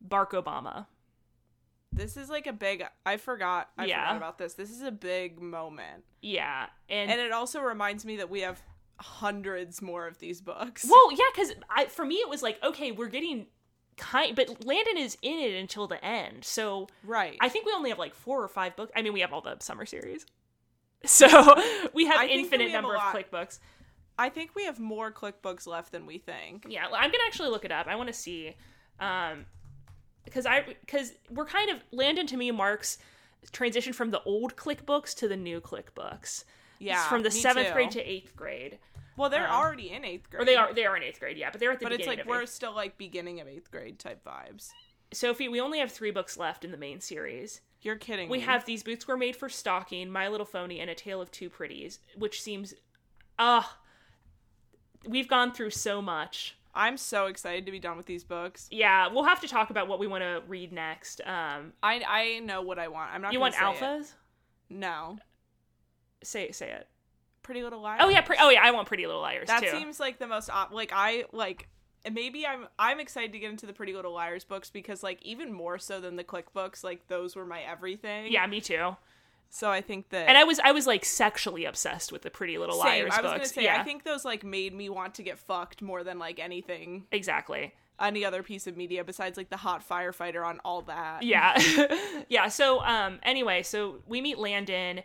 [0.00, 0.86] Bark Obama.
[1.92, 2.84] This is like a big.
[3.04, 3.70] I forgot.
[3.76, 4.02] I Yeah.
[4.06, 4.54] forgot about this.
[4.54, 8.62] This is a big moment, Yeah, and, and it also reminds me that we have
[8.98, 10.86] hundreds more of these books.
[10.88, 13.46] well, yeah, because I for me it was like okay, we're getting
[13.96, 17.36] kind, but Landon is in it until the end, so right.
[17.40, 18.92] I think we only have like four or five books.
[18.96, 20.24] I mean, we have all the summer series,
[21.04, 21.26] so
[21.94, 23.12] we have I infinite we have number of lot.
[23.12, 23.60] Clique books.
[24.18, 26.66] I think we have more Clique books left than we think.
[26.68, 27.86] Yeah, I'm gonna actually look it up.
[27.86, 28.54] I want to see,
[29.00, 29.46] um,
[30.24, 32.98] because I because we're kind of Landon to me marks
[33.50, 36.44] transition from the old Clique books to the new Clique books.
[36.78, 37.72] Yeah, It's from the seventh too.
[37.74, 38.78] grade to eighth grade,
[39.16, 40.42] Well, they're um, already in eighth grade.
[40.42, 42.06] or they are they are in eighth grade, yeah, but they're at the but it's
[42.06, 42.50] like we're eighth.
[42.50, 44.70] still like beginning of eighth grade type vibes.
[45.12, 47.60] Sophie, we only have three books left in the main series.
[47.82, 48.28] You're kidding.
[48.30, 48.44] We me.
[48.44, 51.50] have These Boots Were Made for Stalking, My Little Phony, and A Tale of Two
[51.50, 52.72] Pretties, which seems,
[53.38, 53.76] ah,
[55.06, 56.56] we've gone through so much.
[56.74, 58.68] I'm so excited to be done with these books.
[58.70, 61.20] Yeah, we'll have to talk about what we want to read next.
[61.26, 63.12] Um, I I know what I want.
[63.12, 63.32] I'm not.
[63.32, 63.64] you want say it.
[63.80, 64.12] alphas?
[64.70, 65.18] No.
[66.22, 66.88] Say say it.
[67.42, 68.00] Pretty Little Liars.
[68.02, 69.70] Oh yeah, pre- oh yeah, I want Pretty Little Liars that too.
[69.70, 71.68] seems like the most op- like I like.
[72.10, 75.52] Maybe I'm I'm excited to get into the Pretty Little Liars books because like even
[75.52, 78.32] more so than the Clique books, like those were my everything.
[78.32, 78.96] yeah, me too.
[79.54, 82.56] So I think that And I was I was like sexually obsessed with the Pretty
[82.56, 83.04] Little same.
[83.04, 83.38] Liars I was books.
[83.38, 86.18] gonna say yeah, I think those like made me want to get fucked more than
[86.18, 87.74] like anything exactly.
[88.00, 91.22] any other piece of media besides like the hot firefighter on all that.
[91.22, 91.54] Yeah.
[92.30, 92.48] yeah.
[92.48, 95.02] So um anyway, so we meet Landon,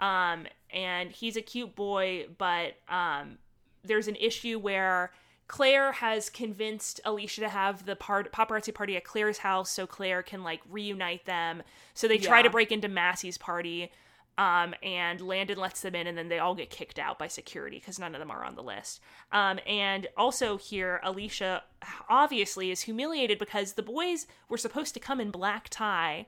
[0.00, 3.36] um, and he's a cute boy, but um
[3.84, 5.12] there's an issue where
[5.50, 10.22] Claire has convinced Alicia to have the part- paparazzi party at Claire's house so Claire
[10.22, 11.64] can like reunite them.
[11.92, 12.42] So they try Yeah.
[12.44, 13.90] to break into Massie's party.
[14.38, 17.78] Um, and Landon lets them in, and then they all get kicked out by security
[17.78, 19.00] because none of them are on the list.
[19.32, 21.64] Um, and also here, Alicia
[22.08, 26.26] obviously is humiliated because the boys were supposed to come in black tie,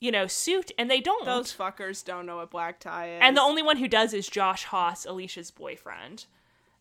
[0.00, 1.26] you know, suit, and they don't.
[1.26, 3.18] Those fuckers don't know what black tie is.
[3.20, 6.24] and the only one who does is Josh Hotz, Alicia's boyfriend.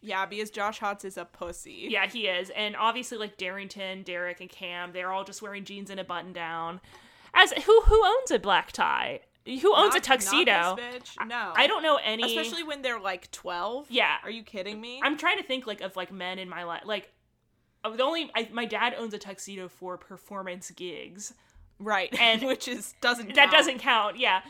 [0.01, 1.87] Yeah, because Josh Hotz is a pussy.
[1.89, 2.49] Yeah, he is.
[2.55, 6.33] And obviously, like Derrington, Derek, and Cam, they're all just wearing jeans and a button
[6.33, 6.81] down.
[7.33, 9.19] As who who owns a black tie?
[9.45, 10.51] Who owns Not- a tuxedo?
[10.51, 11.27] Not this bitch.
[11.27, 12.23] No, I don't know any.
[12.23, 13.87] Especially when they're like twelve.
[13.89, 14.15] Yeah.
[14.23, 14.99] Are you kidding me?
[15.03, 16.81] I'm trying to think like of like men in my life.
[16.85, 17.11] Like
[17.83, 21.33] the only I, my dad owns a tuxedo for performance gigs.
[21.79, 23.51] right, and- which is doesn't That count.
[23.51, 24.17] doesn't count.
[24.19, 24.41] Yeah,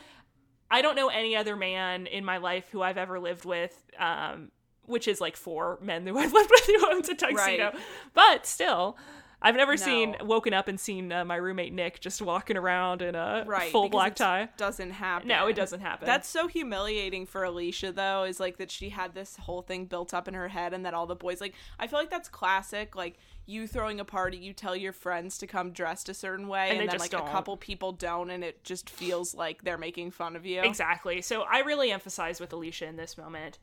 [0.69, 3.77] I don't know any other man in my life who I've ever lived with.
[3.99, 4.51] Um,
[4.91, 7.65] which is like four men who I've lived with who owns a tuxedo.
[7.65, 7.75] Right.
[8.13, 8.97] But still,
[9.43, 13.15] I've never seen woken up and seen uh, my roommate Nick just walking around in
[13.15, 14.49] a right full black it tie.
[14.55, 15.27] Doesn't happen.
[15.27, 16.05] No, it doesn't happen.
[16.05, 18.23] That's so humiliating for Alicia though.
[18.23, 20.93] Is like that she had this whole thing built up in her head, and that
[20.93, 21.55] all the boys like.
[21.79, 22.95] I feel like that's classic.
[22.95, 26.69] Like you throwing a party, you tell your friends to come dressed a certain way,
[26.69, 27.27] And and, then like don't.
[27.27, 30.61] a couple people don't, and it just feels like they're making fun of you.
[30.61, 31.21] Exactly.
[31.23, 33.57] So I really emphasize with Alicia in this moment.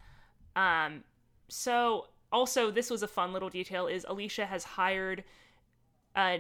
[0.57, 1.05] Um,
[1.49, 5.25] so also this was a fun little detail is Alicia has hired
[6.15, 6.39] uh, uh,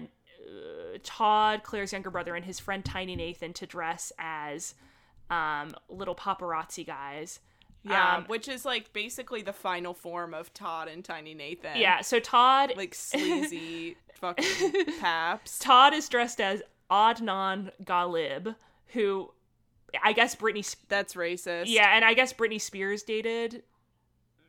[1.02, 4.74] Todd, Claire's younger brother, and his friend Tiny Nathan to dress as
[5.30, 7.40] um, little paparazzi guys.
[7.84, 11.76] Yeah, Um, which is like basically the final form of Todd and Tiny Nathan.
[11.76, 12.00] Yeah.
[12.00, 15.58] So Todd, like sleazy fucking paps.
[15.58, 16.60] Todd is dressed as
[16.90, 18.56] Adnan Ghalib,
[18.88, 19.30] who
[20.02, 20.74] I guess Britney.
[20.88, 21.64] That's racist.
[21.66, 23.62] yeah, and I guess Britney Spears dated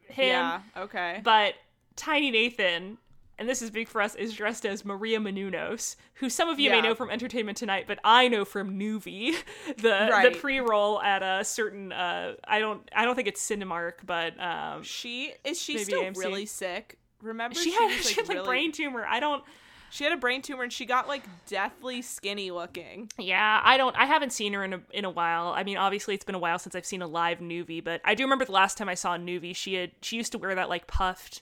[0.10, 0.28] him.
[0.28, 0.62] Yeah.
[0.78, 1.22] Okay.
[1.24, 1.56] But
[1.96, 2.98] Tiny Nathan,
[3.38, 6.70] and this is big for us, is dressed as Maria Menounos, who some of you
[6.70, 9.36] may know from Entertainment Tonight, but I know from Noovie,
[9.78, 10.34] the Right.
[10.34, 14.40] the pre roll at a certain uh I don't I don't think it's Cinemark, but
[14.40, 16.18] um She is she still AMC.
[16.18, 16.98] really sick?
[17.22, 19.06] Remember she had was, she had like really- brain tumor.
[19.06, 19.44] I don't
[19.92, 23.10] She had a brain tumor and she got like deathly skinny looking.
[23.18, 23.96] Yeah, I don't.
[23.96, 25.50] I haven't seen her in a in a while.
[25.56, 28.16] I mean, obviously, it's been a while since I've seen a live Noovie, but I
[28.16, 29.56] do remember the last time I saw Noovie.
[29.56, 31.42] She had she used to wear that like puffed,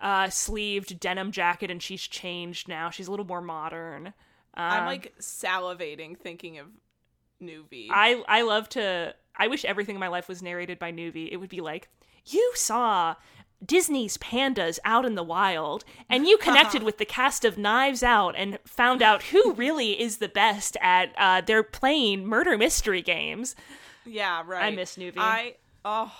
[0.00, 2.90] uh, sleeved denim jacket, and she's changed now.
[2.90, 4.14] She's a little more modern.
[4.54, 6.66] I'm Um, like salivating thinking of
[7.42, 7.88] Noovie.
[7.90, 9.14] I I love to.
[9.36, 11.28] I wish everything in my life was narrated by Noovie.
[11.30, 11.88] It would be like
[12.26, 13.14] you saw.
[13.64, 18.34] Disney's pandas out in the wild, and you connected with the cast of Knives Out
[18.36, 23.54] and found out who really is the best at uh, their playing murder mystery games.
[24.04, 24.64] yeah, right.
[24.64, 25.14] I miss Noovie.
[25.16, 25.54] I
[25.84, 26.12] oh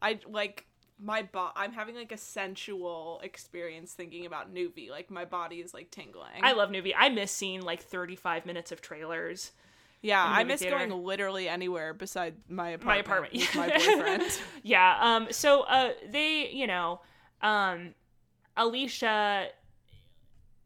[0.00, 0.66] I like
[0.98, 4.90] my bo- I'm having like a sensual experience thinking about Noovie.
[4.90, 6.42] Like my body is like tingling.
[6.42, 6.94] I love Noovie.
[6.96, 9.52] I miss seeing like 35 minutes of trailers.
[10.02, 10.76] Yeah, I miss theater.
[10.78, 12.86] going literally anywhere beside my apartment.
[12.86, 13.34] My apartment.
[13.34, 13.68] with my
[14.18, 14.40] boyfriend.
[14.64, 14.98] yeah.
[15.00, 15.28] Um.
[15.30, 17.00] So, uh, they, you know,
[17.40, 17.94] um,
[18.56, 19.46] Alicia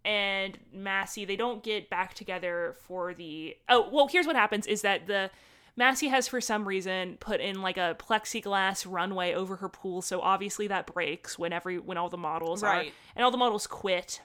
[0.05, 3.57] and Massie, they don't get back together for the.
[3.69, 5.31] Oh, well, here's what happens: is that the
[5.77, 10.21] Massie has, for some reason, put in like a plexiglass runway over her pool, so
[10.21, 12.93] obviously that breaks when every when all the models are, Right.
[13.15, 14.21] and all the models quit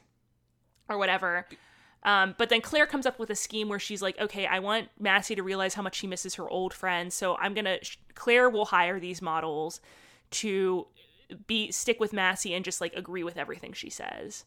[0.88, 1.48] or whatever.
[2.04, 4.90] Um, but then Claire comes up with a scheme where she's like, okay, I want
[5.00, 7.14] Massie to realize how much she misses her old friends.
[7.14, 7.80] So I'm going to,
[8.16, 9.82] Claire will hire these models
[10.32, 10.88] to
[11.46, 14.46] be, stick with Massie and just like agree with everything she says.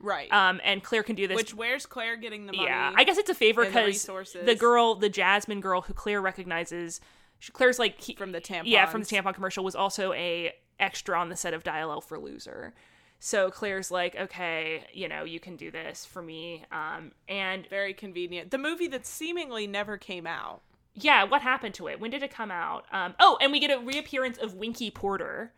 [0.00, 0.32] right.
[0.32, 1.36] Um, and Claire can do this.
[1.36, 2.66] Which where's Claire getting the money?
[2.68, 5.94] yeah, I guess it's a favor and the because the girl, the Jasmine girl who
[5.94, 7.00] Claire recognizes,
[7.38, 8.62] she, Claire's like, he- from the tampons.
[8.66, 12.00] yeah, from the tampon commercial was also a extra on the set of Dial L
[12.00, 12.74] for Loser.
[13.18, 16.64] So Claire's like, okay, you know, you can do this for me.
[16.70, 18.50] Um, and Very convenient.
[18.50, 20.60] The movie that seemingly never came out.
[20.94, 21.98] yeah, what happened to it?
[21.98, 22.84] When did it come out?
[22.92, 25.52] Um, oh, and we get a reappearance of Winky Porter,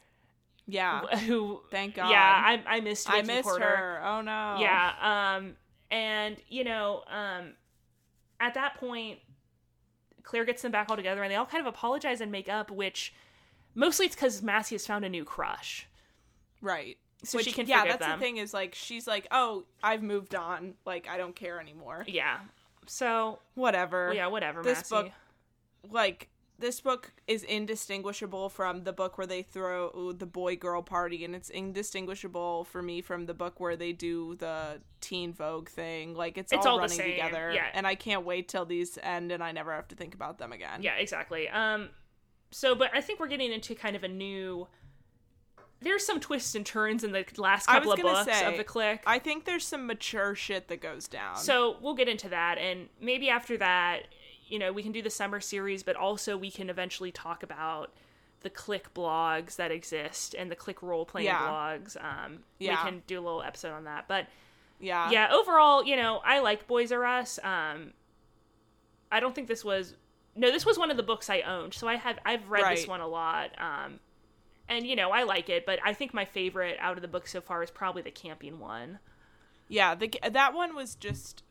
[0.67, 1.01] Yeah.
[1.27, 2.11] who, Thank God.
[2.11, 3.65] yeah, I, I missed I Winky missed Porter.
[3.65, 4.03] her.
[4.05, 4.57] Oh no.
[4.61, 4.93] Yeah.
[5.37, 5.57] Um,
[5.91, 7.55] and you know, um,
[8.41, 9.19] at that point,
[10.23, 12.71] Claire gets them back all together, and they all kind of apologize and make up.
[12.71, 13.15] Which
[13.75, 15.87] mostly it's because Massie has found a new crush.
[16.61, 16.99] Right.
[17.25, 18.19] So she can yeah, that's them.
[18.19, 20.75] the thing is like she's like, oh, I've moved on.
[20.87, 22.05] Like I don't care anymore.
[22.07, 22.39] Yeah.
[22.87, 24.13] So Whatever.
[24.15, 24.63] yeah, whatever.
[24.63, 24.95] This Massie.
[25.05, 25.13] book-
[25.91, 26.29] Like
[26.61, 31.35] this book is indistinguishable from the book where they throw the boy girl party, and
[31.35, 36.15] it's indistinguishable for me from the book where they do the teen Vogue thing.
[36.15, 37.53] Like it's, It's all, all running together.
[37.55, 37.67] yeah.
[37.75, 40.51] And I can't wait till these end, and I never have to think about them
[40.53, 40.83] again.
[40.83, 41.49] Yeah, exactly.
[41.49, 41.91] Um,
[42.51, 44.67] so, but I think we're getting into kind of a new.
[45.81, 49.03] There's some twists and turns in the last couple of books say, of the click.
[49.07, 51.37] I think there's some mature shit that goes down.
[51.37, 54.09] So we'll get into that, and maybe after that,
[54.49, 57.93] you know, we can do the summer series, but also we can eventually talk about
[58.41, 61.49] the click blogs that exist and the click role playing Yeah.
[61.49, 61.97] blogs.
[62.03, 62.71] Um, Yeah.
[62.73, 64.27] we can do a little episode on that, but
[64.81, 67.39] yeah, yeah, overall, you know, I like Boys R Us.
[67.43, 67.93] Um,
[69.11, 69.95] I don't think this was
[70.37, 72.87] no, this was one of the books I owned, so I have I've read this
[72.87, 73.51] one a lot.
[73.59, 73.99] Um,
[74.69, 77.33] and you know, I like it, but I think my favorite out of the books
[77.33, 78.99] so far is probably the camping one.
[79.69, 81.43] Yeah, the that one was just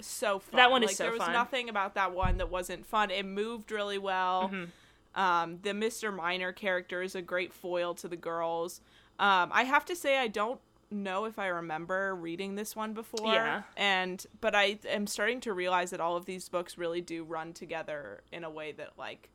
[0.00, 0.56] so fun.
[0.56, 1.32] That one is like, so There was fun.
[1.32, 3.10] nothing about that one that wasn't fun.
[3.10, 4.50] It moved really well.
[4.52, 5.20] Mm-hmm.
[5.20, 6.14] Um, the Mr.
[6.14, 8.80] Minor character is a great foil to the girls.
[9.18, 10.60] Um, I have to say, I don't
[10.90, 13.32] know if I remember reading this one before.
[13.32, 13.62] Yeah.
[13.76, 17.52] And but I am starting to realize that all of these books really do run
[17.52, 19.28] together in a way that like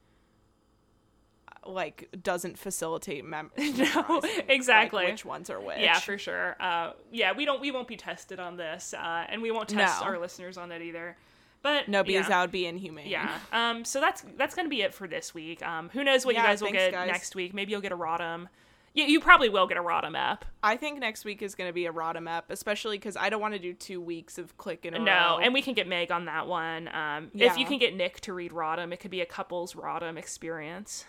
[1.65, 5.05] like doesn't facilitate mem- memorizing, like, exactly.
[5.05, 5.79] which ones are which.
[5.79, 6.55] Yeah, for sure.
[6.59, 10.01] Uh, yeah, we don't we won't be tested on this, uh, and we won't test
[10.01, 10.07] No.
[10.07, 11.17] our listeners on that either.
[11.61, 12.29] But No, because yeah.
[12.29, 13.07] that would be inhumane.
[13.07, 13.37] Yeah.
[13.51, 13.85] Um.
[13.85, 15.65] So that's that's gonna be it for this week.
[15.65, 15.89] Um.
[15.93, 17.07] Who knows what Yeah, you guys will thanks, get guys.
[17.07, 17.53] next week?
[17.53, 18.47] Maybe you'll get a Rodham.
[18.93, 20.45] Yeah, you probably will get a Rodham app.
[20.63, 23.41] I think next week is going to be a Rodham ep, especially because I don't
[23.41, 25.39] want to do two weeks of click in a No, row.
[25.43, 26.87] and we can get Meg on that one.
[26.95, 27.29] Um.
[27.33, 31.05] If you can get Nick to read Rodham, it could be a couple's Rodham experience.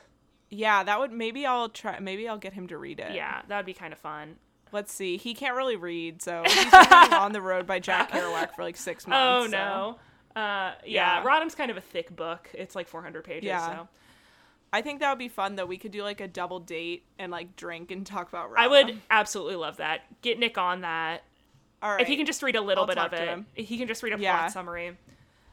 [0.50, 1.98] Yeah, that would maybe I'll try.
[2.00, 3.14] Maybe I'll get him to read it.
[3.14, 4.36] Yeah, that would be kind of fun.
[4.72, 5.16] Let's see.
[5.16, 8.76] He can't really read, so he's been on the road by Jack Kerouac for like
[8.76, 9.50] six months.
[9.52, 9.98] so- no.
[10.40, 10.74] Uh.
[10.84, 11.22] Yeah.
[11.22, 11.24] Yeah.
[11.24, 12.50] Rodham's kind of a thick book.
[12.52, 13.46] It's like 400 pages.
[13.46, 13.66] Yeah.
[13.78, 13.88] So.
[14.72, 15.64] I think that would be fun though.
[15.64, 18.50] We could do like a double date and like drink and talk about.
[18.50, 18.58] Rodham.
[18.58, 20.02] I would absolutely love that.
[20.20, 21.22] Get Nick on that.
[21.82, 22.00] All right.
[22.02, 23.46] If he can just read a little I'll bit of it, him.
[23.54, 24.36] he can just read a Yeah.
[24.36, 24.96] plot summary.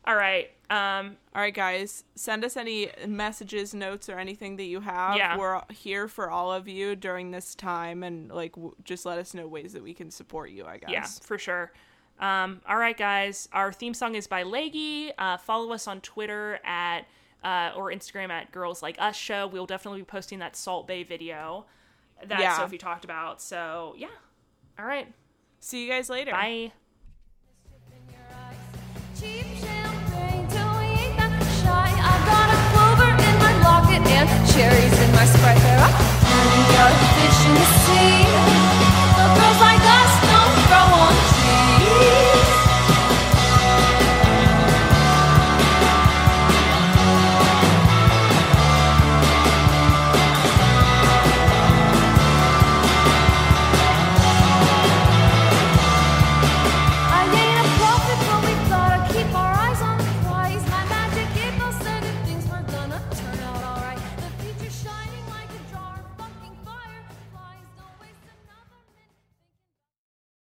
[0.06, 0.52] All right.
[0.74, 2.04] Um, All right, guys.
[2.16, 5.16] Send us any messages, notes, or anything that you have.
[5.18, 5.38] Yeah.
[5.38, 9.34] We're here for all of you during this time, and like, w- just let us
[9.34, 10.66] know ways that we can support you.
[10.66, 10.90] I guess.
[10.92, 11.72] yeah, for sure.
[12.20, 13.50] Um, all right, guys.
[13.52, 15.12] Our theme song is by Leggy.
[15.18, 17.02] Uh, follow us on Twitter at
[17.44, 19.48] uh, or Instagram at Girls Like Us Show.
[19.48, 21.66] We'll definitely be posting that Salt Bae video
[22.26, 22.58] that Yeah.
[22.58, 23.42] Sophie talked about.
[23.42, 24.08] So yeah.
[24.80, 25.08] All right.
[25.60, 26.32] See you guys later.
[26.32, 26.72] Bye.
[34.54, 35.58] cherries in my Sprite.
[35.62, 35.80] There
[36.24, 38.63] plenty of fish in the sea.